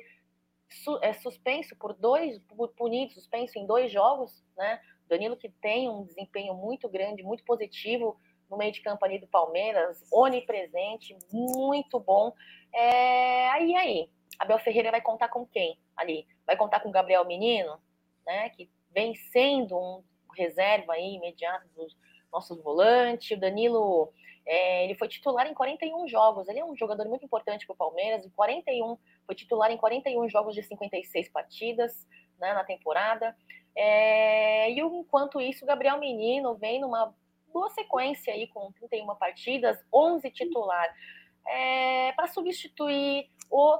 su 0.69 0.97
é, 1.01 1.11
suspenso 1.11 1.75
por 1.75 1.93
dois, 1.93 2.39
por, 2.47 2.69
punido, 2.69 3.11
suspenso 3.11 3.59
em 3.59 3.67
dois 3.67 3.91
jogos, 3.91 4.41
né? 4.55 4.79
Danilo 5.09 5.35
que 5.35 5.49
tem 5.49 5.89
um 5.89 6.05
desempenho 6.05 6.53
muito 6.53 6.87
grande, 6.87 7.23
muito 7.23 7.43
positivo 7.43 8.17
no 8.49 8.55
meio 8.55 8.71
de 8.71 8.81
campo 8.81 9.03
ali 9.03 9.19
do 9.19 9.27
Palmeiras, 9.27 10.01
onipresente, 10.13 11.13
muito 11.29 11.99
bom. 11.99 12.31
É, 12.73 13.49
aí, 13.49 13.75
aí, 13.75 14.09
Abel 14.39 14.59
Ferreira 14.59 14.91
vai 14.91 15.01
contar 15.01 15.29
com 15.29 15.45
quem 15.45 15.79
ali? 15.95 16.27
vai 16.47 16.55
contar 16.55 16.79
com 16.79 16.89
Gabriel 16.89 17.25
Menino, 17.25 17.77
né, 18.25 18.49
que 18.51 18.69
vem 18.93 19.13
sendo 19.13 19.77
um 19.77 20.03
reserva 20.33 20.93
aí 20.93 21.15
imediato 21.15 21.67
dos 21.75 21.95
nossos 22.31 22.61
volantes. 22.63 23.35
O 23.35 23.39
Danilo, 23.39 24.13
é, 24.45 24.85
ele 24.85 24.95
foi 24.95 25.09
titular 25.09 25.45
em 25.45 25.53
41 25.53 26.07
jogos. 26.07 26.47
Ele 26.47 26.59
é 26.59 26.65
um 26.65 26.75
jogador 26.75 27.05
muito 27.07 27.25
importante 27.25 27.65
para 27.65 27.73
o 27.73 27.77
Palmeiras. 27.77 28.25
Em 28.25 28.29
41, 28.29 28.97
foi 29.25 29.35
titular 29.35 29.69
em 29.71 29.77
41 29.77 30.29
jogos 30.29 30.55
de 30.55 30.63
56 30.63 31.29
partidas 31.29 32.07
né, 32.39 32.53
na 32.53 32.63
temporada. 32.63 33.35
É, 33.75 34.71
e 34.71 34.79
enquanto 34.79 35.41
isso, 35.41 35.65
o 35.65 35.67
Gabriel 35.67 35.99
Menino 35.99 36.55
vem 36.55 36.79
numa 36.79 37.13
boa 37.51 37.69
sequência 37.71 38.33
aí 38.33 38.47
com 38.47 38.71
31 38.71 39.15
partidas, 39.15 39.77
11 39.93 40.29
titular, 40.31 40.95
é, 41.45 42.11
para 42.13 42.27
substituir 42.27 43.29
o 43.49 43.79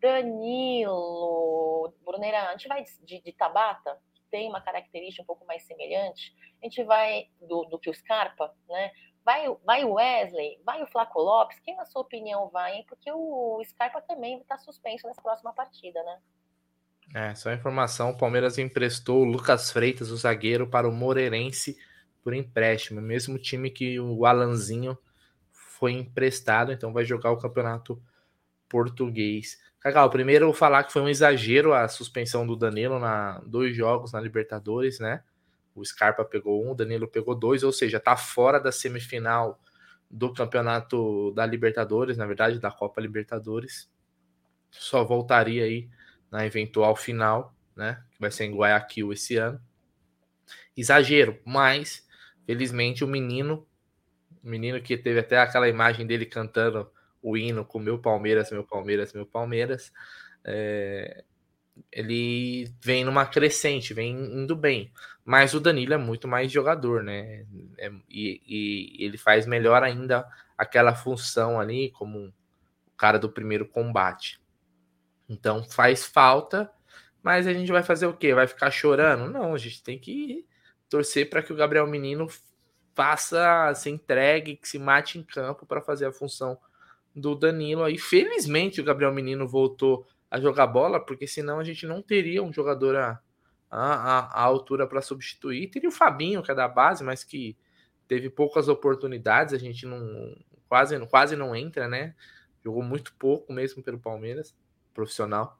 Danilo, 0.00 1.92
Bruneira, 2.04 2.48
a 2.48 2.52
gente 2.52 2.68
vai 2.68 2.84
de, 3.02 3.20
de 3.20 3.32
Tabata, 3.32 3.98
que 4.14 4.22
tem 4.30 4.48
uma 4.48 4.60
característica 4.60 5.22
um 5.22 5.26
pouco 5.26 5.46
mais 5.46 5.62
semelhante, 5.64 6.34
a 6.62 6.66
gente 6.66 6.82
vai 6.84 7.28
do, 7.40 7.64
do 7.64 7.78
que 7.78 7.90
o 7.90 7.94
Scarpa, 7.94 8.54
né? 8.68 8.90
Vai, 9.22 9.46
vai 9.64 9.84
o 9.84 9.94
Wesley, 9.94 10.58
vai 10.64 10.82
o 10.82 10.86
Flaco 10.86 11.20
Lopes, 11.20 11.60
quem 11.60 11.76
na 11.76 11.84
sua 11.84 12.02
opinião 12.02 12.48
vai? 12.48 12.82
Porque 12.88 13.12
o 13.12 13.62
Scarpa 13.64 14.00
também 14.00 14.40
está 14.40 14.56
suspenso 14.56 15.06
nessa 15.06 15.20
próxima 15.20 15.52
partida, 15.52 16.02
né? 16.02 16.18
É, 17.14 17.34
só 17.34 17.52
informação, 17.52 18.10
o 18.10 18.16
Palmeiras 18.16 18.56
emprestou 18.56 19.22
o 19.22 19.24
Lucas 19.24 19.70
Freitas, 19.70 20.10
o 20.10 20.16
zagueiro, 20.16 20.68
para 20.68 20.88
o 20.88 20.92
Moreirense 20.92 21.76
por 22.22 22.34
empréstimo, 22.34 23.00
mesmo 23.00 23.38
time 23.38 23.70
que 23.70 23.98
o 23.98 24.24
Alanzinho 24.24 24.96
foi 25.50 25.92
emprestado, 25.92 26.72
então 26.72 26.92
vai 26.92 27.04
jogar 27.04 27.32
o 27.32 27.38
campeonato 27.38 28.00
português. 28.68 29.58
Cacau, 29.80 30.10
primeiro 30.10 30.52
falar 30.52 30.84
que 30.84 30.92
foi 30.92 31.00
um 31.00 31.08
exagero 31.08 31.72
a 31.72 31.88
suspensão 31.88 32.46
do 32.46 32.54
Danilo 32.54 32.98
na 32.98 33.38
dois 33.46 33.74
jogos 33.74 34.12
na 34.12 34.20
Libertadores, 34.20 35.00
né? 35.00 35.24
O 35.74 35.82
Scarpa 35.82 36.22
pegou 36.22 36.62
um, 36.66 36.72
o 36.72 36.74
Danilo 36.74 37.08
pegou 37.08 37.34
dois, 37.34 37.62
ou 37.62 37.72
seja, 37.72 37.98
tá 37.98 38.14
fora 38.14 38.60
da 38.60 38.70
semifinal 38.70 39.58
do 40.10 40.34
campeonato 40.34 41.32
da 41.32 41.46
Libertadores, 41.46 42.18
na 42.18 42.26
verdade, 42.26 42.58
da 42.58 42.70
Copa 42.70 43.00
Libertadores. 43.00 43.90
Só 44.70 45.02
voltaria 45.02 45.64
aí 45.64 45.88
na 46.30 46.44
eventual 46.44 46.94
final, 46.94 47.54
né? 47.74 48.04
Que 48.10 48.20
vai 48.20 48.30
ser 48.30 48.44
em 48.44 48.54
Guayaquil 48.54 49.12
esse 49.14 49.36
ano. 49.36 49.58
Exagero, 50.76 51.40
mas 51.42 52.06
felizmente 52.44 53.02
o 53.02 53.08
menino, 53.08 53.66
o 54.44 54.48
menino 54.48 54.78
que 54.82 54.98
teve 54.98 55.20
até 55.20 55.38
aquela 55.38 55.68
imagem 55.68 56.06
dele 56.06 56.26
cantando 56.26 56.90
o 57.22 57.36
hino 57.36 57.64
com 57.64 57.78
meu 57.78 57.98
Palmeiras, 57.98 58.50
meu 58.50 58.64
Palmeiras, 58.64 59.12
meu 59.12 59.26
Palmeiras, 59.26 59.92
é, 60.44 61.24
ele 61.92 62.72
vem 62.80 63.04
numa 63.04 63.26
crescente, 63.26 63.94
vem 63.94 64.12
indo 64.12 64.56
bem. 64.56 64.92
Mas 65.24 65.54
o 65.54 65.60
Danilo 65.60 65.94
é 65.94 65.98
muito 65.98 66.26
mais 66.26 66.50
jogador, 66.50 67.02
né? 67.02 67.46
É, 67.78 67.90
e, 68.08 68.42
e, 68.46 69.04
ele 69.04 69.18
faz 69.18 69.46
melhor 69.46 69.82
ainda 69.82 70.26
aquela 70.56 70.94
função 70.94 71.60
ali, 71.60 71.90
como 71.92 72.26
o 72.26 72.32
cara 72.96 73.18
do 73.18 73.30
primeiro 73.30 73.66
combate. 73.66 74.40
Então 75.28 75.62
faz 75.64 76.04
falta, 76.04 76.70
mas 77.22 77.46
a 77.46 77.52
gente 77.52 77.70
vai 77.70 77.82
fazer 77.82 78.06
o 78.06 78.16
quê? 78.16 78.34
Vai 78.34 78.46
ficar 78.46 78.70
chorando? 78.70 79.30
Não, 79.30 79.54
a 79.54 79.58
gente 79.58 79.82
tem 79.82 79.98
que 79.98 80.46
torcer 80.88 81.30
para 81.30 81.42
que 81.42 81.52
o 81.52 81.56
Gabriel 81.56 81.86
Menino 81.86 82.26
faça, 82.94 83.72
se 83.74 83.88
entregue, 83.88 84.56
que 84.56 84.68
se 84.68 84.78
mate 84.78 85.18
em 85.18 85.22
campo 85.22 85.64
para 85.64 85.80
fazer 85.80 86.06
a 86.06 86.12
função 86.12 86.58
do 87.14 87.34
Danilo 87.34 87.82
aí. 87.82 87.98
Felizmente 87.98 88.80
o 88.80 88.84
Gabriel 88.84 89.12
Menino 89.12 89.46
voltou 89.46 90.06
a 90.30 90.40
jogar 90.40 90.66
bola, 90.66 91.00
porque 91.00 91.26
senão 91.26 91.58
a 91.58 91.64
gente 91.64 91.86
não 91.86 92.00
teria 92.00 92.42
um 92.42 92.52
jogador 92.52 92.96
a, 92.96 93.20
a, 93.70 94.40
a 94.40 94.42
altura 94.42 94.86
para 94.86 95.02
substituir. 95.02 95.68
Teria 95.68 95.88
o 95.88 95.92
Fabinho, 95.92 96.42
que 96.42 96.50
é 96.50 96.54
da 96.54 96.68
base, 96.68 97.02
mas 97.02 97.24
que 97.24 97.56
teve 98.06 98.30
poucas 98.30 98.68
oportunidades, 98.68 99.54
a 99.54 99.58
gente 99.58 99.86
não 99.86 100.36
quase, 100.68 100.98
quase 101.06 101.36
não 101.36 101.54
entra, 101.54 101.88
né? 101.88 102.14
Jogou 102.62 102.82
muito 102.82 103.12
pouco 103.14 103.52
mesmo 103.52 103.82
pelo 103.82 103.98
Palmeiras, 103.98 104.54
profissional. 104.92 105.58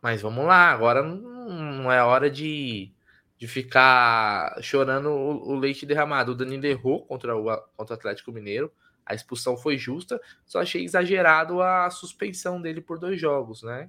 Mas 0.00 0.22
vamos 0.22 0.44
lá, 0.44 0.70
agora 0.70 1.02
não 1.02 1.90
é 1.90 2.02
hora 2.02 2.30
de, 2.30 2.92
de 3.38 3.46
ficar 3.46 4.56
chorando 4.62 5.10
o, 5.10 5.50
o 5.50 5.54
leite 5.56 5.86
derramado. 5.86 6.32
O 6.32 6.34
Danilo 6.34 6.66
errou 6.66 7.04
contra 7.06 7.36
o, 7.36 7.44
contra 7.76 7.94
o 7.94 7.98
Atlético 7.98 8.32
Mineiro. 8.32 8.72
A 9.06 9.14
expulsão 9.14 9.56
foi 9.56 9.78
justa, 9.78 10.20
só 10.44 10.60
achei 10.60 10.84
exagerado 10.84 11.62
a 11.62 11.88
suspensão 11.90 12.60
dele 12.60 12.80
por 12.80 12.98
dois 12.98 13.20
jogos, 13.20 13.62
né? 13.62 13.88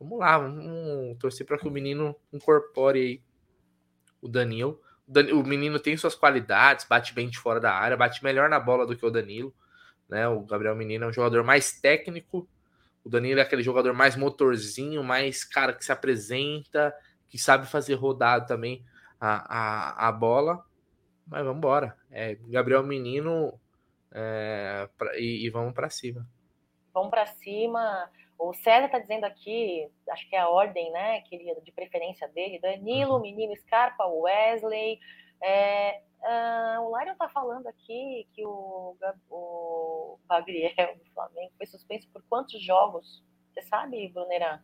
Vamos 0.00 0.18
lá, 0.18 0.38
vamos 0.38 1.18
torcer 1.18 1.46
para 1.46 1.58
que 1.58 1.68
o 1.68 1.70
menino 1.70 2.16
incorpore 2.32 2.98
aí 2.98 3.22
o 4.22 4.28
Danilo. 4.28 4.80
O 5.32 5.42
menino 5.42 5.78
tem 5.78 5.96
suas 5.96 6.14
qualidades, 6.14 6.86
bate 6.88 7.14
bem 7.14 7.28
de 7.28 7.38
fora 7.38 7.60
da 7.60 7.72
área, 7.72 7.96
bate 7.96 8.22
melhor 8.22 8.48
na 8.48 8.60
bola 8.60 8.86
do 8.86 8.96
que 8.96 9.04
o 9.04 9.10
Danilo. 9.10 9.54
Né? 10.08 10.26
O 10.28 10.40
Gabriel 10.42 10.76
Menino 10.76 11.04
é 11.04 11.08
um 11.08 11.12
jogador 11.12 11.42
mais 11.42 11.72
técnico. 11.80 12.48
O 13.04 13.08
Danilo 13.08 13.40
é 13.40 13.42
aquele 13.42 13.62
jogador 13.62 13.92
mais 13.92 14.16
motorzinho, 14.16 15.02
mais 15.02 15.44
cara 15.44 15.72
que 15.72 15.84
se 15.84 15.92
apresenta, 15.92 16.94
que 17.28 17.38
sabe 17.38 17.66
fazer 17.66 17.94
rodado 17.94 18.46
também 18.46 18.84
a, 19.20 20.04
a, 20.04 20.08
a 20.08 20.12
bola. 20.12 20.64
Mas 21.26 21.42
vamos 21.42 21.58
embora. 21.58 21.96
É, 22.10 22.36
Gabriel 22.46 22.82
Menino 22.82 23.58
é, 24.12 24.88
pra, 24.96 25.18
e, 25.18 25.46
e, 25.46 25.50
vamos 25.50 25.74
para 25.74 25.90
cima. 25.90 26.26
Vamos 26.92 27.10
para 27.10 27.26
cima. 27.26 28.10
O 28.38 28.54
César 28.54 28.86
está 28.86 28.98
dizendo 28.98 29.24
aqui, 29.24 29.90
acho 30.10 30.28
que 30.28 30.36
é 30.36 30.38
a 30.38 30.48
ordem, 30.48 30.92
né, 30.92 31.20
querida, 31.22 31.60
de 31.60 31.72
preferência 31.72 32.28
dele, 32.28 32.60
Danilo, 32.60 33.14
uhum. 33.14 33.20
Menino 33.20 33.56
Scarpa, 33.56 34.06
Wesley. 34.06 34.98
É, 35.42 36.00
uh, 36.20 36.82
o 36.82 36.90
Lário 36.90 37.12
está 37.12 37.28
falando 37.28 37.66
aqui 37.66 38.28
que 38.34 38.44
o, 38.44 38.96
o 39.28 40.18
Gabriel 40.28 40.96
do 40.96 41.12
Flamengo 41.12 41.52
foi 41.56 41.66
suspenso 41.66 42.08
por 42.12 42.22
quantos 42.28 42.62
jogos? 42.62 43.24
Você 43.52 43.62
sabe, 43.62 44.08
Brunerá? 44.08 44.62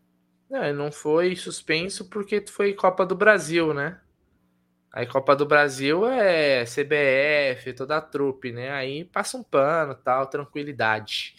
Não, 0.48 0.72
não 0.72 0.92
foi 0.92 1.34
suspenso 1.34 2.08
porque 2.08 2.46
foi 2.46 2.74
Copa 2.74 3.04
do 3.04 3.16
Brasil, 3.16 3.74
né? 3.74 4.00
Aí 4.96 5.06
Copa 5.06 5.34
do 5.34 5.44
Brasil 5.44 6.06
é 6.06 6.64
CBF, 6.64 7.72
toda 7.72 7.96
a 7.96 8.00
trupe, 8.00 8.52
né? 8.52 8.70
Aí 8.70 9.04
passa 9.04 9.36
um 9.36 9.42
pano, 9.42 9.92
tal, 9.96 10.28
tranquilidade. 10.28 11.34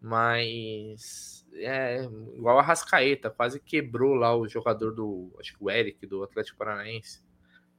Mas 0.00 1.44
é 1.54 2.04
igual 2.36 2.60
a 2.60 2.62
Rascaeta, 2.62 3.28
quase 3.28 3.58
quebrou 3.58 4.14
lá 4.14 4.32
o 4.36 4.46
jogador 4.46 4.92
do, 4.92 5.28
acho 5.40 5.58
que 5.58 5.64
o 5.64 5.68
Eric, 5.68 6.06
do 6.06 6.22
Atlético 6.22 6.58
Paranaense. 6.58 7.20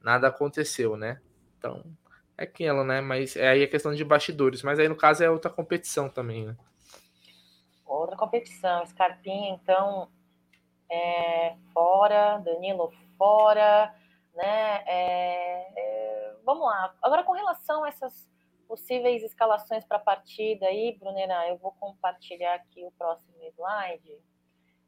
Nada 0.02 0.28
aconteceu, 0.28 0.98
né? 0.98 1.18
Então, 1.56 1.82
é 2.36 2.42
aquilo, 2.42 2.84
né? 2.84 3.00
Mas 3.00 3.34
é 3.34 3.48
aí 3.48 3.62
a 3.62 3.68
questão 3.68 3.94
de 3.94 4.04
bastidores. 4.04 4.62
Mas 4.62 4.78
aí 4.78 4.86
no 4.86 4.96
caso 4.96 5.24
é 5.24 5.30
outra 5.30 5.50
competição 5.50 6.10
também, 6.10 6.44
né? 6.44 6.54
Outra 7.86 8.18
competição. 8.18 8.84
Scarpinha, 8.84 9.54
então, 9.54 10.10
é, 10.90 11.56
fora, 11.72 12.36
Danilo 12.36 12.92
fora, 13.16 13.94
né? 14.34 14.84
É, 14.86 15.72
é, 15.76 16.36
vamos 16.44 16.64
lá. 16.64 16.94
Agora, 17.02 17.24
com 17.24 17.32
relação 17.32 17.84
a 17.84 17.88
essas 17.88 18.28
possíveis 18.66 19.22
escalações 19.22 19.84
para 19.84 19.98
a 19.98 20.00
partida 20.00 20.66
aí, 20.66 20.96
Brunera, 20.98 21.48
eu 21.48 21.58
vou 21.58 21.72
compartilhar 21.72 22.54
aqui 22.54 22.84
o 22.84 22.92
próximo 22.92 23.34
slide. 23.54 24.18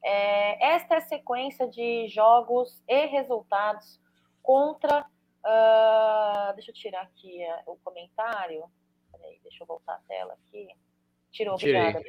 É, 0.03 0.75
esta 0.75 0.95
é 0.95 0.99
a 0.99 1.03
sequência 1.03 1.69
de 1.69 2.09
jogos 2.09 2.83
e 2.89 3.07
resultados 3.07 4.01
contra. 4.43 5.07
Uh, 5.47 6.55
deixa 6.55 6.71
eu 6.71 6.75
tirar 6.75 7.03
aqui 7.03 7.45
uh, 7.67 7.73
o 7.73 7.77
comentário. 7.79 8.65
Peraí, 9.13 9.39
deixa 9.43 9.63
eu 9.63 9.67
voltar 9.67 9.95
a 9.95 10.01
tela 10.09 10.35
aqui. 10.35 10.69
Tirou, 11.31 11.55
obrigada. 11.55 12.01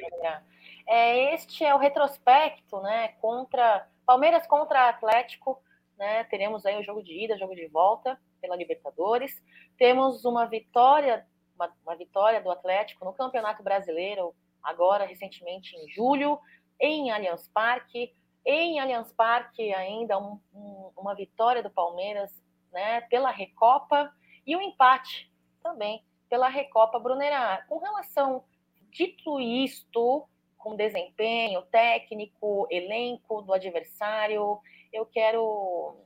É, 0.86 1.34
este 1.34 1.64
é 1.64 1.74
o 1.74 1.78
retrospecto, 1.78 2.80
né? 2.80 3.08
Contra 3.20 3.88
Palmeiras 4.06 4.46
contra 4.46 4.88
Atlético, 4.88 5.60
né? 5.96 6.24
Teremos 6.24 6.64
aí 6.66 6.78
o 6.78 6.82
jogo 6.82 7.02
de 7.02 7.24
ida, 7.24 7.38
jogo 7.38 7.54
de 7.54 7.66
volta 7.68 8.18
pela 8.40 8.56
Libertadores. 8.56 9.42
Temos 9.78 10.24
uma 10.24 10.46
vitória 10.46 11.26
uma, 11.56 11.74
uma 11.82 11.96
vitória 11.96 12.40
do 12.40 12.50
Atlético 12.50 13.04
no 13.04 13.12
Campeonato 13.12 13.62
Brasileiro, 13.62 14.34
agora 14.62 15.06
recentemente 15.06 15.74
em 15.76 15.88
julho, 15.88 16.38
em 16.78 17.10
Allianz 17.10 17.48
Parque. 17.48 18.14
Em 18.44 18.78
Allianz 18.78 19.12
Parque, 19.12 19.74
ainda 19.74 20.18
um, 20.18 20.38
um, 20.54 20.92
uma 20.96 21.14
vitória 21.14 21.62
do 21.62 21.70
Palmeiras 21.70 22.30
né, 22.72 23.00
pela 23.02 23.30
Recopa 23.30 24.12
e 24.46 24.54
um 24.54 24.60
empate 24.60 25.32
também 25.60 26.04
pela 26.28 26.48
Recopa 26.48 26.98
Brunerá. 27.00 27.64
Com 27.68 27.78
relação, 27.78 28.44
dito 28.90 29.40
isto, 29.40 30.28
com 30.56 30.76
desempenho 30.76 31.62
técnico, 31.62 32.68
elenco 32.70 33.42
do 33.42 33.52
adversário, 33.52 34.60
eu 34.96 35.06
quero 35.06 35.96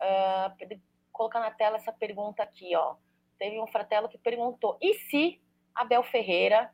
uh, 0.00 0.80
colocar 1.12 1.40
na 1.40 1.50
tela 1.50 1.76
essa 1.76 1.92
pergunta 1.92 2.42
aqui, 2.42 2.74
ó 2.74 2.96
teve 3.38 3.60
um 3.60 3.66
fratelo 3.66 4.08
que 4.08 4.18
perguntou: 4.18 4.78
e 4.80 4.94
se 4.94 5.40
Abel 5.74 6.02
Ferreira 6.04 6.70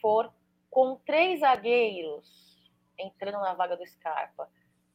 for 0.00 0.32
com 0.70 0.96
três 1.04 1.40
zagueiros 1.40 2.70
entrando 2.98 3.40
na 3.40 3.54
vaga 3.54 3.76
do 3.76 3.86
Scarpa? 3.86 4.48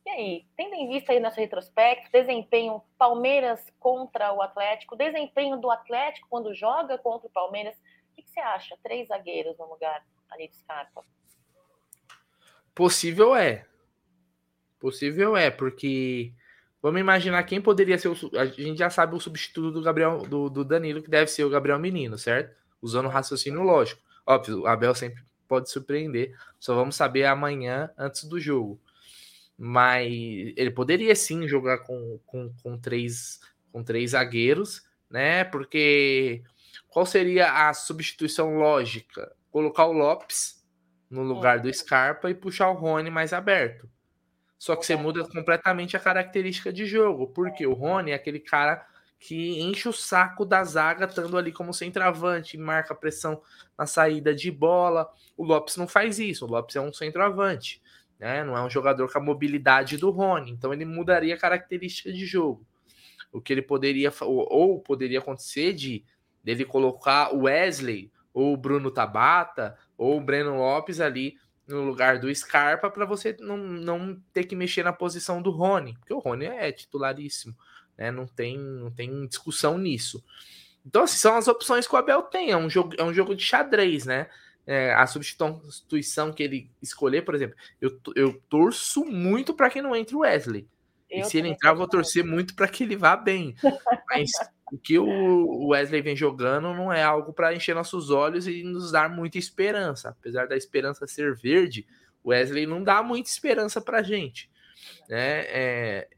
E 0.05 0.09
aí, 0.09 0.47
tendo 0.55 0.73
em 0.73 0.87
vista 0.87 1.11
aí 1.11 1.19
nosso 1.19 1.39
retrospecto, 1.39 2.09
desempenho 2.11 2.81
Palmeiras 2.97 3.61
contra 3.77 4.31
o 4.31 4.41
Atlético, 4.41 4.95
desempenho 4.95 5.57
do 5.57 5.69
Atlético 5.69 6.27
quando 6.29 6.53
joga 6.53 6.97
contra 6.97 7.27
o 7.27 7.31
Palmeiras, 7.31 7.75
o 7.75 8.15
que, 8.15 8.21
que 8.21 8.29
você 8.29 8.39
acha? 8.39 8.77
Três 8.81 9.09
zagueiros 9.09 9.57
no 9.57 9.69
lugar 9.69 10.05
ali 10.29 10.47
do 10.47 10.55
Scarpa? 10.55 11.03
Possível 12.73 13.35
é. 13.35 13.65
Possível 14.79 15.35
é, 15.35 15.49
porque 15.49 16.33
Vamos 16.81 17.01
imaginar 17.01 17.43
quem 17.43 17.59
poderia 17.59 17.97
ser 17.97 18.09
o. 18.09 18.15
A 18.37 18.45
gente 18.45 18.77
já 18.77 18.89
sabe 18.89 19.15
o 19.15 19.19
substituto 19.19 19.71
do 19.71 19.81
Gabriel 19.81 20.19
do, 20.19 20.49
do 20.49 20.63
Danilo, 20.63 21.01
que 21.01 21.09
deve 21.09 21.29
ser 21.29 21.43
o 21.43 21.49
Gabriel 21.49 21.79
Menino, 21.79 22.17
certo? 22.17 22.55
Usando 22.81 23.07
o 23.07 23.09
raciocínio 23.09 23.61
lógico. 23.61 24.01
Óbvio, 24.25 24.61
o 24.61 24.67
Abel 24.67 24.93
sempre 24.93 25.23
pode 25.47 25.69
surpreender. 25.71 26.33
Só 26.59 26.75
vamos 26.75 26.95
saber 26.95 27.25
amanhã 27.25 27.89
antes 27.97 28.25
do 28.25 28.39
jogo. 28.39 28.79
Mas 29.57 30.07
ele 30.55 30.69
poderia 30.69 31.15
sim 31.15 31.47
jogar 31.47 31.79
com, 31.79 32.19
com, 32.25 32.53
com, 32.61 32.77
três, 32.77 33.39
com 33.71 33.83
três 33.83 34.11
zagueiros, 34.11 34.83
né? 35.09 35.43
Porque 35.43 36.43
qual 36.87 37.05
seria 37.07 37.67
a 37.67 37.73
substituição 37.73 38.55
lógica? 38.57 39.35
Colocar 39.49 39.87
o 39.87 39.93
Lopes 39.93 40.63
no 41.09 41.23
lugar 41.23 41.59
do 41.59 41.73
Scarpa 41.73 42.29
e 42.29 42.35
puxar 42.35 42.69
o 42.69 42.75
Rony 42.75 43.09
mais 43.09 43.33
aberto. 43.33 43.89
Só 44.57 44.75
que 44.75 44.85
você 44.85 44.95
muda 44.95 45.27
completamente 45.27 45.95
a 45.95 45.99
característica 45.99 46.73
de 46.73 46.85
jogo, 46.85 47.27
porque 47.27 47.65
o 47.67 47.73
Rony 47.73 48.11
é 48.11 48.15
aquele 48.15 48.39
cara 48.39 48.85
que 49.19 49.59
enche 49.61 49.89
o 49.89 49.93
saco 49.93 50.45
da 50.45 50.63
zaga, 50.63 51.05
estando 51.05 51.37
ali 51.37 51.51
como 51.51 51.73
centroavante, 51.73 52.57
marca 52.57 52.93
pressão 52.93 53.41
na 53.77 53.85
saída 53.85 54.33
de 54.33 54.51
bola. 54.51 55.09
O 55.35 55.43
Lopes 55.43 55.77
não 55.77 55.87
faz 55.87 56.19
isso, 56.19 56.45
o 56.45 56.49
Lopes 56.49 56.75
é 56.75 56.81
um 56.81 56.93
centroavante, 56.93 57.81
né? 58.19 58.43
Não 58.43 58.55
é 58.55 58.63
um 58.63 58.69
jogador 58.69 59.11
com 59.11 59.17
a 59.17 59.21
mobilidade 59.21 59.97
do 59.97 60.09
Rony, 60.09 60.51
então 60.51 60.73
ele 60.73 60.85
mudaria 60.85 61.35
a 61.35 61.39
característica 61.39 62.11
de 62.11 62.25
jogo. 62.25 62.65
O 63.31 63.41
que 63.41 63.53
ele 63.53 63.61
poderia 63.61 64.11
ou 64.21 64.79
poderia 64.79 65.19
acontecer 65.19 65.73
de 65.73 66.03
dele 66.43 66.63
colocar 66.63 67.35
o 67.35 67.43
Wesley 67.43 68.11
ou 68.33 68.53
o 68.53 68.57
Bruno 68.57 68.89
Tabata 68.89 69.77
ou 69.97 70.17
o 70.17 70.21
Breno 70.21 70.57
Lopes 70.57 71.01
ali 71.01 71.37
no 71.67 71.83
lugar 71.83 72.19
do 72.19 72.33
Scarpa 72.33 72.89
para 72.89 73.05
você 73.05 73.35
não, 73.39 73.57
não 73.57 74.21
ter 74.31 74.45
que 74.45 74.55
mexer 74.55 74.83
na 74.83 74.93
posição 74.93 75.41
do 75.41 75.51
Rony, 75.51 75.95
porque 75.99 76.13
o 76.13 76.19
Rony 76.19 76.45
é 76.45 76.71
titularíssimo, 76.71 77.55
né? 77.97 78.09
Não 78.09 78.25
tem, 78.25 78.57
não 78.57 78.89
tem 78.89 79.27
discussão 79.27 79.77
nisso. 79.77 80.23
Então, 80.85 81.03
assim, 81.03 81.17
são 81.17 81.35
as 81.35 81.47
opções 81.47 81.85
que 81.85 81.93
o 81.93 81.97
Abel 81.97 82.23
tem. 82.23 82.51
É 82.51 82.57
um 82.57 82.69
jogo, 82.69 82.95
é 82.97 83.03
um 83.03 83.13
jogo 83.13 83.35
de 83.35 83.43
xadrez, 83.43 84.05
né? 84.05 84.29
É, 84.65 84.93
a 84.93 85.05
substituição 85.05 86.31
que 86.31 86.43
ele 86.43 86.71
escolher, 86.81 87.23
por 87.23 87.35
exemplo, 87.35 87.55
eu, 87.81 87.99
eu 88.15 88.41
torço 88.49 89.05
muito 89.05 89.53
para 89.53 89.69
que 89.69 89.81
não 89.81 89.95
entre 89.95 90.15
o 90.15 90.19
Wesley. 90.19 90.67
Eu 91.09 91.21
e 91.21 91.23
se 91.25 91.37
ele 91.37 91.49
entrar, 91.49 91.71
eu 91.71 91.77
vou 91.77 91.87
torcer 91.87 92.23
muito 92.23 92.55
para 92.55 92.67
que 92.67 92.83
ele 92.83 92.95
vá 92.95 93.15
bem. 93.15 93.55
Mas 94.09 94.31
o 94.71 94.77
que 94.77 94.99
o 94.99 95.67
Wesley 95.67 96.01
vem 96.01 96.15
jogando 96.15 96.73
não 96.73 96.91
é 96.91 97.01
algo 97.01 97.31
para 97.31 97.53
encher 97.53 97.73
nossos 97.73 98.09
olhos 98.09 98.47
e 98.47 98.63
nos 98.63 98.91
dar 98.91 99.09
muita 99.09 99.37
esperança. 99.37 100.09
Apesar 100.09 100.47
da 100.47 100.57
esperança 100.57 101.07
ser 101.07 101.35
verde, 101.35 101.87
o 102.23 102.29
Wesley 102.29 102.65
não 102.65 102.83
dá 102.83 103.01
muita 103.01 103.29
esperança 103.29 103.79
para 103.79 104.03
gente. 104.03 104.49
Né? 105.07 105.45
É... 105.47 106.09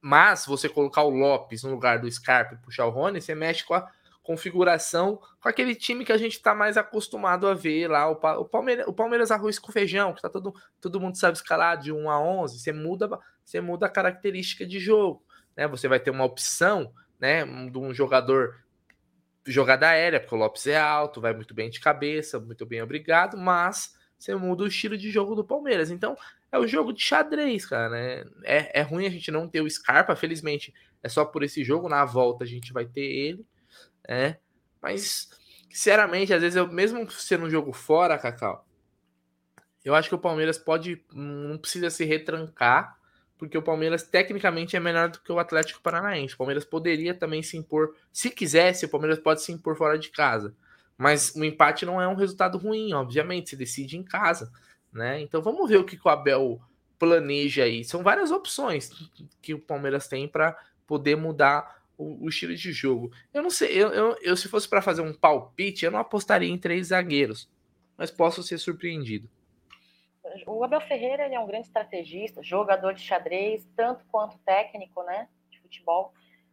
Mas 0.00 0.46
você 0.46 0.68
colocar 0.68 1.02
o 1.02 1.10
Lopes 1.10 1.64
no 1.64 1.70
lugar 1.70 1.98
do 1.98 2.10
Scarpa 2.10 2.54
e 2.54 2.58
puxar 2.58 2.86
o 2.86 2.90
Rony, 2.90 3.20
você 3.20 3.34
mexe 3.34 3.64
com 3.64 3.74
a 3.74 3.90
configuração 4.30 5.20
com 5.40 5.48
aquele 5.48 5.74
time 5.74 6.04
que 6.04 6.12
a 6.12 6.16
gente 6.16 6.34
está 6.34 6.54
mais 6.54 6.76
acostumado 6.76 7.48
a 7.48 7.54
ver 7.54 7.88
lá, 7.88 8.08
o, 8.08 8.12
o, 8.12 8.44
Palmeiras, 8.44 8.86
o 8.86 8.92
Palmeiras 8.92 9.30
arroz 9.30 9.58
com 9.58 9.72
feijão, 9.72 10.12
que 10.14 10.22
tá 10.22 10.28
todo, 10.28 10.54
todo 10.80 11.00
mundo 11.00 11.18
sabe 11.18 11.36
escalar 11.36 11.78
de 11.78 11.92
1 11.92 12.08
a 12.10 12.20
11, 12.20 12.58
você 12.60 12.72
muda, 12.72 13.08
você 13.44 13.60
muda 13.60 13.86
a 13.86 13.90
característica 13.90 14.64
de 14.66 14.78
jogo 14.78 15.22
né? 15.56 15.66
Você 15.68 15.88
vai 15.88 16.00
ter 16.00 16.10
uma 16.10 16.24
opção, 16.24 16.92
né, 17.18 17.44
de 17.44 17.78
um 17.78 17.92
jogador 17.92 18.56
jogada 19.46 19.88
aérea, 19.88 20.20
porque 20.20 20.34
o 20.34 20.38
Lopes 20.38 20.66
é 20.66 20.78
alto, 20.78 21.20
vai 21.20 21.34
muito 21.34 21.54
bem 21.54 21.68
de 21.68 21.80
cabeça, 21.80 22.38
muito 22.38 22.64
bem 22.64 22.82
obrigado, 22.82 23.36
mas 23.36 23.94
você 24.18 24.34
muda 24.34 24.64
o 24.64 24.66
estilo 24.66 24.96
de 24.96 25.10
jogo 25.10 25.34
do 25.34 25.44
Palmeiras. 25.44 25.90
Então, 25.90 26.16
é 26.52 26.58
o 26.58 26.66
jogo 26.66 26.92
de 26.92 27.02
xadrez, 27.02 27.66
cara. 27.66 27.90
Né? 27.90 28.24
É, 28.44 28.80
é 28.80 28.82
ruim 28.82 29.06
a 29.06 29.10
gente 29.10 29.30
não 29.30 29.48
ter 29.48 29.60
o 29.60 29.68
Scarpa, 29.68 30.16
felizmente 30.16 30.74
é 31.02 31.08
só 31.08 31.24
por 31.24 31.42
esse 31.42 31.64
jogo. 31.64 31.88
Na 31.88 32.04
volta 32.04 32.44
a 32.44 32.46
gente 32.46 32.72
vai 32.72 32.84
ter 32.86 33.02
ele, 33.02 33.46
né? 34.10 34.38
Mas, 34.82 35.30
sinceramente, 35.70 36.34
às 36.34 36.42
vezes 36.42 36.56
eu, 36.56 36.66
mesmo 36.66 37.08
sendo 37.12 37.46
um 37.46 37.50
jogo 37.50 37.72
fora, 37.72 38.18
Cacau, 38.18 38.66
eu 39.84 39.94
acho 39.94 40.08
que 40.08 40.14
o 40.16 40.18
Palmeiras 40.18 40.58
pode, 40.58 41.04
não 41.12 41.56
precisa 41.56 41.88
se 41.88 42.04
retrancar, 42.04 42.98
porque 43.38 43.56
o 43.56 43.62
Palmeiras 43.62 44.02
tecnicamente 44.02 44.76
é 44.76 44.80
melhor 44.80 45.08
do 45.08 45.20
que 45.20 45.30
o 45.30 45.38
Atlético 45.38 45.80
Paranaense. 45.80 46.34
O 46.34 46.38
Palmeiras 46.38 46.64
poderia 46.64 47.14
também 47.14 47.40
se 47.42 47.56
impor, 47.56 47.94
se 48.12 48.30
quisesse, 48.30 48.84
o 48.84 48.88
Palmeiras 48.88 49.20
pode 49.20 49.42
se 49.42 49.52
impor 49.52 49.76
fora 49.76 49.96
de 49.96 50.10
casa. 50.10 50.54
Mas 50.98 51.34
o 51.34 51.42
empate 51.44 51.86
não 51.86 52.02
é 52.02 52.06
um 52.06 52.16
resultado 52.16 52.58
ruim, 52.58 52.92
obviamente, 52.92 53.50
se 53.50 53.56
decide 53.56 53.96
em 53.96 54.02
casa, 54.02 54.52
né? 54.92 55.20
Então 55.22 55.40
vamos 55.40 55.70
ver 55.70 55.78
o 55.78 55.84
que 55.84 55.98
o 56.04 56.08
Abel 56.10 56.60
planeja 56.98 57.62
aí. 57.62 57.82
São 57.84 58.02
várias 58.02 58.30
opções 58.30 58.90
que 59.40 59.54
o 59.54 59.58
Palmeiras 59.58 60.06
tem 60.06 60.28
para 60.28 60.54
poder 60.86 61.16
mudar 61.16 61.79
o, 62.02 62.24
o, 62.24 62.28
estilo 62.28 62.54
de 62.54 62.72
jogo. 62.72 63.12
Eu 63.32 63.42
não 63.42 63.50
sei, 63.50 63.70
eu, 63.72 63.88
eu, 63.88 64.16
eu 64.22 64.36
se 64.36 64.48
fosse 64.48 64.68
para 64.68 64.82
fazer 64.82 65.02
um 65.02 65.12
palpite, 65.12 65.84
eu 65.84 65.90
não 65.90 65.98
apostaria 65.98 66.48
em 66.48 66.58
três 66.58 66.88
zagueiros, 66.88 67.48
mas 67.96 68.10
posso 68.10 68.42
ser 68.42 68.58
surpreendido. 68.58 69.28
O 70.46 70.62
Abel 70.62 70.80
Ferreira 70.80 71.26
ele 71.26 71.34
é 71.34 71.40
um 71.40 71.46
grande 71.46 71.66
estrategista, 71.66 72.42
jogador 72.42 72.94
de 72.94 73.02
xadrez, 73.02 73.66
tanto 73.76 74.04
quanto 74.10 74.38
técnico, 74.38 75.02
né, 75.02 75.28
de 75.50 75.60
futebol. 75.60 76.12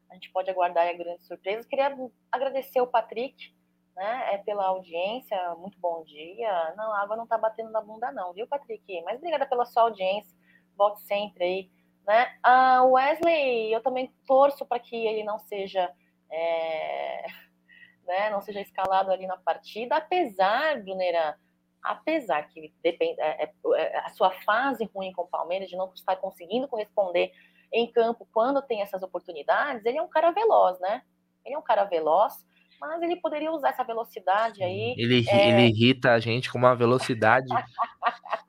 A 0.09 0.13
gente 0.13 0.31
pode 0.31 0.49
aguardar 0.49 0.87
a 0.87 0.93
grande 0.93 1.23
surpresa. 1.23 1.67
Queria 1.67 1.95
agradecer 2.31 2.79
o 2.79 2.87
Patrick 2.87 3.53
né? 3.97 4.35
É 4.35 4.37
pela 4.37 4.65
audiência, 4.67 5.35
muito 5.55 5.77
bom 5.79 6.03
dia. 6.03 6.73
Não, 6.77 6.93
a 6.93 7.01
água 7.01 7.17
não 7.17 7.25
tá 7.25 7.37
batendo 7.37 7.71
na 7.71 7.81
bunda, 7.81 8.11
não, 8.11 8.31
viu, 8.31 8.47
Patrick? 8.47 9.01
Mas 9.01 9.17
obrigada 9.17 9.47
pela 9.47 9.65
sua 9.65 9.83
audiência. 9.83 10.37
Volte 10.77 11.01
sempre 11.01 11.43
aí. 11.43 11.71
Né? 12.07 12.33
Ah, 12.41 12.83
Wesley, 12.85 13.73
eu 13.73 13.81
também 13.81 14.13
torço 14.25 14.65
para 14.65 14.79
que 14.79 14.95
ele 14.95 15.23
não 15.23 15.37
seja. 15.39 15.91
É, 16.31 17.25
né, 18.07 18.29
não 18.29 18.41
seja 18.41 18.61
escalado 18.61 19.11
ali 19.11 19.27
na 19.27 19.35
partida, 19.35 19.97
apesar, 19.97 20.81
Brunera, 20.81 21.37
apesar 21.83 22.47
que 22.47 22.73
depende, 22.81 23.19
é, 23.19 23.43
é, 23.43 23.53
é, 23.75 23.99
a 23.99 24.09
sua 24.09 24.31
fase 24.31 24.89
ruim 24.95 25.11
com 25.11 25.23
o 25.23 25.27
Palmeiras, 25.27 25.69
de 25.69 25.75
não 25.75 25.91
estar 25.93 26.15
conseguindo 26.15 26.67
corresponder 26.69 27.31
em 27.71 27.91
campo 27.91 28.25
quando 28.33 28.61
tem 28.61 28.81
essas 28.81 29.03
oportunidades, 29.03 29.85
ele 29.85 29.97
é 29.97 30.01
um 30.01 30.07
cara 30.07 30.31
veloz, 30.31 30.79
né? 30.79 31.01
Ele 31.45 31.55
é 31.55 31.57
um 31.57 31.63
cara 31.63 31.83
veloz, 31.83 32.33
mas 32.79 33.01
ele 33.01 33.17
poderia 33.17 33.51
usar 33.51 33.69
essa 33.69 33.83
velocidade 33.83 34.63
aí. 34.63 34.95
Ele, 34.97 35.25
é... 35.27 35.49
ele 35.49 35.67
irrita 35.67 36.13
a 36.13 36.19
gente 36.19 36.49
com 36.49 36.57
uma 36.57 36.75
velocidade. 36.75 37.47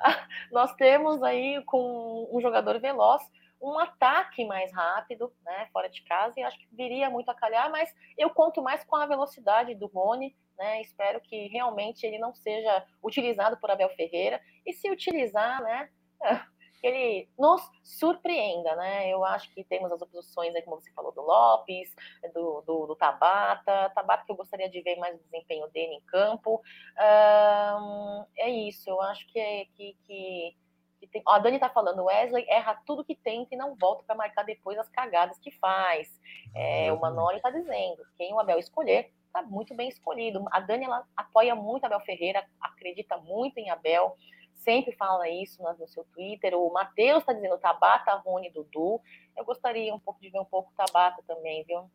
Nós 0.50 0.74
temos 0.74 1.22
aí 1.22 1.62
com 1.64 2.28
um 2.32 2.40
jogador 2.40 2.80
veloz 2.80 3.22
um 3.60 3.78
ataque 3.78 4.44
mais 4.46 4.72
rápido, 4.72 5.30
né, 5.44 5.68
fora 5.72 5.88
de 5.88 6.02
casa, 6.02 6.40
e 6.40 6.42
acho 6.42 6.58
que 6.58 6.66
viria 6.74 7.10
muito 7.10 7.30
a 7.30 7.34
calhar, 7.34 7.70
mas 7.70 7.94
eu 8.16 8.30
conto 8.30 8.62
mais 8.62 8.82
com 8.84 8.96
a 8.96 9.06
velocidade 9.06 9.74
do 9.74 9.86
Rony, 9.86 10.34
né, 10.58 10.80
espero 10.80 11.20
que 11.20 11.48
realmente 11.48 12.06
ele 12.06 12.18
não 12.18 12.34
seja 12.34 12.84
utilizado 13.02 13.58
por 13.58 13.70
Abel 13.70 13.90
Ferreira, 13.90 14.40
e 14.64 14.72
se 14.72 14.90
utilizar, 14.90 15.62
né, 15.62 15.90
ele 16.82 17.28
nos 17.38 17.62
surpreenda, 17.82 18.74
né? 18.76 19.08
Eu 19.10 19.24
acho 19.24 19.52
que 19.52 19.62
temos 19.64 19.92
as 19.92 20.00
opções 20.00 20.54
aí, 20.54 20.62
como 20.62 20.80
você 20.80 20.90
falou, 20.92 21.12
do 21.12 21.20
Lopes, 21.20 21.94
do, 22.32 22.62
do, 22.62 22.86
do 22.86 22.96
Tabata, 22.96 23.90
Tabata 23.94 24.24
que 24.24 24.32
eu 24.32 24.36
gostaria 24.36 24.68
de 24.68 24.80
ver 24.80 24.96
mais 24.96 25.14
o 25.14 25.22
desempenho 25.22 25.68
dele 25.68 25.94
em 25.94 26.00
campo. 26.02 26.62
Um, 26.98 28.24
isso, 28.70 28.88
eu 28.88 29.00
acho 29.02 29.26
que, 29.28 29.38
é, 29.38 29.66
que, 29.76 29.96
que, 30.06 30.56
que 30.98 31.06
tem... 31.06 31.22
Ó, 31.26 31.32
a 31.32 31.38
Dani 31.38 31.58
tá 31.58 31.68
falando, 31.68 32.04
Wesley 32.04 32.46
erra 32.48 32.80
tudo 32.86 33.04
que 33.04 33.14
tenta 33.14 33.54
e 33.54 33.58
não 33.58 33.76
volta 33.76 34.02
para 34.04 34.16
marcar 34.16 34.44
depois 34.44 34.78
as 34.78 34.88
cagadas 34.88 35.38
que 35.38 35.50
faz. 35.50 36.08
É, 36.54 36.92
o 36.92 37.00
Manoli 37.00 37.40
tá 37.40 37.50
dizendo, 37.50 38.02
quem 38.16 38.32
o 38.32 38.40
Abel 38.40 38.58
escolher, 38.58 39.12
tá 39.32 39.42
muito 39.42 39.74
bem 39.74 39.88
escolhido. 39.88 40.44
A 40.50 40.60
Dani, 40.60 40.84
ela 40.84 41.04
apoia 41.16 41.54
muito 41.54 41.84
Abel 41.84 42.00
Ferreira, 42.00 42.44
acredita 42.60 43.16
muito 43.18 43.58
em 43.58 43.70
Abel, 43.70 44.16
sempre 44.54 44.92
fala 44.92 45.28
isso 45.28 45.62
no 45.62 45.88
seu 45.88 46.04
Twitter. 46.12 46.54
O 46.54 46.72
Matheus 46.72 47.20
está 47.20 47.32
dizendo 47.32 47.58
Tabata, 47.58 48.14
Rony, 48.16 48.50
Dudu. 48.50 49.00
Eu 49.36 49.44
gostaria 49.44 49.94
um 49.94 50.00
pouco 50.00 50.20
de 50.20 50.30
ver 50.30 50.40
um 50.40 50.44
pouco 50.44 50.72
Tabata 50.76 51.22
também, 51.26 51.64
viu? 51.64 51.90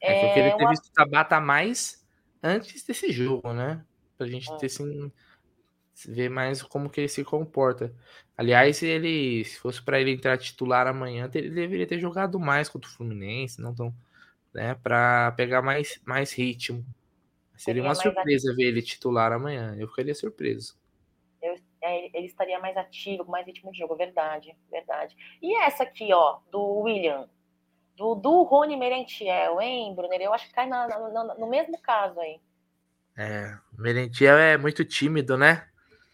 É, 0.00 0.12
é 0.12 0.30
eu 0.30 0.34
queria 0.34 0.56
ter 0.56 0.62
uma... 0.62 0.70
visto 0.70 0.92
Tabata 0.92 1.40
mais 1.40 2.06
antes 2.42 2.84
desse 2.84 3.12
jogo, 3.12 3.52
né? 3.52 3.84
Pra 4.16 4.26
gente 4.26 4.56
ter 4.58 4.66
assim, 4.66 5.12
ver 6.06 6.28
mais 6.28 6.62
como 6.62 6.90
que 6.90 7.00
ele 7.00 7.08
se 7.08 7.24
comporta. 7.24 7.92
Aliás, 8.36 8.82
ele, 8.82 9.44
se 9.44 9.58
fosse 9.58 9.82
para 9.82 10.00
ele 10.00 10.12
entrar 10.12 10.38
titular 10.38 10.86
amanhã, 10.86 11.30
ele 11.34 11.50
deveria 11.50 11.86
ter 11.86 11.98
jogado 11.98 12.38
mais 12.38 12.68
contra 12.68 12.88
o 12.88 12.92
Fluminense, 12.92 13.60
não 13.60 13.74
tão, 13.74 13.94
né, 14.54 14.74
para 14.74 15.32
pegar 15.32 15.62
mais, 15.62 16.00
mais 16.04 16.32
ritmo. 16.32 16.84
Seria 17.56 17.82
uma 17.82 17.94
surpresa 17.94 18.54
ver 18.54 18.64
ele 18.64 18.82
titular 18.82 19.32
amanhã. 19.32 19.74
Eu 19.76 19.88
ficaria 19.88 20.14
surpreso 20.14 20.76
é, 21.80 22.16
ele 22.16 22.26
estaria 22.26 22.58
mais 22.58 22.76
ativo, 22.76 23.24
com 23.24 23.30
mais 23.30 23.46
ritmo 23.46 23.72
de 23.72 23.78
jogo, 23.78 23.96
verdade, 23.96 24.54
verdade. 24.70 25.16
E 25.40 25.56
essa 25.56 25.82
aqui, 25.82 26.12
ó, 26.12 26.38
do 26.50 26.80
William, 26.80 27.28
do, 27.96 28.14
do 28.14 28.42
Rony 28.42 28.76
Merentiel, 28.76 29.60
hein, 29.60 29.94
Brunner? 29.94 30.20
Eu 30.20 30.34
acho 30.34 30.46
que 30.48 30.54
cai 30.54 30.66
na, 30.66 30.86
na, 30.86 31.34
no 31.34 31.48
mesmo 31.48 31.80
caso 31.80 32.20
aí. 32.20 32.40
É, 33.16 33.56
Merentiel 33.72 34.36
é 34.36 34.56
muito 34.56 34.84
tímido, 34.84 35.36
né? 35.36 35.67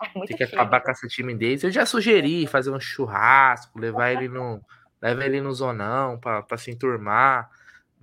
É 0.05 0.11
muito 0.19 0.29
Tem 0.29 0.37
que 0.37 0.45
tímido. 0.47 0.61
acabar 0.61 0.81
com 0.81 0.91
essa 0.91 1.07
timidez. 1.07 1.65
Eu 1.65 1.71
já 1.71 1.87
sugeri 1.87 2.47
fazer 2.47 2.71
um 2.71 2.81
churrasco, 2.81 3.79
levar 3.79 4.13
ele 4.13 4.29
no, 4.29 4.61
leva 5.01 5.25
ele 5.25 5.41
no 5.41 5.53
zonão 5.53 6.19
para 6.19 6.57
se 6.57 6.71
enturmar. 6.71 7.51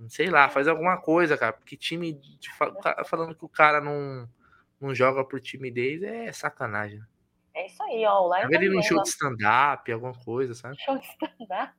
Sei 0.08 0.30
lá, 0.30 0.48
faz 0.48 0.66
alguma 0.66 0.96
coisa, 1.00 1.36
cara. 1.36 1.52
Porque 1.52 1.76
time. 1.76 2.20
Falando 3.06 3.34
que 3.34 3.44
o 3.44 3.48
cara 3.48 3.80
não, 3.80 4.28
não 4.80 4.94
joga 4.94 5.24
por 5.24 5.40
timidez 5.40 6.02
é 6.02 6.32
sacanagem. 6.32 7.00
É 7.54 7.66
isso 7.66 7.82
aí, 7.82 8.04
ó. 8.06 8.34
Lion 8.34 8.48
ele 8.50 8.68
num 8.70 8.82
show 8.82 9.00
de 9.02 9.08
stand-up, 9.08 9.92
alguma 9.92 10.14
coisa, 10.14 10.54
sabe? 10.54 10.76
Show 10.80 10.98
de 10.98 11.06
stand-up. 11.06 11.72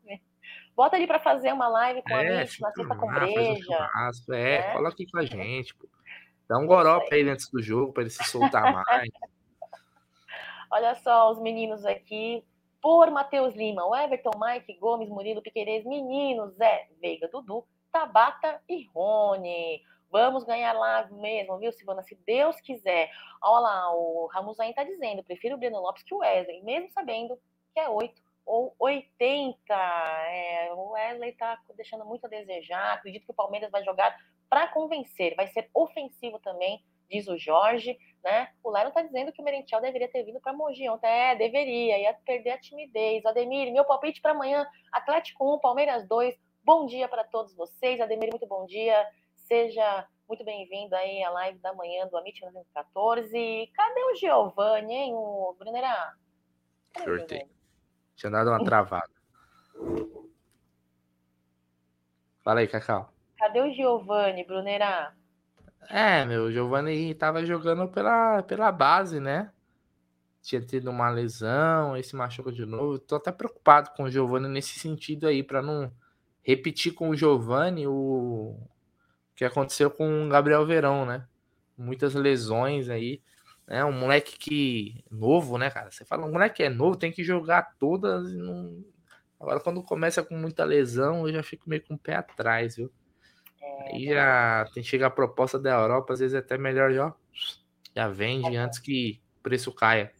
Bota 0.75 0.97
ele 0.97 1.07
para 1.07 1.19
fazer 1.19 1.51
uma 1.51 1.67
live 1.67 2.01
com 2.03 2.13
é, 2.13 2.15
a 2.15 2.45
gente 2.45 2.61
na 2.61 2.71
sexta 2.71 2.95
com 2.95 3.07
breja. 3.07 3.89
Um 4.29 4.33
é, 4.33 4.55
é, 4.55 4.73
fala 4.73 4.89
aqui 4.89 5.05
com 5.09 5.17
a 5.17 5.25
gente, 5.25 5.73
pô. 5.75 5.87
Dá 6.47 6.57
um 6.57 6.65
goró 6.65 6.99
pra 7.07 7.17
ele 7.17 7.29
antes 7.29 7.49
do 7.49 7.61
jogo, 7.61 7.93
para 7.93 8.03
ele 8.03 8.09
se 8.09 8.23
soltar 8.25 8.73
mais. 8.73 9.09
Olha 10.73 10.95
só 10.95 11.29
os 11.29 11.39
meninos 11.39 11.85
aqui. 11.85 12.43
Por 12.81 13.11
Matheus 13.11 13.53
Lima, 13.53 13.83
Everton, 14.03 14.31
Mike, 14.35 14.73
Gomes, 14.79 15.07
Murilo, 15.07 15.39
Piqueires, 15.39 15.85
meninos, 15.85 16.55
Zé, 16.55 16.89
Veiga, 16.99 17.27
Dudu, 17.27 17.63
Tabata 17.91 18.59
e 18.67 18.87
Rony. 18.87 19.83
Vamos 20.09 20.43
ganhar 20.43 20.73
lá 20.73 21.07
mesmo, 21.11 21.59
viu, 21.59 21.71
Silvana? 21.71 22.01
Se 22.01 22.15
Deus 22.25 22.59
quiser. 22.59 23.11
Olha 23.39 23.61
lá, 23.61 23.95
o 23.95 24.25
Ramusain 24.33 24.73
tá 24.73 24.83
dizendo, 24.83 25.23
prefiro 25.23 25.53
o 25.53 25.59
Breno 25.59 25.79
Lopes 25.79 26.01
que 26.01 26.15
o 26.15 26.17
Wesley, 26.17 26.63
mesmo 26.63 26.89
sabendo 26.89 27.39
que 27.71 27.79
é 27.79 27.87
8 27.87 28.19
ou 28.43 28.75
80. 28.79 29.55
É, 29.69 30.73
o 30.73 30.89
Wesley 30.89 31.33
tá 31.33 31.61
deixando 31.75 32.03
muito 32.03 32.25
a 32.25 32.29
desejar. 32.29 32.95
Acredito 32.95 33.25
que 33.25 33.31
o 33.31 33.35
Palmeiras 33.35 33.69
vai 33.69 33.83
jogar 33.83 34.17
para 34.49 34.67
convencer, 34.69 35.35
vai 35.35 35.45
ser 35.49 35.69
ofensivo 35.71 36.39
também, 36.39 36.83
diz 37.07 37.27
o 37.27 37.37
Jorge, 37.37 37.95
né? 38.23 38.49
O 38.63 38.71
Lero 38.71 38.91
tá 38.91 39.01
dizendo 39.01 39.31
que 39.31 39.41
o 39.41 39.45
Merentiel 39.45 39.81
deveria 39.81 40.07
ter 40.07 40.23
vindo 40.23 40.39
para 40.39 40.53
Mogi 40.53 40.87
ontem. 40.89 41.07
É, 41.07 41.35
deveria, 41.35 41.99
ia 41.99 42.13
perder 42.25 42.51
a 42.51 42.57
timidez. 42.57 43.25
Ademir, 43.25 43.71
meu 43.71 43.83
palpite 43.83 44.21
para 44.21 44.31
amanhã: 44.31 44.65
Atlético 44.91 45.55
1, 45.55 45.59
Palmeiras 45.59 46.07
2. 46.07 46.35
Bom 46.63 46.85
dia 46.85 47.07
para 47.07 47.23
todos 47.25 47.53
vocês. 47.55 47.99
Ademir, 47.99 48.29
muito 48.29 48.47
bom 48.47 48.65
dia. 48.65 49.05
Seja 49.35 50.07
muito 50.27 50.45
bem-vindo 50.45 50.95
aí 50.95 51.21
à 51.21 51.29
live 51.29 51.59
da 51.59 51.73
manhã 51.73 52.07
do 52.07 52.17
Amit 52.17 52.41
914. 52.41 53.71
Cadê 53.75 54.03
o 54.03 54.15
Giovanni, 54.15 54.93
hein, 54.93 55.13
o 55.13 55.53
Brunerá? 55.59 56.13
Sorteio. 57.03 57.49
Tinha 58.15 58.31
dado 58.31 58.49
uma 58.49 58.63
travada. 58.63 59.11
Fala 62.41 62.61
aí, 62.61 62.67
Cacau. 62.67 63.11
Cadê 63.37 63.61
o 63.61 63.73
Giovanni, 63.73 64.45
Brunerá? 64.45 65.13
É, 65.89 66.25
meu, 66.25 66.45
o 66.45 66.51
Giovanni 66.51 67.13
tava 67.15 67.45
jogando 67.45 67.87
pela, 67.87 68.43
pela 68.43 68.71
base, 68.71 69.19
né? 69.19 69.51
Tinha 70.41 70.61
tido 70.61 70.89
uma 70.89 71.09
lesão, 71.09 71.95
esse 71.95 72.15
machucou 72.15 72.51
de 72.51 72.65
novo. 72.65 72.99
Tô 72.99 73.15
até 73.15 73.31
preocupado 73.31 73.91
com 73.95 74.03
o 74.03 74.11
Giovanni 74.11 74.49
nesse 74.49 74.79
sentido 74.79 75.27
aí, 75.27 75.43
para 75.43 75.61
não 75.61 75.91
repetir 76.41 76.93
com 76.93 77.09
o 77.09 77.15
Giovanni 77.15 77.87
o, 77.87 78.59
que 79.35 79.45
aconteceu 79.45 79.89
com 79.89 80.25
o 80.25 80.29
Gabriel 80.29 80.65
Verão, 80.65 81.05
né? 81.05 81.25
Muitas 81.77 82.13
lesões 82.13 82.89
aí. 82.89 83.21
Né? 83.67 83.83
Um 83.85 83.91
moleque 83.91 84.37
que. 84.37 85.03
novo, 85.09 85.57
né, 85.57 85.69
cara? 85.69 85.91
Você 85.91 86.05
fala, 86.05 86.25
um 86.25 86.31
moleque 86.31 86.57
que 86.57 86.63
é 86.63 86.69
novo, 86.69 86.97
tem 86.97 87.11
que 87.11 87.23
jogar 87.23 87.75
todas. 87.79 88.33
Não... 88.33 88.83
Agora, 89.39 89.59
quando 89.59 89.83
começa 89.83 90.23
com 90.23 90.35
muita 90.35 90.63
lesão, 90.63 91.27
eu 91.27 91.33
já 91.33 91.43
fico 91.43 91.69
meio 91.69 91.83
com 91.83 91.95
o 91.95 91.99
pé 91.99 92.15
atrás, 92.15 92.75
viu? 92.75 92.91
Aí 93.85 94.05
já 94.05 94.67
tem 94.73 94.83
chega 94.83 95.07
a 95.07 95.11
proposta 95.11 95.59
da 95.59 95.71
Europa, 95.71 96.13
às 96.13 96.19
vezes 96.19 96.35
é 96.35 96.39
até 96.39 96.57
melhor 96.57 96.91
já, 96.91 97.13
já 97.95 98.07
vende 98.07 98.55
é. 98.55 98.59
antes 98.59 98.79
que 98.79 99.21
o 99.39 99.43
preço 99.43 99.73
caia. 99.73 100.11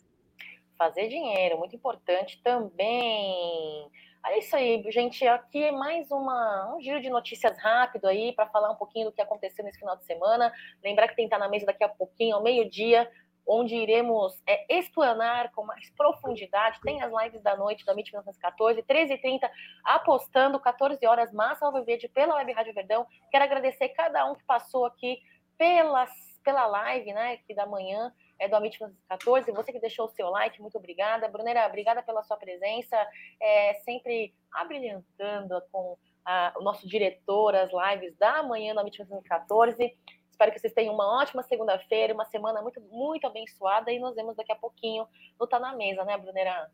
Fazer 0.78 1.08
dinheiro, 1.08 1.58
muito 1.58 1.76
importante 1.76 2.42
também. 2.44 3.90
É 4.26 4.40
isso 4.40 4.56
aí, 4.56 4.82
gente. 4.90 5.28
Aqui 5.28 5.62
é 5.62 5.72
mais 5.72 6.10
uma, 6.10 6.76
um 6.76 6.82
giro 6.82 7.02
de 7.02 7.10
notícias 7.10 7.58
rápido 7.60 8.06
aí 8.06 8.32
para 8.32 8.48
falar 8.48 8.72
um 8.72 8.76
pouquinho 8.76 9.08
do 9.08 9.12
que 9.12 9.22
aconteceu 9.22 9.66
nesse 9.66 9.80
final 9.80 9.98
de 9.98 10.06
semana. 10.06 10.52
Lembrar 10.82 11.10
que 11.10 11.16
tem 11.16 11.28
que 11.28 11.36
estar 11.36 11.44
na 11.44 11.50
mesa 11.50 11.66
daqui 11.66 11.84
a 11.84 11.90
pouquinho, 11.90 12.38
ao 12.38 12.42
meio-dia, 12.42 13.10
onde 13.46 13.76
iremos 13.76 14.42
é, 14.48 14.78
explanar 14.78 15.52
com 15.52 15.64
mais 15.64 15.90
profundidade. 15.92 16.80
Tem 16.82 17.02
as 17.02 17.12
lives 17.12 17.42
da 17.42 17.56
noite 17.56 17.86
da 17.86 17.94
MIT 17.94 18.12
1914, 18.12 18.82
13h30, 18.84 19.50
apostando, 19.84 20.60
14 20.60 21.06
horas, 21.06 21.32
Massa 21.34 21.66
Alviverde 21.66 22.08
pela 22.08 22.36
Web 22.36 22.52
Rádio 22.54 22.74
Verdão. 22.74 23.06
Quero 23.32 23.44
agradecer 23.44 23.90
cada 23.90 24.30
um 24.30 24.36
que 24.36 24.44
passou 24.44 24.86
aqui 24.86 25.22
pelas, 25.58 26.12
pela 26.44 26.66
live, 26.66 27.14
né, 27.14 27.34
aqui 27.34 27.54
da 27.54 27.66
manhã 27.66 28.14
é 28.40 28.48
do 28.48 28.56
Amit 28.56 28.78
14. 29.08 29.52
Você 29.52 29.72
que 29.72 29.80
deixou 29.80 30.06
o 30.06 30.10
seu 30.10 30.30
like, 30.30 30.62
muito 30.62 30.78
obrigada. 30.78 31.28
Brunera, 31.28 31.66
obrigada 31.66 32.04
pela 32.04 32.24
sua 32.24 32.38
presença, 32.38 32.96
é, 33.42 33.76
sempre 33.86 34.34
abrilhantando 34.52 35.62
com 35.72 35.98
a, 36.26 36.54
o 36.58 36.62
nosso 36.62 36.88
diretor, 36.88 37.56
as 37.56 37.70
lives 37.72 38.16
da 38.18 38.44
manhã 38.44 38.74
do 38.74 38.80
Amit 38.80 38.98
14. 39.28 39.98
Espero 40.34 40.52
que 40.52 40.58
vocês 40.58 40.74
tenham 40.74 40.96
uma 40.96 41.22
ótima 41.22 41.44
segunda-feira, 41.44 42.12
uma 42.12 42.26
semana 42.26 42.60
muito, 42.60 42.82
muito 42.82 43.28
abençoada 43.28 43.92
e 43.92 44.00
nos 44.00 44.16
vemos 44.16 44.36
daqui 44.36 44.52
a 44.52 44.56
pouquinho 44.56 45.08
no 45.40 45.46
Tá 45.46 45.60
Na 45.60 45.76
Mesa, 45.76 46.04
né, 46.04 46.18
Brunera? 46.18 46.72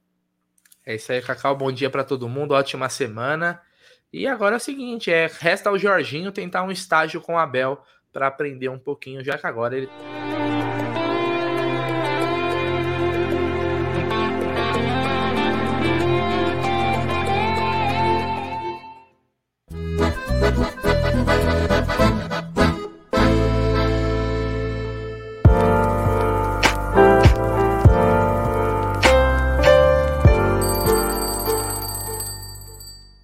É 0.86 0.96
isso 0.96 1.12
aí, 1.12 1.22
Cacau. 1.22 1.58
Bom 1.58 1.70
dia 1.70 1.90
para 1.90 2.06
todo 2.06 2.30
mundo, 2.30 2.54
ótima 2.54 2.88
semana. 2.88 3.62
E 4.14 4.26
agora 4.26 4.56
é 4.56 4.58
o 4.58 4.62
seguinte, 4.62 5.12
é 5.12 5.28
resta 5.28 5.70
ao 5.70 5.78
Jorginho 5.78 6.32
tentar 6.32 6.64
um 6.64 6.72
estágio 6.72 7.20
com 7.22 7.34
o 7.34 7.38
Abel 7.38 7.84
para 8.14 8.28
aprender 8.28 8.70
um 8.70 8.80
pouquinho, 8.80 9.22
já 9.24 9.38
que 9.38 9.46
agora 9.46 9.76
ele 9.76 9.90